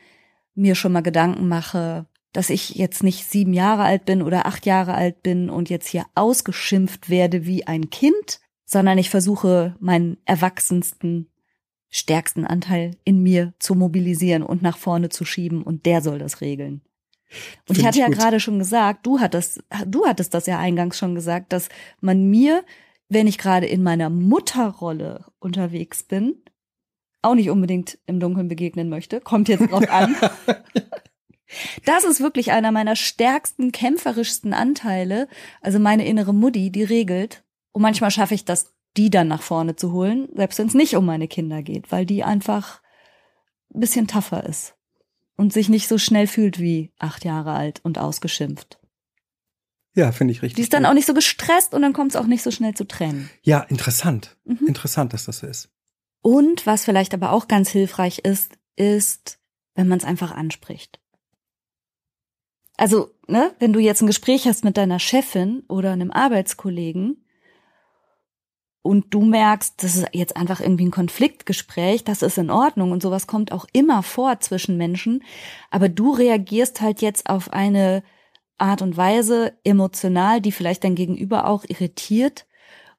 mir 0.55 0.75
schon 0.75 0.93
mal 0.93 1.01
Gedanken 1.01 1.49
mache, 1.49 2.07
dass 2.33 2.51
ich 2.51 2.71
jetzt 2.75 3.03
nicht 3.03 3.31
sieben 3.31 3.55
Jahre 3.55 3.85
alt 3.85 4.05
bin 4.05 4.21
oder 4.23 4.47
acht 4.47 4.67
Jahre 4.67 4.95
alt 4.95 5.23
bin 5.23 5.49
und 5.49 5.71
jetzt 5.71 5.89
hier 5.89 6.05
ausgeschimpft 6.15 7.09
werde 7.09 7.47
wie 7.47 7.67
ein 7.67 7.89
Kind, 7.89 8.41
sondern 8.65 8.99
ich 8.99 9.11
versuche 9.11 9.77
meinen 9.81 10.19
erwachsensten, 10.25 11.29
stärksten 11.93 12.45
Anteil 12.45 12.97
in 13.05 13.23
mir 13.23 13.53
zu 13.61 13.77
mobilisieren 13.77 14.43
und 14.43 14.63
nach 14.63 14.79
vorne 14.79 15.11
zu 15.11 15.25
schieben 15.25 15.63
und 15.63 15.87
der 15.87 16.01
soll 16.03 16.19
das 16.19 16.41
regeln. 16.41 16.81
Und 17.69 17.77
Find 17.77 17.79
ich 17.79 17.87
hatte 17.87 17.99
ich 17.99 18.05
ja 18.05 18.09
gerade 18.09 18.41
schon 18.41 18.59
gesagt, 18.59 19.07
du 19.07 19.21
hattest, 19.21 19.63
du 19.87 20.07
hattest 20.07 20.35
das 20.35 20.47
ja 20.47 20.59
eingangs 20.59 20.99
schon 20.99 21.15
gesagt, 21.15 21.53
dass 21.53 21.69
man 22.01 22.29
mir, 22.29 22.65
wenn 23.09 23.27
ich 23.27 23.39
gerade 23.39 23.67
in 23.67 23.83
meiner 23.83 24.11
Mutterrolle 24.11 25.27
unterwegs 25.39 26.03
bin, 26.03 26.43
auch 27.21 27.35
nicht 27.35 27.51
unbedingt 27.51 27.99
im 28.07 28.21
Dunkeln 28.21 28.49
begegnen 28.49 28.89
möchte, 28.89 29.21
kommt 29.21 29.49
jetzt 29.49 29.71
drauf 29.71 29.89
an. 29.89 30.17
Das 31.85 32.05
ist 32.05 32.23
wirklich 32.23 32.51
einer 32.51 32.73
meiner 32.73 32.97
stärksten, 32.97 33.73
kämpferischsten 33.73 34.55
Anteile. 34.55 35.29
Also 35.61 35.79
meine 35.79 36.07
innere 36.07 36.33
Mutti, 36.33 36.71
die 36.71 36.83
regelt. 36.83 37.45
Und 37.73 37.83
manchmal 37.83 38.11
schaffe 38.11 38.33
ich 38.33 38.47
das, 38.47 38.73
die 38.97 39.11
dann 39.11 39.29
nach 39.29 39.43
vorne 39.43 39.77
zu 39.77 39.93
holen, 39.93 40.29
selbst 40.35 40.59
wenn 40.59 40.67
es 40.67 40.75
nicht 40.75 40.97
um 40.97 41.07
meine 41.07 41.29
Kinder 41.29 41.63
geht, 41.63 41.91
weil 41.91 42.07
die 42.07 42.25
einfach 42.25 42.83
ein 43.75 43.81
bisschen 43.81 44.07
tougher 44.07 44.45
ist 44.45 44.75
und 45.37 45.53
sich 45.53 45.69
nicht 45.69 45.89
so 45.89 45.99
schnell 45.99 46.27
fühlt 46.27 46.59
wie 46.59 46.93
acht 46.99 47.25
Jahre 47.25 47.53
alt 47.53 47.81
und 47.85 47.99
ausgeschimpft. 47.99 48.79
Ja, 49.95 50.13
finde 50.13 50.33
ich 50.33 50.43
richtig. 50.43 50.57
Die 50.57 50.63
ist 50.63 50.73
dann 50.73 50.83
gut. 50.83 50.91
auch 50.91 50.95
nicht 50.95 51.07
so 51.07 51.15
gestresst 51.15 51.75
und 51.75 51.83
dann 51.83 51.93
kommt 51.93 52.13
es 52.13 52.17
auch 52.17 52.27
nicht 52.27 52.43
so 52.43 52.51
schnell 52.51 52.75
zu 52.75 52.87
Tränen. 52.87 53.29
Ja, 53.43 53.61
interessant. 53.61 54.37
Mhm. 54.45 54.67
Interessant, 54.67 55.13
dass 55.13 55.27
das 55.27 55.39
so 55.39 55.47
ist. 55.47 55.71
Und 56.23 56.67
was 56.67 56.85
vielleicht 56.85 57.15
aber 57.15 57.33
auch 57.33 57.49
ganz 57.49 57.71
hilfreich 57.71 58.21
ist, 58.21 58.53
ist, 58.77 59.39
wenn 59.75 59.89
man 59.89 59.99
es 59.99 60.05
einfach 60.05 60.31
anspricht. 60.33 61.01
Also, 62.77 63.11
ne, 63.29 63.55
wenn 63.59 63.73
du 63.73 63.81
jetzt 63.81 64.01
ein 64.01 64.07
Gespräch 64.07 64.47
hast 64.47 64.65
mit 64.65 64.77
deiner 64.77 64.99
Chefin 64.99 65.63
oder 65.69 65.93
einem 65.93 66.11
Arbeitskollegen 66.11 67.22
und 68.83 69.15
du 69.15 69.23
merkst, 69.23 69.83
das 69.83 69.97
ist 69.97 70.07
jetzt 70.13 70.37
einfach 70.37 70.61
irgendwie 70.61 70.87
ein 70.87 70.91
Konfliktgespräch, 70.91 72.05
das 72.05 72.23
ist 72.23 72.39
in 72.39 72.51
Ordnung 72.51 72.91
und 72.93 73.03
sowas 73.03 73.27
kommt 73.27 73.53
auch 73.53 73.67
immer 73.73 74.03
vor 74.03 74.41
zwischen 74.41 74.77
Menschen, 74.77 75.23
aber 75.71 75.89
du 75.89 76.13
reagierst 76.13 76.81
halt 76.81 77.01
jetzt 77.01 77.31
auf 77.31 77.53
eine 77.53 78.03
Art 78.59 78.83
und 78.83 78.97
Weise 78.97 79.53
emotional, 79.65 80.41
die 80.41 80.53
vielleicht 80.53 80.85
dein 80.85 80.95
Gegenüber 80.95 81.47
auch 81.47 81.65
irritiert 81.67 82.47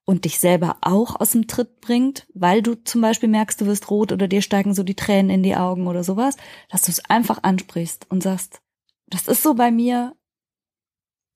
und 0.05 0.25
dich 0.25 0.39
selber 0.39 0.77
auch 0.81 1.19
aus 1.19 1.31
dem 1.31 1.47
Tritt 1.47 1.79
bringt, 1.79 2.27
weil 2.33 2.61
du 2.61 2.75
zum 2.75 3.01
Beispiel 3.01 3.29
merkst, 3.29 3.61
du 3.61 3.65
wirst 3.65 3.89
rot 3.89 4.11
oder 4.11 4.27
dir 4.27 4.41
steigen 4.41 4.73
so 4.73 4.83
die 4.83 4.95
Tränen 4.95 5.29
in 5.29 5.43
die 5.43 5.55
Augen 5.55 5.87
oder 5.87 6.03
sowas, 6.03 6.35
dass 6.69 6.81
du 6.81 6.91
es 6.91 7.05
einfach 7.09 7.43
ansprichst 7.43 8.07
und 8.09 8.23
sagst, 8.23 8.61
das 9.07 9.27
ist 9.27 9.43
so 9.43 9.53
bei 9.53 9.71
mir 9.71 10.15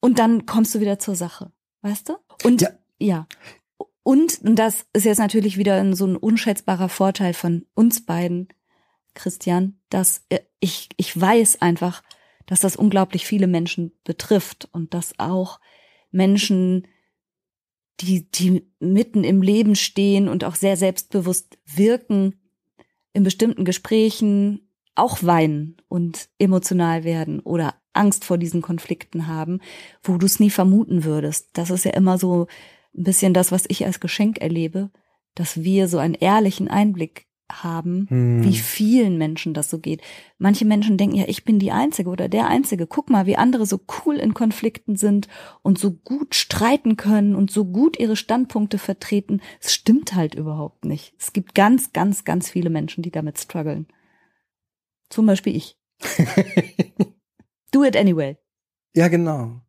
und 0.02 0.20
dann 0.20 0.46
kommst 0.46 0.76
du 0.76 0.80
wieder 0.80 1.00
zur 1.00 1.16
Sache, 1.16 1.52
weißt 1.82 2.10
du? 2.10 2.18
Und 2.44 2.62
Ja. 2.62 2.70
ja. 3.00 3.28
Und, 4.08 4.40
und 4.42 4.56
das 4.56 4.86
ist 4.94 5.04
jetzt 5.04 5.18
natürlich 5.18 5.58
wieder 5.58 5.94
so 5.94 6.08
ein 6.08 6.16
unschätzbarer 6.16 6.88
Vorteil 6.88 7.34
von 7.34 7.66
uns 7.74 8.06
beiden, 8.06 8.48
Christian, 9.16 9.82
dass 9.90 10.24
äh, 10.30 10.40
ich, 10.62 10.88
ich 10.96 11.20
weiß 11.20 11.62
einfach, 11.62 12.04
dass 12.46 12.62
das 12.62 12.78
unglaublich 12.78 13.26
viele 13.26 13.48
Menschen 13.48 13.92
betrifft 14.06 14.70
und 14.72 14.94
dass 14.94 15.20
auch 15.20 15.60
Menschen, 16.10 16.88
die, 18.00 18.32
die 18.32 18.66
mitten 18.80 19.26
im 19.26 19.42
Leben 19.42 19.76
stehen 19.76 20.30
und 20.30 20.46
auch 20.46 20.56
sehr 20.56 20.78
selbstbewusst 20.78 21.58
wirken, 21.66 22.40
in 23.12 23.24
bestimmten 23.24 23.66
Gesprächen 23.66 24.70
auch 24.96 25.22
weinen 25.22 25.76
und 25.90 26.30
emotional 26.40 27.04
werden 27.04 27.42
oder 27.42 27.76
Angst 27.92 28.24
vor 28.24 28.38
diesen 28.38 28.62
Konflikten 28.62 29.28
haben, 29.28 29.60
wo 30.02 30.18
du 30.18 30.26
es 30.26 30.40
nie 30.40 30.50
vermuten 30.50 31.04
würdest. 31.04 31.50
Das 31.52 31.72
ist 31.72 31.84
ja 31.84 31.92
immer 31.92 32.18
so 32.18 32.48
ein 32.98 33.04
bisschen 33.04 33.34
das, 33.34 33.52
was 33.52 33.66
ich 33.68 33.86
als 33.86 34.00
Geschenk 34.00 34.40
erlebe, 34.40 34.90
dass 35.36 35.64
wir 35.64 35.88
so 35.88 35.98
einen 36.00 36.16
ehrlichen 36.16 36.68
Einblick 36.68 37.26
haben, 37.50 38.08
Hm. 38.10 38.44
wie 38.44 38.58
vielen 38.58 39.18
Menschen 39.18 39.54
das 39.54 39.70
so 39.70 39.80
geht. 39.80 40.02
Manche 40.38 40.66
Menschen 40.66 40.98
denken 40.98 41.16
ja, 41.16 41.26
ich 41.28 41.46
bin 41.46 41.60
die 41.60 41.72
Einzige 41.72 42.10
oder 42.10 42.28
der 42.28 42.48
Einzige. 42.48 42.88
Guck 42.88 43.10
mal, 43.10 43.26
wie 43.26 43.38
andere 43.38 43.66
so 43.66 43.80
cool 44.06 44.18
in 44.18 44.34
Konflikten 44.34 44.98
sind 44.98 45.30
und 45.62 45.80
so 45.80 45.92
gut 45.92 46.36
streiten 46.36 46.98
können 46.98 47.36
und 47.36 47.50
so 47.50 47.64
gut 47.64 47.98
ihre 48.00 48.18
Standpunkte 48.18 48.78
vertreten. 48.78 49.42
Es 49.62 49.74
stimmt 49.74 50.14
halt 50.14 50.36
überhaupt 50.36 50.84
nicht. 50.84 51.14
Es 51.20 51.32
gibt 51.32 51.56
ganz, 51.56 51.94
ganz, 51.94 52.26
ganz 52.26 52.50
viele 52.50 52.70
Menschen, 52.70 53.02
die 53.02 53.12
damit 53.12 53.40
strugglen. 53.40 53.88
Zum 55.10 55.26
Beispiel 55.26 55.56
ich. 55.56 55.78
Do 57.72 57.84
it 57.86 57.96
anyway. 57.96 58.36
Ja, 58.94 59.08
genau. 59.08 59.62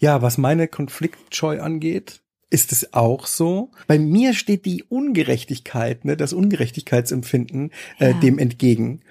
Ja, 0.00 0.22
was 0.22 0.38
meine 0.38 0.68
Konfliktscheu 0.68 1.60
angeht, 1.60 2.22
ist 2.50 2.72
es 2.72 2.94
auch 2.94 3.26
so. 3.26 3.70
Bei 3.86 3.98
mir 3.98 4.32
steht 4.34 4.64
die 4.64 4.82
Ungerechtigkeit, 4.84 6.04
ne, 6.04 6.16
das 6.16 6.32
Ungerechtigkeitsempfinden 6.32 7.72
äh, 7.98 8.10
Ja. 8.12 8.20
dem 8.20 8.38
entgegen. 8.38 9.02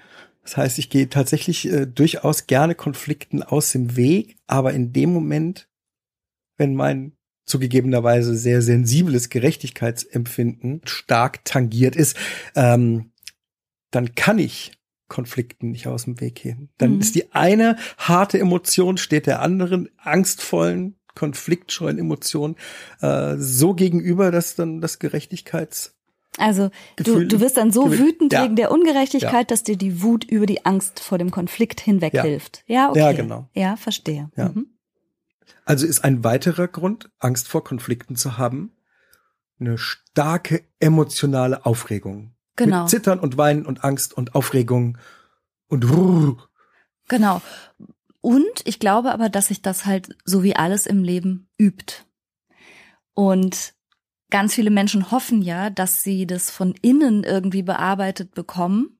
Das 0.42 0.56
heißt, 0.56 0.78
ich 0.78 0.90
gehe 0.90 1.08
tatsächlich 1.08 1.70
äh, 1.70 1.86
durchaus 1.86 2.46
gerne 2.46 2.74
Konflikten 2.74 3.42
aus 3.42 3.70
dem 3.72 3.96
Weg, 3.96 4.36
aber 4.46 4.72
in 4.72 4.92
dem 4.92 5.12
Moment, 5.12 5.68
wenn 6.56 6.74
mein 6.74 7.12
zugegebenerweise 7.44 8.34
sehr 8.36 8.62
sensibles 8.62 9.28
Gerechtigkeitsempfinden 9.28 10.82
stark 10.84 11.44
tangiert 11.44 11.96
ist, 11.96 12.16
ähm, 12.54 13.12
dann 13.90 14.14
kann 14.14 14.38
ich 14.38 14.72
Konflikten 15.08 15.70
nicht 15.70 15.86
aus 15.86 16.04
dem 16.04 16.20
Weg 16.20 16.36
gehen. 16.36 16.68
Dann 16.78 16.94
Mhm. 16.94 17.00
ist 17.00 17.14
die 17.14 17.32
eine 17.32 17.76
harte 17.98 18.38
Emotion, 18.38 18.96
steht 18.98 19.26
der 19.26 19.40
anderen 19.42 19.88
angstvollen, 19.96 20.96
konfliktscheuen 21.14 21.98
Emotion 21.98 22.56
äh, 23.00 23.36
so 23.38 23.74
gegenüber, 23.74 24.30
dass 24.30 24.54
dann 24.54 24.80
das 24.80 24.98
Gerechtigkeits 24.98 25.94
Also 26.36 26.70
du, 26.96 27.02
Gefühl- 27.04 27.26
du 27.28 27.40
wirst 27.40 27.56
dann 27.56 27.72
so 27.72 27.84
Gefühl- 27.86 28.06
wütend 28.06 28.32
Ja. 28.32 28.44
wegen 28.44 28.54
der 28.54 28.70
Ungerechtigkeit, 28.70 29.32
Ja. 29.32 29.44
dass 29.44 29.64
dir 29.64 29.76
die 29.76 30.02
Wut 30.02 30.22
über 30.24 30.46
die 30.46 30.64
Angst 30.64 31.00
vor 31.00 31.18
dem 31.18 31.30
Konflikt 31.32 31.80
hinweg 31.80 32.14
Ja. 32.14 32.22
hilft. 32.22 32.62
Ja, 32.66 32.90
okay. 32.90 32.98
Ja, 33.00 33.12
genau. 33.12 33.48
Ja, 33.54 33.76
verstehe. 33.76 34.30
Ja. 34.36 34.50
Mhm. 34.50 34.66
Also 35.64 35.86
ist 35.86 36.04
ein 36.04 36.22
weiterer 36.22 36.68
Grund, 36.68 37.10
Angst 37.18 37.48
vor 37.48 37.64
Konflikten 37.64 38.14
zu 38.14 38.38
haben, 38.38 38.72
eine 39.58 39.76
starke 39.78 40.62
emotionale 40.78 41.66
Aufregung. 41.66 42.32
Genau. 42.58 42.82
Mit 42.82 42.90
Zittern 42.90 43.20
und 43.20 43.38
Weinen 43.38 43.64
und 43.64 43.84
Angst 43.84 44.12
und 44.12 44.34
Aufregung 44.34 44.98
und 45.68 45.84
Rrrr. 45.84 46.36
Genau. 47.06 47.40
Und 48.20 48.62
ich 48.64 48.80
glaube 48.80 49.12
aber, 49.12 49.28
dass 49.28 49.46
sich 49.46 49.62
das 49.62 49.86
halt 49.86 50.16
so 50.24 50.42
wie 50.42 50.56
alles 50.56 50.84
im 50.86 51.04
Leben 51.04 51.48
übt. 51.56 52.04
Und 53.14 53.74
ganz 54.28 54.54
viele 54.54 54.70
Menschen 54.70 55.10
hoffen 55.12 55.40
ja, 55.40 55.70
dass 55.70 56.02
sie 56.02 56.26
das 56.26 56.50
von 56.50 56.74
innen 56.82 57.22
irgendwie 57.22 57.62
bearbeitet 57.62 58.34
bekommen. 58.34 58.98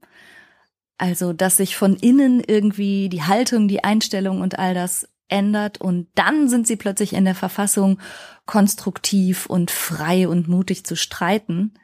Also, 0.96 1.32
dass 1.32 1.56
sich 1.56 1.76
von 1.76 1.96
innen 1.96 2.40
irgendwie 2.40 3.08
die 3.08 3.24
Haltung, 3.24 3.66
die 3.66 3.82
Einstellung 3.82 4.40
und 4.40 4.58
all 4.58 4.72
das 4.72 5.08
ändert 5.28 5.80
und 5.80 6.08
dann 6.14 6.48
sind 6.48 6.66
sie 6.66 6.76
plötzlich 6.76 7.12
in 7.12 7.24
der 7.24 7.34
Verfassung, 7.34 8.00
konstruktiv 8.46 9.46
und 9.46 9.70
frei 9.70 10.26
und 10.28 10.48
mutig 10.48 10.86
zu 10.86 10.96
streiten. 10.96 11.74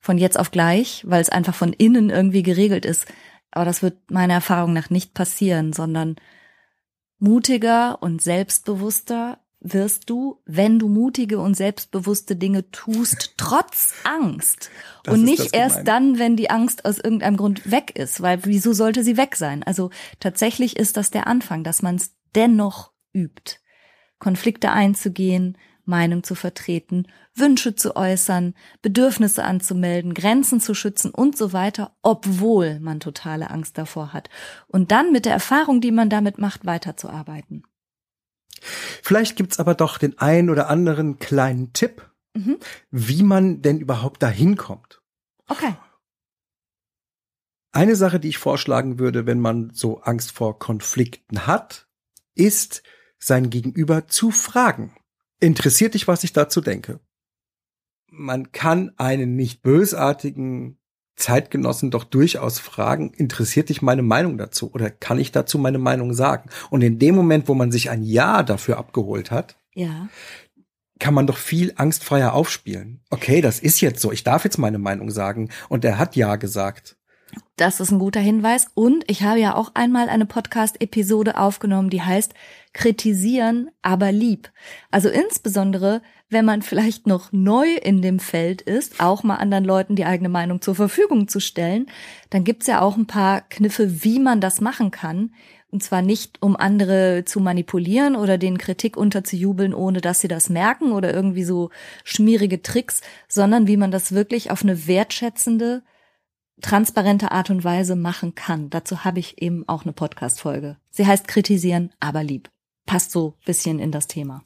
Von 0.00 0.18
jetzt 0.18 0.38
auf 0.38 0.50
gleich, 0.50 1.02
weil 1.06 1.20
es 1.20 1.28
einfach 1.28 1.54
von 1.54 1.72
innen 1.72 2.10
irgendwie 2.10 2.42
geregelt 2.42 2.84
ist. 2.84 3.06
Aber 3.50 3.64
das 3.64 3.82
wird 3.82 4.10
meiner 4.10 4.34
Erfahrung 4.34 4.72
nach 4.72 4.90
nicht 4.90 5.14
passieren, 5.14 5.72
sondern 5.72 6.16
mutiger 7.18 8.02
und 8.02 8.22
selbstbewusster 8.22 9.38
wirst 9.60 10.08
du, 10.08 10.40
wenn 10.44 10.78
du 10.78 10.88
mutige 10.88 11.40
und 11.40 11.54
selbstbewusste 11.54 12.36
Dinge 12.36 12.70
tust, 12.70 13.34
trotz 13.36 13.94
Angst. 14.04 14.70
Das 15.02 15.14
und 15.14 15.24
nicht 15.24 15.54
erst 15.54 15.86
dann, 15.88 16.18
wenn 16.18 16.36
die 16.36 16.50
Angst 16.50 16.84
aus 16.84 16.98
irgendeinem 16.98 17.36
Grund 17.36 17.70
weg 17.70 17.96
ist, 17.96 18.20
weil 18.20 18.44
wieso 18.44 18.72
sollte 18.72 19.02
sie 19.02 19.16
weg 19.16 19.36
sein? 19.36 19.62
Also 19.62 19.90
tatsächlich 20.20 20.76
ist 20.76 20.96
das 20.96 21.10
der 21.10 21.26
Anfang, 21.26 21.64
dass 21.64 21.82
man 21.82 21.96
es 21.96 22.14
dennoch 22.34 22.92
übt, 23.12 23.56
Konflikte 24.18 24.70
einzugehen, 24.70 25.58
Meinung 25.88 26.22
zu 26.22 26.34
vertreten, 26.34 27.08
Wünsche 27.34 27.74
zu 27.74 27.96
äußern, 27.96 28.54
Bedürfnisse 28.82 29.44
anzumelden, 29.44 30.14
Grenzen 30.14 30.60
zu 30.60 30.74
schützen 30.74 31.10
und 31.10 31.36
so 31.36 31.52
weiter, 31.52 31.96
obwohl 32.02 32.78
man 32.80 33.00
totale 33.00 33.50
Angst 33.50 33.78
davor 33.78 34.12
hat. 34.12 34.30
Und 34.68 34.92
dann 34.92 35.10
mit 35.10 35.24
der 35.24 35.32
Erfahrung, 35.32 35.80
die 35.80 35.90
man 35.90 36.10
damit 36.10 36.38
macht, 36.38 36.66
weiterzuarbeiten. 36.66 37.64
Vielleicht 38.60 39.36
gibt's 39.36 39.58
aber 39.58 39.74
doch 39.74 39.98
den 39.98 40.18
einen 40.18 40.50
oder 40.50 40.68
anderen 40.68 41.18
kleinen 41.18 41.72
Tipp, 41.72 42.08
Mhm. 42.34 42.58
wie 42.90 43.22
man 43.22 43.62
denn 43.62 43.80
überhaupt 43.80 44.22
dahin 44.22 44.56
kommt. 44.56 45.02
Okay. 45.48 45.74
Eine 47.72 47.96
Sache, 47.96 48.20
die 48.20 48.28
ich 48.28 48.38
vorschlagen 48.38 48.98
würde, 48.98 49.26
wenn 49.26 49.40
man 49.40 49.70
so 49.72 50.00
Angst 50.00 50.32
vor 50.32 50.58
Konflikten 50.58 51.46
hat, 51.46 51.88
ist, 52.34 52.82
sein 53.18 53.50
Gegenüber 53.50 54.06
zu 54.06 54.30
fragen. 54.30 54.94
Interessiert 55.40 55.94
dich, 55.94 56.08
was 56.08 56.24
ich 56.24 56.32
dazu 56.32 56.60
denke? 56.60 57.00
Man 58.10 58.52
kann 58.52 58.92
einen 58.96 59.36
nicht 59.36 59.62
bösartigen 59.62 60.78
Zeitgenossen 61.16 61.90
doch 61.90 62.04
durchaus 62.04 62.58
fragen, 62.60 63.12
interessiert 63.12 63.68
dich 63.68 63.82
meine 63.82 64.02
Meinung 64.02 64.38
dazu 64.38 64.72
oder 64.72 64.88
kann 64.88 65.18
ich 65.18 65.32
dazu 65.32 65.58
meine 65.58 65.78
Meinung 65.78 66.14
sagen? 66.14 66.48
Und 66.70 66.82
in 66.82 66.98
dem 66.98 67.14
Moment, 67.16 67.48
wo 67.48 67.54
man 67.54 67.72
sich 67.72 67.90
ein 67.90 68.02
Ja 68.04 68.42
dafür 68.42 68.78
abgeholt 68.78 69.30
hat, 69.30 69.56
Ja. 69.74 70.08
kann 71.00 71.14
man 71.14 71.26
doch 71.26 71.36
viel 71.36 71.72
angstfreier 71.76 72.32
aufspielen. 72.34 73.00
Okay, 73.10 73.40
das 73.40 73.58
ist 73.60 73.80
jetzt 73.80 74.00
so. 74.00 74.10
Ich 74.12 74.24
darf 74.24 74.44
jetzt 74.44 74.58
meine 74.58 74.78
Meinung 74.78 75.10
sagen. 75.10 75.50
Und 75.68 75.84
er 75.84 75.98
hat 75.98 76.16
ja 76.16 76.36
gesagt. 76.36 76.96
Das 77.56 77.80
ist 77.80 77.90
ein 77.90 77.98
guter 77.98 78.20
Hinweis. 78.20 78.68
Und 78.74 79.04
ich 79.10 79.24
habe 79.24 79.40
ja 79.40 79.56
auch 79.56 79.72
einmal 79.74 80.08
eine 80.08 80.26
Podcast-Episode 80.26 81.36
aufgenommen, 81.36 81.90
die 81.90 82.02
heißt 82.02 82.32
Kritisieren, 82.72 83.70
aber 83.82 84.12
lieb. 84.12 84.52
Also 84.92 85.08
insbesondere, 85.08 86.00
wenn 86.30 86.44
man 86.44 86.62
vielleicht 86.62 87.06
noch 87.06 87.32
neu 87.32 87.74
in 87.74 88.00
dem 88.00 88.20
Feld 88.20 88.62
ist, 88.62 89.00
auch 89.00 89.24
mal 89.24 89.36
anderen 89.36 89.64
Leuten 89.64 89.96
die 89.96 90.04
eigene 90.04 90.28
Meinung 90.28 90.60
zur 90.60 90.76
Verfügung 90.76 91.26
zu 91.26 91.40
stellen, 91.40 91.86
dann 92.30 92.44
gibt's 92.44 92.68
ja 92.68 92.80
auch 92.80 92.96
ein 92.96 93.06
paar 93.06 93.40
Kniffe, 93.40 94.04
wie 94.04 94.20
man 94.20 94.40
das 94.40 94.60
machen 94.60 94.92
kann. 94.92 95.32
Und 95.70 95.82
zwar 95.82 96.00
nicht, 96.00 96.40
um 96.40 96.56
andere 96.56 97.24
zu 97.26 97.40
manipulieren 97.40 98.16
oder 98.16 98.38
den 98.38 98.56
Kritik 98.56 98.96
unterzujubeln, 98.96 99.74
ohne 99.74 100.00
dass 100.00 100.20
sie 100.20 100.28
das 100.28 100.48
merken 100.48 100.92
oder 100.92 101.12
irgendwie 101.12 101.44
so 101.44 101.70
schmierige 102.04 102.62
Tricks, 102.62 103.02
sondern 103.26 103.66
wie 103.66 103.76
man 103.76 103.90
das 103.90 104.12
wirklich 104.12 104.50
auf 104.50 104.62
eine 104.62 104.86
wertschätzende, 104.86 105.82
transparente 106.60 107.32
Art 107.32 107.50
und 107.50 107.64
Weise 107.64 107.96
machen 107.96 108.34
kann. 108.34 108.70
Dazu 108.70 109.04
habe 109.04 109.20
ich 109.20 109.40
eben 109.40 109.68
auch 109.68 109.84
eine 109.84 109.92
Podcast-Folge. 109.92 110.76
Sie 110.90 111.06
heißt 111.06 111.28
Kritisieren, 111.28 111.92
aber 112.00 112.22
lieb. 112.22 112.50
Passt 112.86 113.10
so 113.10 113.34
bisschen 113.44 113.78
in 113.78 113.92
das 113.92 114.06
Thema. 114.06 114.42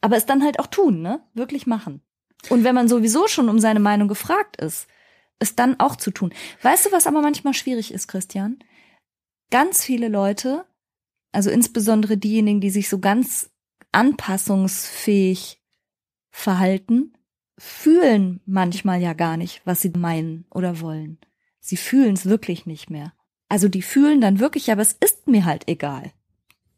Aber 0.00 0.16
es 0.16 0.26
dann 0.26 0.42
halt 0.42 0.58
auch 0.58 0.66
tun, 0.66 1.02
ne? 1.02 1.20
Wirklich 1.34 1.66
machen. 1.66 2.02
Und 2.48 2.64
wenn 2.64 2.74
man 2.74 2.88
sowieso 2.88 3.26
schon 3.26 3.48
um 3.48 3.58
seine 3.58 3.80
Meinung 3.80 4.08
gefragt 4.08 4.56
ist, 4.56 4.86
es 5.38 5.54
dann 5.54 5.78
auch 5.80 5.96
zu 5.96 6.10
tun. 6.10 6.32
Weißt 6.62 6.86
du, 6.86 6.92
was 6.92 7.06
aber 7.06 7.20
manchmal 7.20 7.54
schwierig 7.54 7.92
ist, 7.92 8.08
Christian? 8.08 8.58
Ganz 9.50 9.84
viele 9.84 10.08
Leute, 10.08 10.66
also 11.32 11.50
insbesondere 11.50 12.16
diejenigen, 12.16 12.60
die 12.60 12.70
sich 12.70 12.88
so 12.88 12.98
ganz 12.98 13.50
anpassungsfähig 13.92 15.62
verhalten, 16.30 17.14
fühlen 17.56 18.40
manchmal 18.46 19.00
ja 19.00 19.14
gar 19.14 19.36
nicht, 19.36 19.62
was 19.64 19.80
sie 19.80 19.90
meinen 19.90 20.46
oder 20.50 20.80
wollen. 20.80 21.18
Sie 21.68 21.76
fühlen 21.76 22.14
es 22.14 22.24
wirklich 22.24 22.64
nicht 22.64 22.88
mehr. 22.88 23.12
Also 23.50 23.68
die 23.68 23.82
fühlen 23.82 24.22
dann 24.22 24.40
wirklich, 24.40 24.72
aber 24.72 24.80
es 24.80 24.96
ist 25.04 25.26
mir 25.26 25.44
halt 25.44 25.68
egal. 25.68 26.12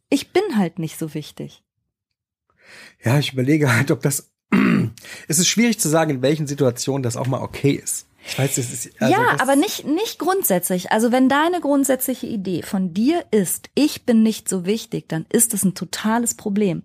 Ich 0.09 0.33
bin 0.33 0.43
halt 0.57 0.81
nicht 0.81 0.99
so 0.99 1.15
wichtig. 1.15 1.63
Ja, 3.05 3.17
ich 3.21 3.33
überlege 3.33 3.73
halt, 3.73 3.93
ob 3.93 4.03
das. 4.03 4.33
es 5.29 5.39
ist 5.39 5.47
schwierig 5.47 5.79
zu 5.79 5.89
sagen, 5.89 6.11
in 6.11 6.23
welchen 6.23 6.49
Situationen 6.49 7.05
das 7.05 7.17
auch 7.17 7.29
mal 7.29 7.41
okay 7.41 7.71
ist. 7.71 8.09
Ich 8.27 8.37
weiß, 8.37 8.57
das 8.57 8.73
ist. 8.73 9.01
Also 9.01 9.15
ja, 9.15 9.31
das 9.31 9.41
aber 9.41 9.55
nicht, 9.55 9.87
nicht 9.87 10.19
grundsätzlich. 10.19 10.91
Also 10.91 11.13
wenn 11.13 11.29
deine 11.29 11.61
grundsätzliche 11.61 12.27
Idee 12.27 12.63
von 12.63 12.93
dir 12.93 13.25
ist, 13.31 13.71
ich 13.77 14.07
bin 14.07 14.25
nicht 14.25 14.49
so 14.49 14.67
wichtig, 14.67 15.09
dann 15.09 15.25
ist 15.29 15.53
das 15.53 15.63
ein 15.63 15.77
totales 15.77 16.35
Problem. 16.35 16.83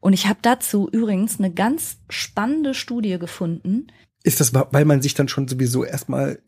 Und 0.00 0.12
ich 0.12 0.26
habe 0.26 0.40
dazu 0.42 0.90
übrigens 0.92 1.38
eine 1.38 1.50
ganz 1.50 1.96
spannende 2.10 2.74
Studie 2.74 3.18
gefunden. 3.18 3.86
Ist 4.24 4.40
das, 4.40 4.52
weil 4.52 4.84
man 4.84 5.00
sich 5.00 5.14
dann 5.14 5.28
schon 5.28 5.48
sowieso 5.48 5.84
erstmal 5.84 6.38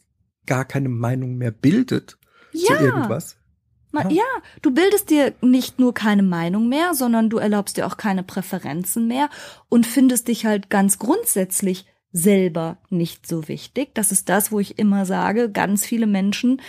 gar 0.49 0.65
keine 0.65 0.89
Meinung 0.89 1.37
mehr 1.37 1.53
bildet 1.53 2.19
ja. 2.53 2.67
zu 2.67 2.85
irgendwas? 2.85 3.37
Ja. 3.93 4.09
ja, 4.11 4.25
du 4.63 4.73
bildest 4.73 5.11
dir 5.11 5.35
nicht 5.41 5.79
nur 5.79 5.95
keine 5.95 6.23
Meinung 6.23 6.69
mehr, 6.69 6.95
sondern 6.95 7.31
du 7.31 7.39
erlaubst 7.39 7.77
dir 7.77 7.87
auch 7.87 7.97
keine 7.97 8.23
Präferenzen 8.23 9.07
mehr 9.07 9.31
und 9.69 9.87
findest 9.87 10.29
dich 10.29 10.45
halt 10.45 10.69
ganz 10.69 10.99
grundsätzlich 10.99 11.87
selber 12.13 12.79
nicht 12.91 13.27
so 13.27 13.49
wichtig. 13.49 13.95
Das 13.95 14.13
ist 14.13 14.29
das, 14.29 14.53
wo 14.53 14.61
ich 14.61 14.79
immer 14.79 15.07
sage, 15.07 15.51
ganz 15.51 15.87
viele 15.87 16.07
Menschen 16.07 16.61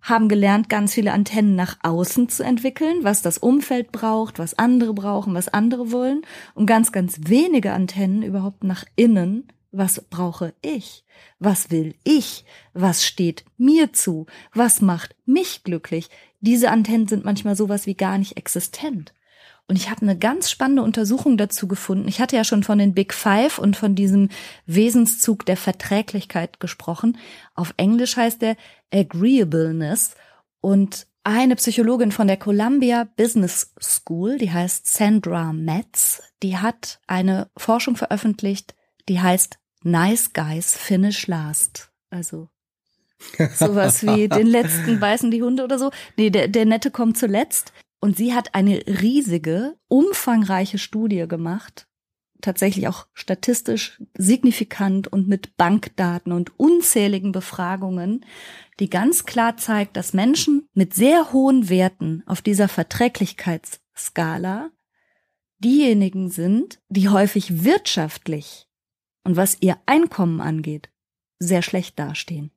haben 0.00 0.28
gelernt, 0.28 0.68
ganz 0.68 0.94
viele 0.94 1.12
Antennen 1.12 1.54
nach 1.54 1.76
außen 1.82 2.28
zu 2.28 2.42
entwickeln, 2.42 2.98
was 3.02 3.22
das 3.22 3.38
Umfeld 3.38 3.92
braucht, 3.92 4.38
was 4.38 4.58
andere 4.58 4.94
brauchen, 4.94 5.34
was 5.34 5.48
andere 5.48 5.92
wollen, 5.92 6.22
und 6.54 6.66
ganz, 6.66 6.90
ganz 6.90 7.20
wenige 7.26 7.72
Antennen 7.72 8.22
überhaupt 8.22 8.64
nach 8.64 8.84
innen, 8.96 9.46
was 9.72 10.02
brauche 10.08 10.54
ich? 10.60 11.04
Was 11.38 11.70
will 11.70 11.94
ich? 12.04 12.44
Was 12.74 13.04
steht 13.04 13.44
mir 13.56 13.92
zu? 13.92 14.26
Was 14.54 14.80
macht 14.80 15.16
mich 15.24 15.64
glücklich? 15.64 16.10
Diese 16.40 16.70
Antennen 16.70 17.08
sind 17.08 17.24
manchmal 17.24 17.56
sowas 17.56 17.86
wie 17.86 17.94
gar 17.94 18.18
nicht 18.18 18.36
existent. 18.36 19.12
Und 19.68 19.76
ich 19.76 19.88
habe 19.88 20.02
eine 20.02 20.18
ganz 20.18 20.50
spannende 20.50 20.82
Untersuchung 20.82 21.38
dazu 21.38 21.66
gefunden. 21.66 22.08
Ich 22.08 22.20
hatte 22.20 22.36
ja 22.36 22.44
schon 22.44 22.62
von 22.62 22.78
den 22.78 22.94
Big 22.94 23.14
Five 23.14 23.58
und 23.58 23.76
von 23.76 23.94
diesem 23.94 24.28
Wesenszug 24.66 25.46
der 25.46 25.56
Verträglichkeit 25.56 26.60
gesprochen. 26.60 27.16
Auf 27.54 27.72
Englisch 27.78 28.16
heißt 28.16 28.42
der 28.42 28.56
Agreeableness. 28.92 30.14
Und 30.60 31.06
eine 31.24 31.56
Psychologin 31.56 32.12
von 32.12 32.26
der 32.26 32.36
Columbia 32.36 33.04
Business 33.16 33.72
School, 33.80 34.36
die 34.38 34.50
heißt 34.50 34.86
Sandra 34.86 35.52
Metz, 35.52 36.22
die 36.42 36.58
hat 36.58 37.00
eine 37.06 37.48
Forschung 37.56 37.96
veröffentlicht, 37.96 38.74
die 39.08 39.20
heißt 39.20 39.58
Nice 39.84 40.32
Guys 40.32 40.76
Finish 40.76 41.26
Last. 41.26 41.90
Also 42.10 42.48
sowas 43.54 44.02
wie 44.02 44.28
den 44.28 44.46
letzten 44.46 45.00
beißen 45.00 45.30
die 45.30 45.42
Hunde 45.42 45.64
oder 45.64 45.78
so. 45.78 45.90
Nee, 46.16 46.30
der, 46.30 46.48
der 46.48 46.66
Nette 46.66 46.90
kommt 46.90 47.16
zuletzt. 47.16 47.72
Und 48.00 48.16
sie 48.16 48.34
hat 48.34 48.54
eine 48.54 48.84
riesige, 48.86 49.76
umfangreiche 49.86 50.78
Studie 50.78 51.28
gemacht, 51.28 51.86
tatsächlich 52.40 52.88
auch 52.88 53.06
statistisch 53.14 54.02
signifikant 54.18 55.06
und 55.06 55.28
mit 55.28 55.56
Bankdaten 55.56 56.32
und 56.32 56.58
unzähligen 56.58 57.30
Befragungen, 57.30 58.24
die 58.80 58.90
ganz 58.90 59.24
klar 59.24 59.56
zeigt, 59.56 59.96
dass 59.96 60.14
Menschen 60.14 60.66
mit 60.74 60.94
sehr 60.94 61.32
hohen 61.32 61.68
Werten 61.68 62.24
auf 62.26 62.42
dieser 62.42 62.66
Verträglichkeitsskala 62.66 64.70
diejenigen 65.60 66.28
sind, 66.28 66.80
die 66.88 67.08
häufig 67.08 67.62
wirtschaftlich 67.62 68.66
und 69.24 69.36
was 69.36 69.56
ihr 69.60 69.76
Einkommen 69.86 70.40
angeht, 70.40 70.90
sehr 71.38 71.62
schlecht 71.62 71.98
dastehen. 71.98 72.50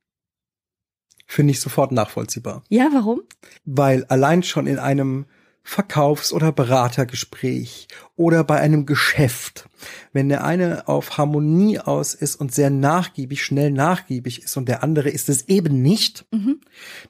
Finde 1.27 1.51
ich 1.51 1.59
sofort 1.59 1.91
nachvollziehbar. 1.91 2.63
Ja, 2.69 2.89
warum? 2.93 3.21
Weil 3.65 4.05
allein 4.05 4.43
schon 4.43 4.67
in 4.67 4.77
einem 4.77 5.25
Verkaufs- 5.67 6.31
oder 6.31 6.51
Beratergespräch 6.51 7.87
oder 8.15 8.43
bei 8.43 8.59
einem 8.59 8.85
Geschäft, 8.85 9.67
wenn 10.13 10.29
der 10.29 10.43
eine 10.43 10.87
auf 10.87 11.17
Harmonie 11.17 11.79
aus 11.79 12.13
ist 12.13 12.35
und 12.35 12.53
sehr 12.53 12.69
nachgiebig, 12.69 13.43
schnell 13.43 13.71
nachgiebig 13.71 14.43
ist 14.43 14.55
und 14.57 14.69
der 14.69 14.83
andere 14.83 15.09
ist 15.09 15.27
es 15.27 15.47
eben 15.49 15.81
nicht, 15.81 16.27
mhm. 16.31 16.61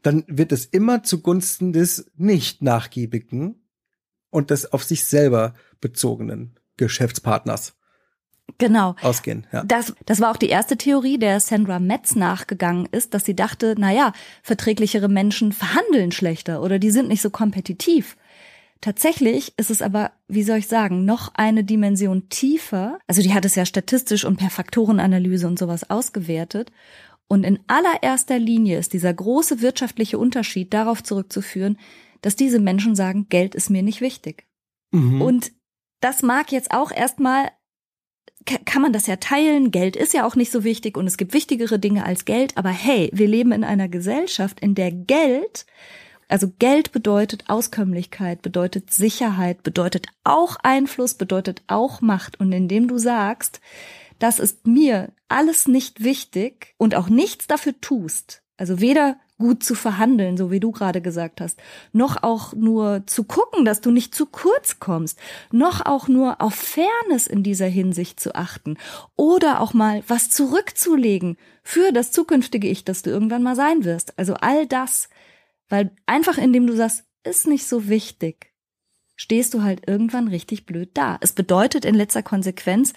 dann 0.04 0.24
wird 0.28 0.54
es 0.54 0.66
immer 0.66 1.04
zugunsten 1.04 1.74
des 1.74 2.10
nicht 2.16 2.62
nachgiebigen 2.62 3.62
und 4.30 4.52
des 4.52 4.72
auf 4.72 4.86
sich 4.86 5.04
selber 5.04 5.54
bezogenen 5.82 6.58
Geschäftspartners 6.78 7.75
genau. 8.58 8.96
ausgehen. 9.02 9.48
Ja. 9.52 9.64
Das, 9.64 9.94
das 10.06 10.22
war 10.22 10.32
auch 10.32 10.38
die 10.38 10.50
erste 10.50 10.78
Theorie, 10.78 11.18
der 11.18 11.40
Sandra 11.40 11.80
Metz 11.80 12.16
nachgegangen 12.16 12.88
ist, 12.92 13.14
dass 13.14 13.26
sie 13.26 13.36
dachte, 13.36 13.76
na 13.78 13.92
ja, 13.92 14.14
verträglichere 14.44 15.10
Menschen 15.10 15.52
verhandeln 15.52 16.12
schlechter 16.12 16.62
oder 16.62 16.80
die 16.80 16.92
sind 16.92 17.08
nicht 17.08 17.22
so 17.22 17.30
kompetitiv. 17.30 18.18
Tatsächlich 18.82 19.54
ist 19.58 19.72
es 19.72 19.82
aber, 19.82 20.12
wie 20.28 20.44
soll 20.44 20.58
ich 20.58 20.68
sagen, 20.68 21.06
noch 21.06 21.34
eine 21.34 21.64
Dimension 21.64 22.30
tiefer. 22.30 23.00
Also 23.08 23.22
die 23.22 23.34
hat 23.34 23.46
es 23.46 23.56
ja 23.56 23.66
statistisch 23.66 24.26
und 24.26 24.38
per 24.38 24.50
Faktorenanalyse 24.50 25.48
und 25.48 25.58
sowas 25.58 25.90
ausgewertet. 25.90 26.72
Und 27.28 27.46
in 27.46 27.60
allererster 27.68 28.38
Linie 28.38 28.78
ist 28.78 28.94
dieser 28.94 29.14
große 29.14 29.62
wirtschaftliche 29.62 30.20
Unterschied 30.20 30.74
darauf 30.74 31.02
zurückzuführen, 31.02 31.80
dass 32.22 32.36
diese 32.36 32.60
Menschen 32.60 32.96
sagen, 32.96 33.28
Geld 33.30 33.56
ist 33.56 33.70
mir 33.70 33.82
nicht 33.82 34.02
wichtig. 34.02 34.46
Mhm. 34.92 35.22
Und 35.22 35.52
das 36.02 36.22
mag 36.22 36.52
jetzt 36.52 36.72
auch 36.72 36.92
erstmal 36.92 37.50
kann 38.46 38.82
man 38.82 38.94
das 38.94 39.08
ja 39.08 39.16
teilen. 39.16 39.72
Geld 39.72 39.96
ist 39.96 40.14
ja 40.14 40.26
auch 40.26 40.36
nicht 40.36 40.52
so 40.52 40.64
wichtig 40.64 40.98
und 40.98 41.08
es 41.08 41.18
gibt 41.18 41.34
wichtigere 41.34 41.80
Dinge 41.80 42.06
als 42.06 42.26
Geld. 42.26 42.58
Aber 42.58 42.70
hey, 42.70 43.10
wir 43.14 43.28
leben 43.28 43.52
in 43.52 43.64
einer 43.64 43.88
Gesellschaft, 43.88 44.60
in 44.60 44.76
der 44.76 44.92
Geld, 44.92 45.66
also 46.28 46.52
Geld 46.58 46.92
bedeutet 46.92 47.46
Auskömmlichkeit, 47.50 48.42
bedeutet 48.42 48.92
Sicherheit, 48.92 49.64
bedeutet 49.64 50.08
auch 50.24 50.58
Einfluss, 50.64 51.14
bedeutet 51.14 51.64
auch 51.68 52.02
Macht. 52.02 52.40
Und 52.40 52.52
indem 52.52 52.88
du 52.88 52.98
sagst, 52.98 53.62
das 54.20 54.40
ist 54.40 54.66
mir 54.66 55.12
alles 55.28 55.68
nicht 55.68 56.04
wichtig 56.04 56.74
und 56.78 56.96
auch 56.96 57.10
nichts 57.10 57.48
dafür 57.48 57.80
tust, 57.82 58.44
also 58.58 58.80
weder 58.80 59.18
gut 59.38 59.64
zu 59.64 59.76
verhandeln, 59.76 60.38
so 60.38 60.50
wie 60.50 60.60
du 60.60 60.72
gerade 60.72 61.02
gesagt 61.02 61.42
hast, 61.42 61.60
noch 61.92 62.24
auch 62.24 62.54
nur 62.54 63.04
zu 63.06 63.26
gucken, 63.26 63.66
dass 63.66 63.82
du 63.82 63.92
nicht 63.92 64.16
zu 64.16 64.26
kurz 64.26 64.80
kommst, 64.80 65.20
noch 65.52 65.86
auch 65.86 66.08
nur 66.08 66.42
auf 66.42 66.56
Fairness 66.56 67.28
in 67.28 67.44
dieser 67.44 67.68
Hinsicht 67.68 68.20
zu 68.20 68.36
achten 68.36 68.78
oder 69.16 69.60
auch 69.60 69.74
mal 69.74 70.04
was 70.08 70.30
zurückzulegen 70.30 71.38
für 71.64 71.92
das 71.92 72.12
zukünftige 72.12 72.68
Ich, 72.68 72.86
das 72.86 73.02
du 73.02 73.10
irgendwann 73.10 73.44
mal 73.44 73.56
sein 73.56 73.84
wirst. 73.84 74.18
Also 74.18 74.36
all 74.36 74.68
das, 74.68 75.10
weil 75.68 75.92
einfach 76.06 76.38
indem 76.38 76.68
du 76.68 76.76
sagst, 76.76 77.04
ist 77.24 77.48
nicht 77.48 77.68
so 77.68 77.90
wichtig, 77.90 78.54
stehst 79.16 79.54
du 79.54 79.64
halt 79.64 79.88
irgendwann 79.88 80.28
richtig 80.28 80.66
blöd 80.66 80.92
da. 80.94 81.18
Es 81.22 81.34
bedeutet 81.34 81.84
in 81.84 81.96
letzter 81.96 82.24
Konsequenz, 82.24 82.94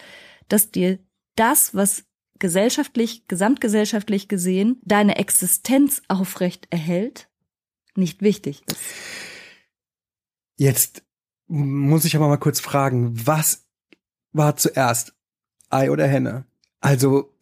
dass 0.48 0.70
dir 0.70 0.98
das, 1.34 1.74
was 1.74 2.04
gesellschaftlich, 2.38 3.26
gesamtgesellschaftlich 3.28 4.28
gesehen 4.28 4.80
deine 4.84 5.16
Existenz 5.16 6.02
aufrecht 6.08 6.66
erhält, 6.70 7.28
nicht 7.94 8.22
wichtig 8.22 8.62
ist. 8.66 8.78
Jetzt 10.56 11.02
muss 11.46 12.04
ich 12.04 12.16
aber 12.16 12.28
mal 12.28 12.36
kurz 12.36 12.60
fragen, 12.60 13.12
was 13.26 13.66
war 14.32 14.56
zuerst? 14.56 15.14
Ei 15.70 15.90
oder 15.90 16.06
Henne. 16.06 16.46
Also 16.80 17.34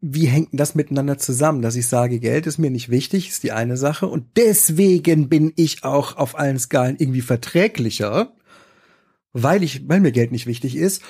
wie 0.00 0.26
hängt 0.26 0.48
das 0.52 0.74
miteinander 0.74 1.16
zusammen, 1.16 1.62
dass 1.62 1.76
ich 1.76 1.86
sage, 1.86 2.18
Geld 2.18 2.48
ist 2.48 2.58
mir 2.58 2.70
nicht 2.70 2.90
wichtig, 2.90 3.28
ist 3.28 3.44
die 3.44 3.52
eine 3.52 3.76
Sache 3.76 4.08
und 4.08 4.36
deswegen 4.36 5.28
bin 5.28 5.52
ich 5.54 5.84
auch 5.84 6.16
auf 6.16 6.36
allen 6.36 6.58
Skalen 6.58 6.96
irgendwie 6.98 7.20
verträglicher, 7.20 8.34
weil 9.32 9.62
ich, 9.62 9.88
weil 9.88 10.00
mir 10.00 10.10
Geld 10.10 10.32
nicht 10.32 10.46
wichtig 10.46 10.74
ist, 10.76 11.02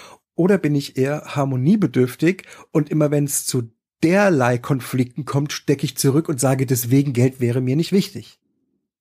oder 0.42 0.58
bin 0.58 0.74
ich 0.74 0.96
eher 0.96 1.22
harmoniebedürftig 1.24 2.42
und 2.72 2.90
immer 2.90 3.12
wenn 3.12 3.24
es 3.24 3.46
zu 3.46 3.70
derlei 4.02 4.58
Konflikten 4.58 5.24
kommt, 5.24 5.52
stecke 5.52 5.84
ich 5.84 5.96
zurück 5.96 6.28
und 6.28 6.40
sage, 6.40 6.66
deswegen 6.66 7.12
Geld 7.12 7.38
wäre 7.38 7.60
mir 7.60 7.76
nicht 7.76 7.92
wichtig. 7.92 8.40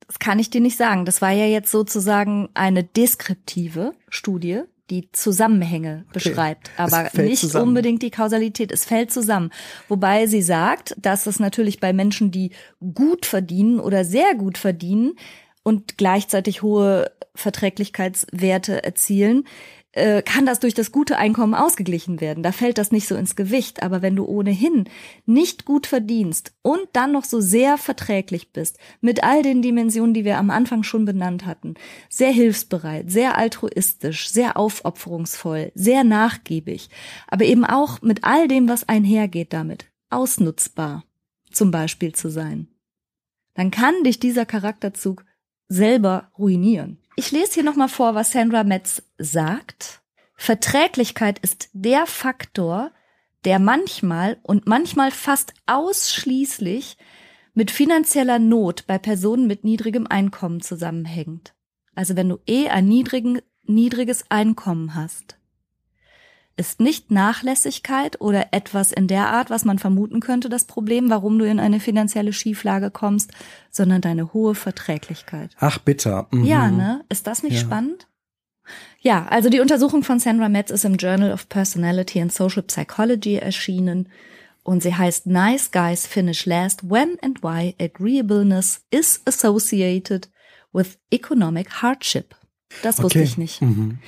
Das 0.06 0.20
kann 0.20 0.38
ich 0.38 0.52
dir 0.52 0.62
nicht 0.62 0.78
sagen. 0.78 1.04
Das 1.06 1.20
war 1.20 1.32
ja 1.32 1.48
jetzt 1.48 1.72
sozusagen 1.72 2.50
eine 2.54 2.84
deskriptive 2.84 3.94
Studie 4.08 4.62
die 4.92 5.10
Zusammenhänge 5.14 6.04
okay. 6.10 6.14
beschreibt, 6.14 6.70
aber 6.78 7.10
nicht 7.14 7.40
zusammen. 7.40 7.70
unbedingt 7.70 8.04
die 8.04 8.12
Kausalität. 8.12 8.72
Es 8.72 8.86
fällt 8.86 9.10
zusammen. 9.10 9.50
Wobei 9.88 10.28
sie 10.28 10.42
sagt, 10.42 10.96
dass 11.02 11.26
es 11.26 11.40
natürlich 11.40 11.80
bei 11.80 11.94
Menschen, 11.94 12.30
die 12.30 12.52
gut 12.94 13.26
verdienen 13.26 13.80
oder 13.80 14.04
sehr 14.04 14.36
gut 14.36 14.58
verdienen 14.58 15.14
und 15.64 15.98
gleichzeitig 15.98 16.62
hohe 16.62 17.10
Verträglichkeitswerte 17.36 18.84
erzielen, 18.84 19.46
äh, 19.94 20.22
kann 20.22 20.46
das 20.46 20.60
durch 20.60 20.74
das 20.74 20.92
gute 20.92 21.18
Einkommen 21.18 21.54
ausgeglichen 21.54 22.22
werden. 22.22 22.44
Da 22.44 22.52
fällt 22.52 22.78
das 22.78 22.92
nicht 22.92 23.08
so 23.08 23.16
ins 23.16 23.36
Gewicht. 23.36 23.84
Aber 23.84 24.02
wenn 24.02 24.16
du 24.16 24.26
ohnehin 24.26 24.86
nicht 25.26 25.66
gut 25.66 25.86
verdienst 25.88 26.54
und 26.62 26.88
dann 26.94 27.12
noch 27.12 27.26
so 27.26 27.42
sehr 27.42 27.78
verträglich 27.78 28.54
bist, 28.54 28.78
mit 29.02 29.24
all 29.24 29.44
den 29.44 29.62
Dimensionen, 29.62 30.14
die 30.14 30.26
wir 30.26 30.38
am 30.38 30.50
Anfang 30.50 30.84
schon 30.84 31.06
benannt 31.06 31.46
hatten, 31.46 31.74
sehr 32.10 32.32
hilfsbereit, 32.32 33.12
sehr 33.12 33.38
altruistisch, 33.38 34.30
sehr 34.30 34.58
aufopferungsvoll, 34.58 35.72
sehr 35.76 36.04
nachgiebig, 36.04 36.90
aber 37.28 37.46
eben 37.46 37.66
auch 37.66 38.02
mit 38.02 38.24
all 38.24 38.48
dem, 38.48 38.70
was 38.70 38.88
einhergeht 38.88 39.52
damit, 39.52 39.92
ausnutzbar 40.10 41.04
zum 41.52 41.72
Beispiel 41.72 42.14
zu 42.14 42.30
sein, 42.30 42.70
dann 43.56 43.72
kann 43.72 44.04
dich 44.04 44.20
dieser 44.20 44.46
Charakterzug 44.46 45.26
selber 45.68 46.32
ruinieren. 46.38 47.01
Ich 47.16 47.32
lese 47.32 47.56
hier 47.56 47.64
nochmal 47.64 47.90
vor, 47.90 48.16
was 48.16 48.32
Sandra 48.32 48.64
Metz 48.64 49.04
sagt. 49.18 50.02
Verträglichkeit 50.36 51.40
ist 51.40 51.70
der 51.74 52.08
Faktor, 52.08 52.92
der 53.46 53.60
manchmal 53.60 54.40
und 54.44 54.68
manchmal 54.68 55.12
fast 55.12 55.54
ausschließlich 55.66 56.98
mit 57.54 57.70
finanzieller 57.70 58.40
Not 58.40 58.88
bei 58.88 58.98
Personen 58.98 59.46
mit 59.46 59.64
niedrigem 59.64 60.08
Einkommen 60.08 60.62
zusammenhängt. 60.62 61.54
Also 61.96 62.16
wenn 62.16 62.30
du 62.30 62.40
eh 62.48 62.70
ein 62.70 62.88
niedrigen, 62.88 63.42
niedriges 63.64 64.24
Einkommen 64.30 64.96
hast, 64.96 65.38
ist 66.58 66.80
nicht 66.80 67.12
Nachlässigkeit 67.12 68.20
oder 68.22 68.48
etwas 68.52 68.92
in 68.92 69.08
der 69.08 69.28
Art, 69.28 69.50
was 69.50 69.66
man 69.66 69.80
vermuten 69.80 70.20
könnte, 70.20 70.50
das 70.50 70.66
Problem, 70.66 71.10
warum 71.10 71.40
du 71.40 71.46
in 71.46 71.60
eine 71.60 71.80
finanzielle 71.80 72.34
Schieflage 72.34 72.92
kommst, 72.92 73.32
sondern 73.70 74.02
deine 74.02 74.34
hohe 74.34 74.56
Verträglichkeit. 74.56 75.56
Ach, 75.60 75.78
bitter. 75.80 76.28
Mhm. 76.32 76.44
Ja, 76.44 76.70
ne? 76.70 77.04
Ist 77.10 77.28
das 77.28 77.44
nicht 77.44 77.56
ja. 77.56 77.62
spannend? 77.62 78.08
Ja, 79.00 79.26
also 79.28 79.50
die 79.50 79.60
Untersuchung 79.60 80.04
von 80.04 80.20
Sandra 80.20 80.50
Metz 80.50 80.70
ist 80.70 80.86
im 80.86 80.96
Journal 80.96 81.32
of 81.32 81.50
Personality 81.50 82.22
and 82.22 82.32
Social 82.32 82.64
Psychology 82.64 83.36
erschienen 83.36 84.10
und 84.64 84.84
sie 84.84 84.94
heißt 84.94 85.26
Nice 85.26 85.72
Guys 85.72 86.06
Finish 86.06 86.46
Last 86.46 86.90
When 86.90 87.18
and 87.22 87.42
Why 87.42 87.76
Agreeableness 87.80 88.86
is 88.92 89.22
Associated 89.26 90.30
with 90.72 91.00
Economic 91.12 91.82
Hardship. 91.82 92.36
Das 92.84 93.00
okay. 93.00 93.04
wusste 93.06 93.22
ich 93.22 93.38
nicht. 93.38 93.62
Mhm. 93.62 94.00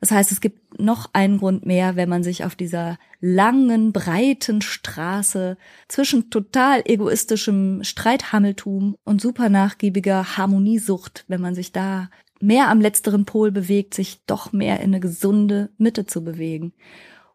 Das 0.00 0.10
heißt, 0.10 0.32
es 0.32 0.40
gibt 0.40 0.80
noch 0.80 1.10
einen 1.12 1.38
Grund 1.38 1.66
mehr, 1.66 1.94
wenn 1.94 2.08
man 2.08 2.22
sich 2.22 2.44
auf 2.44 2.56
dieser 2.56 2.98
langen, 3.20 3.92
breiten 3.92 4.62
Straße 4.62 5.58
zwischen 5.88 6.30
total 6.30 6.82
egoistischem 6.86 7.84
Streithammeltum 7.84 8.96
und 9.04 9.20
super 9.20 9.50
nachgiebiger 9.50 10.38
Harmoniesucht, 10.38 11.26
wenn 11.28 11.42
man 11.42 11.54
sich 11.54 11.72
da 11.72 12.08
mehr 12.40 12.68
am 12.68 12.80
letzteren 12.80 13.26
Pol 13.26 13.52
bewegt, 13.52 13.92
sich 13.92 14.24
doch 14.24 14.52
mehr 14.52 14.78
in 14.78 14.90
eine 14.90 15.00
gesunde 15.00 15.70
Mitte 15.76 16.06
zu 16.06 16.24
bewegen 16.24 16.72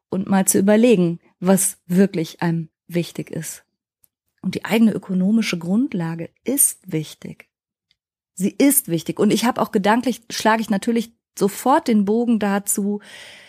und 0.10 0.28
mal 0.28 0.46
zu 0.46 0.58
überlegen, 0.58 1.20
was 1.40 1.78
wirklich 1.86 2.42
einem 2.42 2.70
wichtig 2.88 3.30
ist. 3.30 3.64
Und 4.42 4.56
die 4.56 4.66
eigene 4.66 4.92
ökonomische 4.92 5.60
Grundlage 5.60 6.32
ist 6.44 6.80
wichtig. 6.92 7.48
Sie 8.34 8.50
ist 8.50 8.88
wichtig. 8.88 9.20
Und 9.20 9.32
ich 9.32 9.46
habe 9.46 9.62
auch 9.62 9.72
gedanklich, 9.72 10.24
schlage 10.30 10.62
ich 10.62 10.70
natürlich 10.70 11.14
sofort 11.38 11.88
den 11.88 12.06
Bogen 12.06 12.40
dazu, 12.40 13.02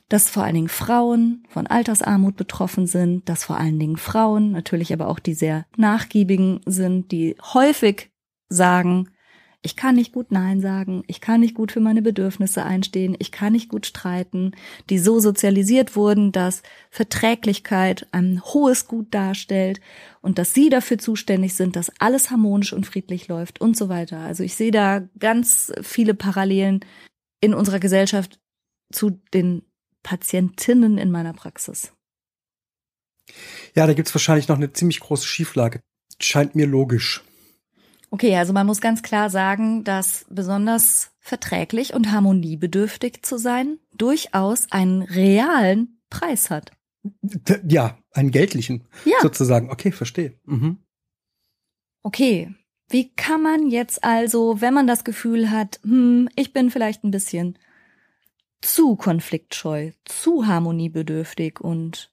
dass 0.09 0.31
vor 0.31 0.45
allen 0.45 0.55
Dingen 0.55 0.69
Frauen 0.69 1.45
von 1.49 1.67
Altersarmut 1.67 2.37
betroffen 2.37 2.87
sind, 2.87 3.29
dass 3.29 3.45
vor 3.45 3.59
allen 3.59 3.79
Dingen 3.79 3.97
Frauen, 3.97 4.53
natürlich 4.53 4.93
aber 4.93 5.09
auch 5.09 5.19
die 5.19 5.35
sehr 5.35 5.67
nachgiebigen 5.77 6.61
sind, 6.65 7.11
die 7.11 7.37
häufig 7.55 8.11
sagen, 8.49 9.09
ich 9.63 9.75
kann 9.75 9.97
nicht 9.97 10.13
gut 10.13 10.31
Nein 10.31 10.61
sagen, 10.61 11.03
ich 11.09 11.21
kann 11.21 11.41
nicht 11.41 11.55
gut 11.55 11.73
für 11.73 11.81
meine 11.81 12.01
Bedürfnisse 12.01 12.65
einstehen, 12.65 13.17
ich 13.19 13.33
kann 13.33 13.53
nicht 13.53 13.69
gut 13.69 13.85
streiten, 13.85 14.53
die 14.91 14.99
so 15.01 15.19
sozialisiert 15.19 15.97
wurden, 15.97 16.31
dass 16.31 16.63
Verträglichkeit 16.89 18.07
ein 18.13 18.41
hohes 18.45 18.87
Gut 18.87 19.13
darstellt 19.13 19.81
und 20.21 20.39
dass 20.39 20.55
sie 20.55 20.69
dafür 20.69 20.99
zuständig 20.99 21.55
sind, 21.55 21.75
dass 21.75 21.91
alles 21.99 22.31
harmonisch 22.31 22.73
und 22.73 22.87
friedlich 22.87 23.27
läuft 23.27 23.61
und 23.61 23.77
so 23.77 23.89
weiter. 23.89 24.19
Also 24.19 24.45
ich 24.45 24.55
sehe 24.55 24.71
da 24.71 25.03
ganz 25.19 25.73
viele 25.83 26.15
Parallelen 26.15 26.85
in 27.47 27.55
unserer 27.55 27.79
Gesellschaft 27.79 28.41
zu 28.93 29.23
den 29.33 29.63
Patientinnen 30.03 30.99
in 30.99 31.11
meiner 31.11 31.33
Praxis. 31.33 31.93
Ja, 33.75 33.87
da 33.87 33.95
gibt's 33.95 34.15
wahrscheinlich 34.15 34.49
noch 34.49 34.57
eine 34.57 34.73
ziemlich 34.73 35.01
große 35.01 35.27
Schieflage. 35.27 35.81
Scheint 36.21 36.55
mir 36.55 36.67
logisch. 36.67 37.23
Okay, 38.11 38.37
also 38.37 38.53
man 38.53 38.67
muss 38.67 38.81
ganz 38.81 39.03
klar 39.03 39.31
sagen, 39.31 39.85
dass 39.85 40.27
besonders 40.29 41.11
verträglich 41.19 41.95
und 41.95 42.13
harmoniebedürftig 42.13 43.23
zu 43.23 43.39
sein 43.39 43.79
durchaus 43.97 44.71
einen 44.71 45.03
realen 45.03 46.01
Preis 46.11 46.51
hat. 46.51 46.73
Ja, 47.69 47.99
einen 48.13 48.31
geldlichen 48.31 48.87
ja. 49.05 49.19
sozusagen. 49.23 49.71
Okay, 49.71 49.93
verstehe. 49.93 50.39
Mhm. 50.45 50.79
Okay, 52.03 52.55
wie 52.89 53.13
kann 53.15 53.43
man 53.43 53.69
jetzt 53.69 54.05
also, 54.05 54.61
wenn 54.61 54.75
man 54.75 54.87
das 54.87 55.05
Gefühl 55.05 55.51
hat, 55.51 55.81
hm, 55.83 56.29
ich 56.37 56.53
bin 56.53 56.71
vielleicht 56.71 57.05
ein 57.05 57.11
bisschen 57.11 57.59
zu 58.61 58.97
konfliktscheu, 58.97 59.93
zu 60.05 60.47
harmoniebedürftig 60.47 61.61
und 61.61 62.13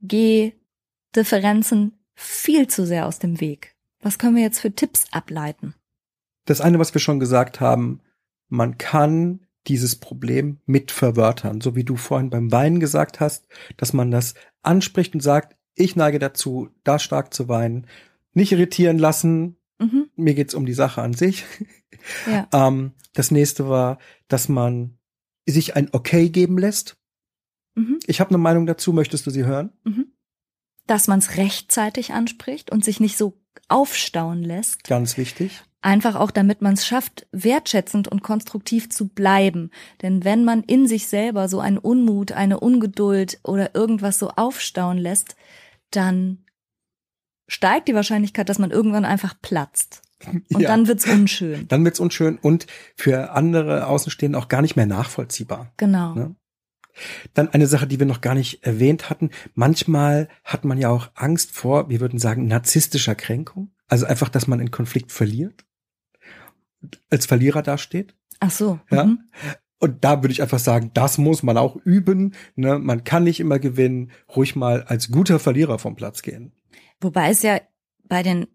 gehe 0.00 0.54
Differenzen 1.14 1.98
viel 2.14 2.68
zu 2.68 2.86
sehr 2.86 3.06
aus 3.06 3.18
dem 3.18 3.40
Weg. 3.40 3.76
Was 4.00 4.18
können 4.18 4.36
wir 4.36 4.42
jetzt 4.42 4.60
für 4.60 4.74
Tipps 4.74 5.06
ableiten? 5.10 5.74
Das 6.46 6.60
eine, 6.60 6.78
was 6.78 6.94
wir 6.94 7.00
schon 7.00 7.20
gesagt 7.20 7.60
haben, 7.60 8.00
man 8.48 8.78
kann 8.78 9.46
dieses 9.66 9.96
Problem 9.96 10.58
mit 10.64 10.90
verwörtern, 10.90 11.60
so 11.60 11.76
wie 11.76 11.84
du 11.84 11.96
vorhin 11.96 12.30
beim 12.30 12.50
Weinen 12.50 12.80
gesagt 12.80 13.20
hast, 13.20 13.46
dass 13.76 13.92
man 13.92 14.10
das 14.10 14.34
anspricht 14.62 15.14
und 15.14 15.20
sagt, 15.20 15.56
ich 15.74 15.96
neige 15.96 16.18
dazu, 16.18 16.70
da 16.82 16.98
stark 16.98 17.32
zu 17.34 17.48
weinen, 17.48 17.86
nicht 18.32 18.52
irritieren 18.52 18.98
lassen. 18.98 19.56
Mir 20.20 20.34
geht's 20.34 20.54
um 20.54 20.66
die 20.66 20.74
Sache 20.74 21.02
an 21.02 21.14
sich. 21.14 21.44
Ja. 22.26 22.48
ähm, 22.52 22.92
das 23.14 23.30
nächste 23.30 23.68
war, 23.68 23.98
dass 24.28 24.48
man 24.48 24.98
sich 25.46 25.76
ein 25.76 25.88
Okay 25.92 26.28
geben 26.28 26.58
lässt. 26.58 26.96
Mhm. 27.74 27.98
Ich 28.06 28.20
habe 28.20 28.30
eine 28.30 28.38
Meinung 28.38 28.66
dazu, 28.66 28.92
möchtest 28.92 29.26
du 29.26 29.30
sie 29.30 29.44
hören? 29.44 29.72
Mhm. 29.84 30.12
Dass 30.86 31.08
man 31.08 31.18
es 31.18 31.36
rechtzeitig 31.36 32.12
anspricht 32.12 32.70
und 32.70 32.84
sich 32.84 33.00
nicht 33.00 33.16
so 33.16 33.40
aufstauen 33.68 34.42
lässt. 34.42 34.84
Ganz 34.84 35.16
wichtig. 35.16 35.62
Einfach 35.82 36.14
auch, 36.14 36.30
damit 36.30 36.60
man 36.60 36.74
es 36.74 36.86
schafft, 36.86 37.26
wertschätzend 37.32 38.06
und 38.06 38.22
konstruktiv 38.22 38.90
zu 38.90 39.08
bleiben. 39.08 39.70
Denn 40.02 40.24
wenn 40.24 40.44
man 40.44 40.62
in 40.62 40.86
sich 40.86 41.08
selber 41.08 41.48
so 41.48 41.60
einen 41.60 41.78
Unmut, 41.78 42.32
eine 42.32 42.60
Ungeduld 42.60 43.40
oder 43.44 43.74
irgendwas 43.74 44.18
so 44.18 44.28
aufstauen 44.30 44.98
lässt, 44.98 45.36
dann 45.90 46.44
steigt 47.48 47.88
die 47.88 47.94
Wahrscheinlichkeit, 47.94 48.48
dass 48.48 48.58
man 48.58 48.70
irgendwann 48.70 49.06
einfach 49.06 49.34
platzt. 49.40 50.02
Und 50.52 50.60
ja. 50.60 50.68
dann 50.68 50.86
wird's 50.86 51.06
unschön. 51.06 51.66
Dann 51.68 51.84
wird's 51.84 52.00
unschön 52.00 52.38
und 52.38 52.66
für 52.94 53.32
andere 53.32 53.86
Außenstehende 53.86 54.38
auch 54.38 54.48
gar 54.48 54.62
nicht 54.62 54.76
mehr 54.76 54.86
nachvollziehbar. 54.86 55.72
Genau. 55.76 56.14
Ne? 56.14 56.36
Dann 57.34 57.48
eine 57.48 57.66
Sache, 57.66 57.86
die 57.86 57.98
wir 57.98 58.06
noch 58.06 58.20
gar 58.20 58.34
nicht 58.34 58.64
erwähnt 58.64 59.08
hatten. 59.10 59.30
Manchmal 59.54 60.28
hat 60.44 60.64
man 60.64 60.78
ja 60.78 60.90
auch 60.90 61.10
Angst 61.14 61.52
vor, 61.52 61.88
wir 61.88 62.00
würden 62.00 62.18
sagen, 62.18 62.46
narzisstischer 62.46 63.14
Kränkung. 63.14 63.70
Also 63.88 64.06
einfach, 64.06 64.28
dass 64.28 64.46
man 64.46 64.60
einen 64.60 64.70
Konflikt 64.70 65.12
verliert. 65.12 65.64
Als 67.10 67.26
Verlierer 67.26 67.62
dasteht. 67.62 68.14
Ach 68.40 68.50
so. 68.50 68.80
Ja. 68.90 69.04
Mhm. 69.04 69.20
Und 69.78 70.04
da 70.04 70.22
würde 70.22 70.32
ich 70.32 70.42
einfach 70.42 70.58
sagen, 70.58 70.90
das 70.92 71.16
muss 71.16 71.42
man 71.42 71.56
auch 71.56 71.76
üben. 71.76 72.34
Ne? 72.54 72.78
Man 72.78 73.04
kann 73.04 73.24
nicht 73.24 73.40
immer 73.40 73.58
gewinnen. 73.58 74.10
Ruhig 74.34 74.54
mal 74.54 74.82
als 74.82 75.10
guter 75.10 75.38
Verlierer 75.38 75.78
vom 75.78 75.96
Platz 75.96 76.20
gehen. 76.20 76.52
Wobei 77.00 77.30
es 77.30 77.42
ja 77.42 77.60
bei 78.04 78.22
den 78.22 78.46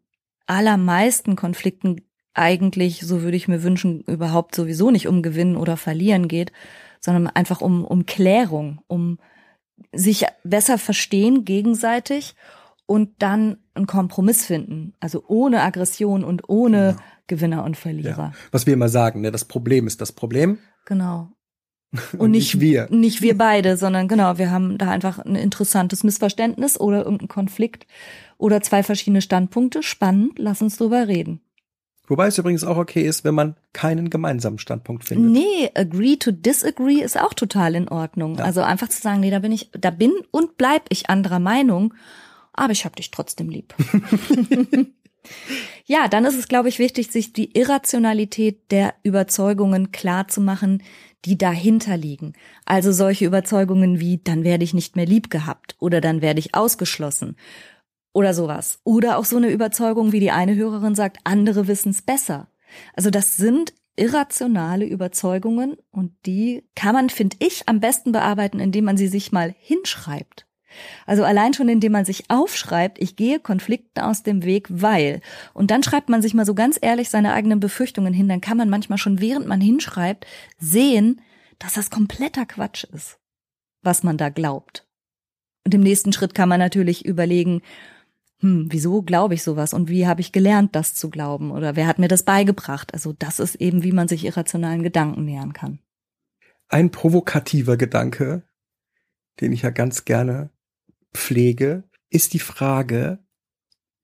allermeisten 0.47 1.35
Konflikten 1.35 2.01
eigentlich, 2.33 3.01
so 3.01 3.21
würde 3.21 3.37
ich 3.37 3.47
mir 3.47 3.63
wünschen, 3.63 4.01
überhaupt 4.01 4.55
sowieso 4.55 4.91
nicht 4.91 5.07
um 5.07 5.21
Gewinnen 5.23 5.55
oder 5.55 5.77
Verlieren 5.77 6.27
geht, 6.27 6.51
sondern 6.99 7.27
einfach 7.27 7.61
um, 7.61 7.85
um 7.85 8.05
Klärung, 8.05 8.81
um 8.87 9.19
sich 9.93 10.25
besser 10.43 10.77
verstehen 10.77 11.45
gegenseitig 11.45 12.35
und 12.85 13.11
dann 13.19 13.57
einen 13.73 13.87
Kompromiss 13.87 14.45
finden. 14.45 14.93
Also 14.99 15.23
ohne 15.27 15.61
Aggression 15.61 16.23
und 16.23 16.49
ohne 16.49 16.91
genau. 16.91 17.03
Gewinner 17.27 17.63
und 17.63 17.77
Verlierer. 17.77 18.17
Ja. 18.17 18.33
Was 18.51 18.65
wir 18.65 18.73
immer 18.73 18.89
sagen, 18.89 19.21
ne, 19.21 19.31
das 19.31 19.45
Problem 19.45 19.87
ist 19.87 20.01
das 20.01 20.11
Problem. 20.11 20.59
Genau. 20.85 21.31
Und, 22.11 22.19
und 22.19 22.31
nicht, 22.31 22.55
nicht, 22.55 22.61
wir. 22.61 22.87
Nicht 22.89 23.21
wir 23.21 23.37
beide, 23.37 23.77
sondern 23.77 24.09
genau, 24.09 24.37
wir 24.37 24.51
haben 24.51 24.77
da 24.77 24.89
einfach 24.89 25.19
ein 25.19 25.35
interessantes 25.35 26.03
Missverständnis 26.03 26.77
oder 26.77 27.05
irgendeinen 27.05 27.29
Konflikt 27.29 27.87
oder 28.37 28.61
zwei 28.61 28.83
verschiedene 28.83 29.21
Standpunkte. 29.21 29.83
Spannend, 29.83 30.37
lass 30.37 30.61
uns 30.61 30.77
drüber 30.77 31.07
reden. 31.07 31.41
Wobei 32.07 32.27
es 32.27 32.37
übrigens 32.37 32.63
auch 32.63 32.77
okay 32.77 33.01
ist, 33.01 33.23
wenn 33.23 33.33
man 33.33 33.55
keinen 33.73 34.09
gemeinsamen 34.09 34.59
Standpunkt 34.59 35.05
findet. 35.05 35.31
Nee, 35.31 35.71
agree 35.73 36.17
to 36.17 36.31
disagree 36.31 37.01
ist 37.01 37.19
auch 37.19 37.33
total 37.33 37.75
in 37.75 37.89
Ordnung. 37.89 38.35
Ja. 38.37 38.43
Also 38.43 38.61
einfach 38.61 38.89
zu 38.89 39.01
sagen, 39.01 39.21
nee, 39.21 39.31
da 39.31 39.39
bin 39.39 39.51
ich, 39.51 39.71
da 39.71 39.89
bin 39.89 40.11
und 40.31 40.57
bleib 40.57 40.83
ich 40.89 41.09
anderer 41.09 41.39
Meinung, 41.39 41.93
aber 42.53 42.73
ich 42.73 42.85
hab 42.85 42.95
dich 42.95 43.09
trotzdem 43.09 43.49
lieb. 43.49 43.73
ja, 45.85 46.07
dann 46.07 46.25
ist 46.25 46.37
es, 46.37 46.47
glaube 46.47 46.69
ich, 46.69 46.77
wichtig, 46.77 47.11
sich 47.11 47.33
die 47.33 47.57
Irrationalität 47.57 48.71
der 48.71 48.93
Überzeugungen 49.01 49.91
klar 49.91 50.27
zu 50.27 50.41
machen, 50.41 50.83
die 51.25 51.39
dahinter 51.39 51.97
liegen. 51.97 52.33
Also 52.65 52.91
solche 52.91 53.25
Überzeugungen 53.25 53.99
wie, 53.99 54.19
dann 54.23 54.43
werde 54.43 54.63
ich 54.63 54.75
nicht 54.75 54.95
mehr 54.95 55.07
lieb 55.07 55.31
gehabt 55.31 55.75
oder 55.79 56.01
dann 56.01 56.21
werde 56.21 56.39
ich 56.39 56.53
ausgeschlossen 56.53 57.35
oder 58.15 58.33
sowas. 58.33 58.79
Oder 58.85 59.17
auch 59.17 59.25
so 59.25 59.35
eine 59.35 59.51
Überzeugung, 59.51 60.13
wie 60.13 60.21
die 60.21 60.31
eine 60.31 60.55
Hörerin 60.55 60.95
sagt, 60.95 61.17
andere 61.25 61.67
wissen 61.67 61.89
es 61.89 62.01
besser. 62.01 62.47
Also 62.95 63.09
das 63.09 63.35
sind 63.35 63.73
irrationale 63.97 64.85
Überzeugungen 64.85 65.75
und 65.91 66.13
die 66.25 66.63
kann 66.75 66.95
man, 66.95 67.09
finde 67.09 67.35
ich, 67.39 67.67
am 67.67 67.81
besten 67.81 68.13
bearbeiten, 68.13 68.59
indem 68.59 68.85
man 68.85 68.95
sie 68.95 69.09
sich 69.09 69.33
mal 69.33 69.53
hinschreibt. 69.59 70.47
Also 71.05 71.23
allein 71.25 71.53
schon, 71.53 71.67
indem 71.67 71.91
man 71.91 72.05
sich 72.05 72.29
aufschreibt, 72.29 73.01
ich 73.01 73.17
gehe 73.17 73.39
Konflikten 73.39 73.99
aus 73.99 74.23
dem 74.23 74.43
Weg, 74.43 74.67
weil. 74.69 75.21
Und 75.53 75.69
dann 75.71 75.83
schreibt 75.83 76.07
man 76.07 76.21
sich 76.21 76.33
mal 76.33 76.45
so 76.45 76.55
ganz 76.55 76.79
ehrlich 76.81 77.09
seine 77.09 77.33
eigenen 77.33 77.59
Befürchtungen 77.59 78.13
hin, 78.13 78.29
dann 78.29 78.41
kann 78.41 78.57
man 78.57 78.69
manchmal 78.69 78.97
schon, 78.97 79.19
während 79.19 79.45
man 79.47 79.59
hinschreibt, 79.59 80.25
sehen, 80.57 81.21
dass 81.59 81.73
das 81.73 81.89
kompletter 81.89 82.45
Quatsch 82.45 82.85
ist, 82.85 83.19
was 83.81 84.03
man 84.03 84.17
da 84.17 84.29
glaubt. 84.29 84.87
Und 85.65 85.73
im 85.73 85.81
nächsten 85.81 86.13
Schritt 86.13 86.33
kann 86.33 86.47
man 86.47 86.59
natürlich 86.59 87.05
überlegen, 87.05 87.61
hm, 88.45 88.67
wieso 88.69 89.01
glaube 89.01 89.33
ich 89.33 89.41
sowas 89.41 89.73
und 89.73 89.89
wie 89.89 90.05
habe 90.05 90.21
ich 90.21 90.31
gelernt, 90.31 90.75
das 90.75 90.93
zu 90.93 91.09
glauben 91.09 91.49
oder 91.49 91.75
wer 91.75 91.87
hat 91.87 91.97
mir 91.97 92.07
das 92.07 92.21
beigebracht? 92.21 92.93
Also 92.93 93.11
das 93.11 93.39
ist 93.39 93.55
eben, 93.55 93.81
wie 93.81 93.91
man 93.91 94.07
sich 94.07 94.23
irrationalen 94.23 94.83
Gedanken 94.83 95.25
nähern 95.25 95.51
kann. 95.51 95.79
Ein 96.67 96.91
provokativer 96.91 97.75
Gedanke, 97.75 98.43
den 99.41 99.51
ich 99.51 99.63
ja 99.63 99.71
ganz 99.71 100.05
gerne 100.05 100.51
pflege, 101.11 101.85
ist 102.11 102.33
die 102.33 102.39
Frage, 102.39 103.17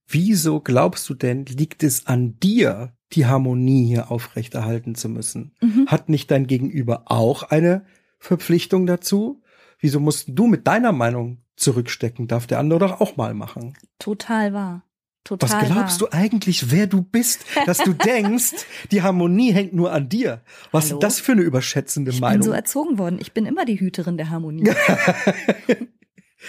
wieso 0.08 0.60
glaubst 0.60 1.08
du 1.08 1.14
denn, 1.14 1.46
liegt 1.46 1.84
es 1.84 2.08
an 2.08 2.39
dir, 2.39 2.98
die 3.14 3.28
Harmonie 3.28 3.86
hier 3.86 4.10
aufrechterhalten 4.10 4.96
zu 4.96 5.08
müssen? 5.08 5.54
Mhm. 5.62 5.86
Hat 5.86 6.10
nicht 6.10 6.32
dein 6.32 6.48
Gegenüber 6.48 7.04
auch 7.06 7.44
eine 7.44 7.86
Verpflichtung 8.18 8.88
dazu? 8.88 9.44
Wieso 9.78 10.00
musst 10.00 10.30
du 10.30 10.48
mit 10.48 10.66
deiner 10.66 10.94
Meinung 10.94 11.44
zurückstecken? 11.62 12.28
Darf 12.28 12.47
der 12.47 12.59
andere 12.59 12.80
doch 12.80 13.01
auch 13.01 13.18
mal 13.18 13.34
machen. 13.34 13.78
Total 13.99 14.53
wahr. 14.53 14.84
Total 15.24 15.49
Was 15.49 15.68
glaubst 15.68 16.01
wahr. 16.01 16.09
du 16.09 16.18
eigentlich, 16.18 16.72
wer 16.72 16.88
du 16.88 17.03
bist, 17.03 17.45
dass 17.68 17.78
du 17.78 17.93
denkst, 18.05 18.66
die 18.91 19.03
Harmonie 19.03 19.53
hängt 19.53 19.74
nur 19.74 19.91
an 19.91 20.09
dir? 20.09 20.43
Was 20.72 20.86
Hallo? 20.86 20.95
ist 20.95 21.03
das 21.03 21.20
für 21.20 21.34
eine 21.34 21.41
überschätzende 21.41 22.12
ich 22.12 22.20
Meinung? 22.20 22.39
Ich 22.39 22.45
bin 22.45 22.51
so 22.51 22.55
erzogen 22.55 22.97
worden. 22.97 23.20
Ich 23.22 23.32
bin 23.32 23.45
immer 23.45 23.66
die 23.66 23.80
Hüterin 23.80 24.18
der 24.18 24.30
Harmonie. 24.32 24.70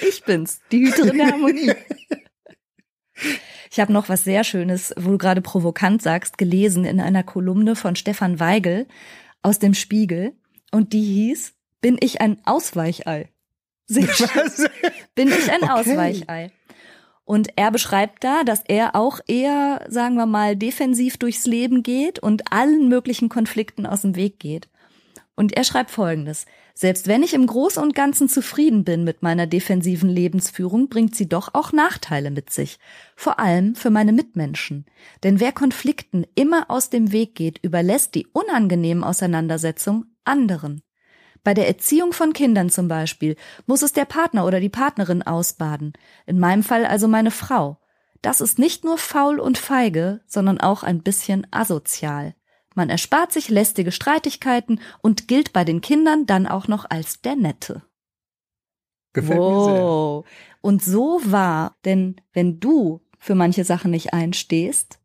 ich 0.08 0.24
bin's, 0.24 0.60
die 0.72 0.86
Hüterin 0.86 1.18
der 1.18 1.32
Harmonie. 1.32 1.72
Ich 3.70 3.80
habe 3.80 3.92
noch 3.92 4.08
was 4.08 4.24
sehr 4.24 4.42
Schönes, 4.44 4.94
wo 4.98 5.10
du 5.12 5.18
gerade 5.18 5.42
provokant 5.42 6.02
sagst, 6.02 6.38
gelesen 6.38 6.84
in 6.84 7.00
einer 7.00 7.22
Kolumne 7.22 7.76
von 7.76 7.94
Stefan 7.94 8.40
Weigel 8.40 8.86
aus 9.42 9.58
dem 9.58 9.74
Spiegel. 9.74 10.32
Und 10.70 10.94
die 10.94 11.02
hieß, 11.02 11.54
bin 11.82 11.98
ich 12.00 12.20
ein 12.22 12.38
Ausweichei? 12.44 13.32
Sehr 13.93 14.09
schön. 14.14 14.68
Bin 15.14 15.28
ich 15.28 15.51
ein 15.51 15.62
okay. 15.62 15.70
Ausweichei. 15.70 16.53
Und 17.24 17.49
er 17.57 17.70
beschreibt 17.70 18.24
da, 18.24 18.43
dass 18.45 18.62
er 18.66 18.97
auch 18.97 19.20
eher, 19.26 19.86
sagen 19.88 20.16
wir 20.16 20.26
mal, 20.26 20.57
defensiv 20.57 21.16
durchs 21.18 21.47
Leben 21.47 21.82
geht 21.82 22.18
und 22.18 22.53
allen 22.53 22.88
möglichen 22.88 23.28
Konflikten 23.28 23.86
aus 23.86 24.03
dem 24.03 24.16
Weg 24.16 24.40
geht. 24.40 24.68
Und 25.34 25.57
er 25.57 25.64
schreibt 25.64 25.90
Folgendes. 25.90 26.47
Selbst 26.74 27.07
wenn 27.07 27.22
ich 27.22 27.34
im 27.34 27.47
Großen 27.47 27.82
und 27.82 27.95
Ganzen 27.95 28.28
zufrieden 28.28 28.84
bin 28.84 29.05
mit 29.05 29.22
meiner 29.22 29.47
defensiven 29.47 30.09
Lebensführung, 30.09 30.88
bringt 30.88 31.14
sie 31.14 31.28
doch 31.28 31.55
auch 31.55 31.72
Nachteile 31.72 32.30
mit 32.30 32.51
sich. 32.51 32.78
Vor 33.16 33.38
allem 33.38 33.74
für 33.74 33.90
meine 33.90 34.12
Mitmenschen. 34.12 34.86
Denn 35.22 35.40
wer 35.40 35.53
Konflikten 35.53 36.26
immer 36.34 36.70
aus 36.70 36.90
dem 36.90 37.12
Weg 37.12 37.34
geht, 37.34 37.59
überlässt 37.62 38.14
die 38.14 38.26
unangenehmen 38.32 39.05
Auseinandersetzungen 39.05 40.16
anderen. 40.24 40.82
Bei 41.45 41.55
der 41.55 41.66
Erziehung 41.66 42.12
von 42.12 42.32
Kindern 42.32 42.70
zum 42.70 42.88
Beispiel 42.88 43.36
muss 43.66 43.82
es 43.82 43.93
der 43.93 44.05
Partner 44.05 44.47
oder 44.47 44.61
die 44.61 44.68
Partnerin 44.68 45.22
ausbaden. 45.22 45.93
In 46.26 46.38
meinem 46.38 46.62
Fall 46.62 46.86
also 46.86 47.09
meine 47.09 47.30
Frau. 47.30 47.78
Das 48.20 48.40
ist 48.40 48.59
nicht 48.59 48.84
nur 48.84 48.99
faul 48.99 49.40
und 49.40 49.59
feige, 49.59 50.20
sondern 50.26 50.61
auch 50.61 50.84
ein 50.84 51.03
bisschen 51.03 51.47
asozial. 51.51 52.34
Man 52.74 52.88
erspart 52.88 53.32
sich 53.32 53.49
lästige 53.49 53.93
Streitigkeiten 53.93 54.80
und 55.03 55.28
gilt 55.28 55.53
bei 55.53 55.64
den 55.64 55.80
Kindern 55.80 56.26
dann 56.26 56.47
auch 56.47 56.68
noch 56.68 56.88
als 56.88 57.20
der 57.20 57.36
Nette. 57.36 57.82
Gefällt 59.12 59.38
wow. 59.38 59.66
mir 59.66 59.72
sehr. 59.74 60.61
Und 60.62 60.82
so 60.82 61.20
wahr, 61.24 61.76
denn 61.84 62.16
wenn 62.32 62.61
du 62.61 63.01
für 63.18 63.34
manche 63.34 63.64
Sachen 63.64 63.90
nicht 63.90 64.14
einstehst, 64.14 65.01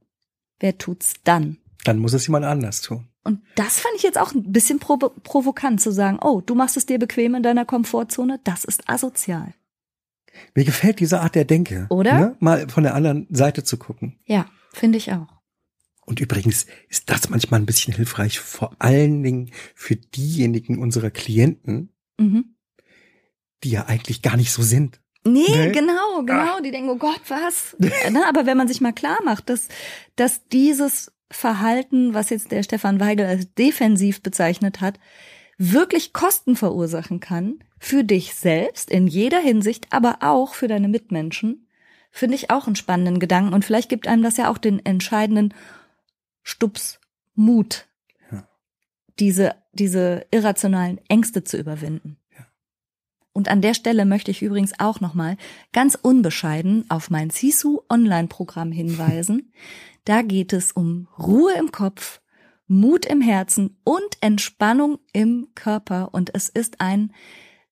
wer 0.60 0.78
tut's 0.78 1.16
dann? 1.24 1.58
Dann 1.84 2.00
muss 2.00 2.14
es 2.14 2.28
jemand 2.28 2.46
anders 2.46 2.82
tun. 2.82 3.08
Und 3.28 3.42
das 3.56 3.80
fand 3.82 3.94
ich 3.98 4.04
jetzt 4.04 4.18
auch 4.18 4.34
ein 4.34 4.54
bisschen 4.54 4.80
provo 4.80 5.10
provokant 5.10 5.82
zu 5.82 5.92
sagen, 5.92 6.18
oh, 6.22 6.40
du 6.40 6.56
machst 6.56 6.78
es 6.78 6.86
dir 6.86 6.98
bequem 6.98 7.36
in 7.36 7.44
deiner 7.44 7.66
Komfortzone, 7.66 8.40
das 8.46 8.64
ist 8.64 8.90
asozial. 8.90 9.54
Mir 10.56 10.64
gefällt 10.64 11.02
diese 11.02 11.20
Art 11.20 11.36
der 11.36 11.44
Denke. 11.44 11.88
Oder? 11.90 12.18
Ne? 12.18 12.36
Mal 12.40 12.70
von 12.70 12.84
der 12.84 12.96
anderen 12.96 13.28
Seite 13.30 13.66
zu 13.66 13.76
gucken. 13.76 14.18
Ja, 14.24 14.46
finde 14.72 14.98
ich 14.98 15.12
auch. 15.12 15.28
Und 16.06 16.22
übrigens 16.22 16.68
ist 16.88 17.10
das 17.10 17.30
manchmal 17.30 17.60
ein 17.60 17.66
bisschen 17.66 17.94
hilfreich, 17.94 18.40
vor 18.40 18.74
allen 18.80 19.24
Dingen 19.24 19.52
für 19.76 19.98
diejenigen 19.98 20.80
unserer 20.80 21.12
Klienten, 21.12 21.94
mhm. 22.18 22.56
die 23.66 23.72
ja 23.72 23.88
eigentlich 23.88 24.22
gar 24.22 24.38
nicht 24.38 24.54
so 24.54 24.62
sind. 24.62 25.02
Nee, 25.26 25.44
nee? 25.50 25.72
genau, 25.74 26.24
genau. 26.26 26.56
Ach. 26.56 26.62
Die 26.62 26.72
denken, 26.72 26.92
oh 26.92 26.96
Gott, 26.96 27.20
was? 27.28 27.76
Ne, 28.10 28.26
aber 28.26 28.46
wenn 28.46 28.56
man 28.56 28.70
sich 28.70 28.80
mal 28.80 28.94
klar 28.94 29.18
macht, 29.26 29.50
dass, 29.50 29.68
dass 30.16 30.48
dieses 30.48 31.12
Verhalten, 31.30 32.14
was 32.14 32.30
jetzt 32.30 32.52
der 32.52 32.64
Stefan 32.64 33.00
Weigel 33.00 33.26
als 33.26 33.54
defensiv 33.54 34.22
bezeichnet 34.22 34.82
hat, 34.82 35.00
wirklich 35.58 36.14
Kosten 36.14 36.56
verursachen 36.56 37.20
kann 37.20 37.64
für 37.80 38.04
dich 38.04 38.34
selbst 38.34 38.90
in 38.90 39.08
jeder 39.08 39.40
Hinsicht, 39.40 39.88
aber 39.92 40.20
auch 40.22 40.54
für 40.54 40.68
deine 40.68 40.88
Mitmenschen, 40.88 41.68
finde 42.12 42.36
ich 42.36 42.50
auch 42.50 42.68
einen 42.68 42.76
spannenden 42.76 43.20
Gedanken 43.20 43.54
und 43.54 43.66
vielleicht 43.66 43.90
gibt 43.90 44.08
einem 44.08 44.24
das 44.24 44.38
ja 44.38 44.50
auch 44.50 44.58
den 44.58 44.84
entscheidenden 44.86 45.54
Stups 46.44 47.00
Mut, 47.36 47.88
ja. 48.32 48.48
diese, 49.20 49.56
diese 49.74 50.26
irrationalen 50.32 51.00
Ängste 51.08 51.44
zu 51.44 51.58
überwinden. 51.58 52.18
Und 53.34 53.50
an 53.50 53.62
der 53.62 53.76
Stelle 53.76 54.06
möchte 54.06 54.32
ich 54.32 54.42
übrigens 54.42 54.80
auch 54.80 55.00
nochmal 55.00 55.38
ganz 55.72 55.94
unbescheiden 55.94 56.86
auf 56.90 57.12
mein 57.12 57.30
Sisu 57.30 57.82
Online-Programm 57.88 58.72
hinweisen. 58.72 59.54
Da 60.08 60.22
geht 60.22 60.54
es 60.54 60.72
um 60.72 61.10
Ruhe 61.20 61.52
im 61.60 61.74
Kopf, 61.74 62.22
Mut 62.66 63.06
im 63.06 63.20
Herzen 63.20 63.78
und 63.84 64.08
Entspannung 64.22 65.00
im 65.12 65.50
Körper. 65.54 66.14
Und 66.14 66.34
es 66.34 66.48
ist 66.48 66.80
ein 66.80 67.12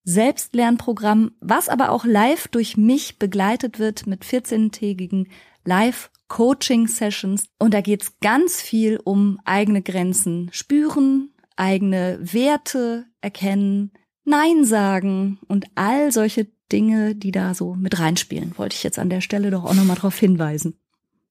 Selbstlernprogramm, 0.03 1.31
was 1.39 1.69
aber 1.69 1.91
auch 1.91 2.03
live 2.03 2.49
durch 2.49 2.75
mich 2.75 3.19
begleitet 3.19 3.79
wird 3.79 4.05
mit 4.05 4.25
14-tägigen 4.25 5.27
Live-Coaching-Sessions. 5.63 7.45
Und 7.57 7.73
da 7.73 7.79
geht 7.79 8.03
es 8.03 8.19
ganz 8.19 8.61
viel 8.61 8.99
um 9.01 9.39
eigene 9.45 9.81
Grenzen 9.81 10.49
spüren, 10.51 11.29
eigene 11.55 12.19
Werte 12.21 13.05
erkennen, 13.21 13.93
Nein 14.25 14.65
sagen 14.65 15.39
und 15.47 15.67
all 15.75 16.11
solche 16.11 16.47
Dinge, 16.69 17.15
die 17.15 17.31
da 17.31 17.53
so 17.53 17.75
mit 17.75 17.97
reinspielen, 17.97 18.57
wollte 18.57 18.75
ich 18.75 18.83
jetzt 18.83 18.99
an 18.99 19.09
der 19.09 19.21
Stelle 19.21 19.51
doch 19.51 19.63
auch 19.63 19.73
nochmal 19.73 19.95
darauf 19.95 20.19
hinweisen. 20.19 20.77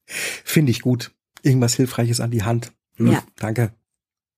Finde 0.07 0.71
ich 0.71 0.81
gut. 0.81 1.13
Irgendwas 1.43 1.75
Hilfreiches 1.75 2.21
an 2.21 2.31
die 2.31 2.43
Hand. 2.43 2.73
Hm, 2.97 3.13
ja. 3.13 3.23
Danke. 3.37 3.75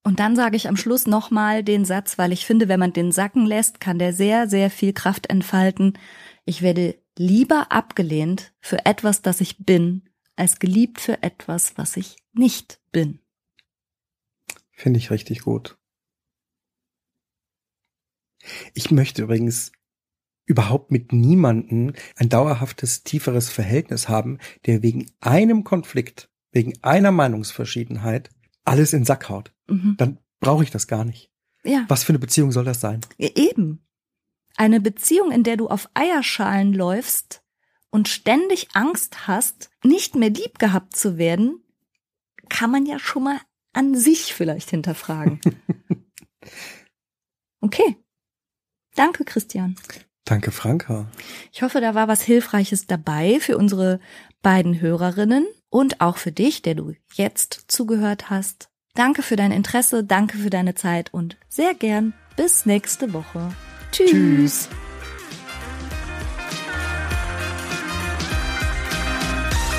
Und 0.02 0.20
dann 0.20 0.36
sage 0.36 0.56
ich 0.56 0.68
am 0.68 0.76
Schluss 0.76 1.06
nochmal 1.06 1.64
den 1.64 1.84
Satz, 1.84 2.16
weil 2.16 2.32
ich 2.32 2.46
finde, 2.46 2.68
wenn 2.68 2.78
man 2.78 2.92
den 2.92 3.10
sacken 3.10 3.44
lässt, 3.44 3.80
kann 3.80 3.98
der 3.98 4.12
sehr, 4.12 4.48
sehr 4.48 4.70
viel 4.70 4.92
Kraft 4.92 5.28
entfalten. 5.28 5.98
Ich 6.44 6.62
werde 6.62 6.96
lieber 7.18 7.72
abgelehnt 7.72 8.52
für 8.60 8.86
etwas, 8.86 9.22
das 9.22 9.40
ich 9.40 9.58
bin, 9.58 10.08
als 10.36 10.60
geliebt 10.60 11.00
für 11.00 11.22
etwas, 11.22 11.76
was 11.76 11.96
ich 11.96 12.16
nicht 12.32 12.80
bin. 12.92 13.18
Finde 14.70 14.98
ich 14.98 15.10
richtig 15.10 15.40
gut. 15.40 15.76
Ich 18.74 18.90
möchte 18.90 19.22
übrigens 19.22 19.72
überhaupt 20.46 20.90
mit 20.90 21.12
niemanden 21.12 21.92
ein 22.16 22.28
dauerhaftes, 22.28 23.02
tieferes 23.02 23.50
Verhältnis 23.50 24.08
haben, 24.08 24.38
der 24.64 24.82
wegen 24.82 25.10
einem 25.20 25.64
Konflikt, 25.64 26.30
wegen 26.52 26.72
einer 26.82 27.12
Meinungsverschiedenheit 27.12 28.30
alles 28.64 28.92
in 28.92 29.04
Sack 29.04 29.28
haut. 29.28 29.52
Mhm. 29.68 29.96
Dann 29.98 30.18
brauche 30.40 30.64
ich 30.64 30.70
das 30.70 30.86
gar 30.86 31.04
nicht. 31.04 31.30
Ja. 31.64 31.84
Was 31.88 32.04
für 32.04 32.10
eine 32.10 32.18
Beziehung 32.18 32.52
soll 32.52 32.64
das 32.64 32.80
sein? 32.80 33.00
Eben. 33.18 33.84
Eine 34.56 34.80
Beziehung, 34.80 35.32
in 35.32 35.42
der 35.42 35.56
du 35.56 35.68
auf 35.68 35.88
Eierschalen 35.94 36.72
läufst 36.72 37.42
und 37.90 38.08
ständig 38.08 38.68
Angst 38.74 39.26
hast, 39.26 39.70
nicht 39.84 40.14
mehr 40.14 40.30
lieb 40.30 40.58
gehabt 40.58 40.96
zu 40.96 41.18
werden, 41.18 41.62
kann 42.48 42.70
man 42.70 42.86
ja 42.86 42.98
schon 42.98 43.24
mal 43.24 43.40
an 43.72 43.94
sich 43.94 44.32
vielleicht 44.32 44.70
hinterfragen. 44.70 45.40
Okay. 47.60 47.96
Danke, 48.94 49.24
Christian. 49.24 49.76
Danke, 50.26 50.50
Franka. 50.50 51.06
Ich 51.52 51.62
hoffe, 51.62 51.80
da 51.80 51.94
war 51.94 52.08
was 52.08 52.20
Hilfreiches 52.20 52.86
dabei 52.86 53.38
für 53.40 53.56
unsere 53.56 54.00
beiden 54.42 54.80
Hörerinnen 54.80 55.46
und 55.70 56.00
auch 56.00 56.16
für 56.16 56.32
dich, 56.32 56.62
der 56.62 56.74
du 56.74 56.92
jetzt 57.14 57.64
zugehört 57.68 58.28
hast. 58.28 58.68
Danke 58.94 59.22
für 59.22 59.36
dein 59.36 59.52
Interesse, 59.52 60.04
danke 60.04 60.36
für 60.38 60.50
deine 60.50 60.74
Zeit 60.74 61.14
und 61.14 61.36
sehr 61.48 61.74
gern 61.74 62.12
bis 62.36 62.66
nächste 62.66 63.12
Woche. 63.12 63.52
Tschüss. 63.92 64.10
Tschüss. 64.10 64.68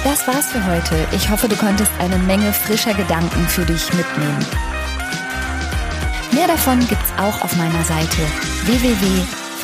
Das 0.05 0.25
war's 0.27 0.47
für 0.47 0.65
heute. 0.65 0.95
Ich 1.13 1.29
hoffe, 1.29 1.49
du 1.49 1.57
konntest 1.57 1.91
eine 1.99 2.17
Menge 2.19 2.53
frischer 2.53 2.93
Gedanken 2.93 3.45
für 3.47 3.65
dich 3.65 3.93
mitnehmen. 3.93 4.45
Mehr 6.31 6.47
davon 6.47 6.79
gibt's 6.87 7.11
auch 7.17 7.41
auf 7.41 7.53
meiner 7.57 7.83
Seite 7.83 8.21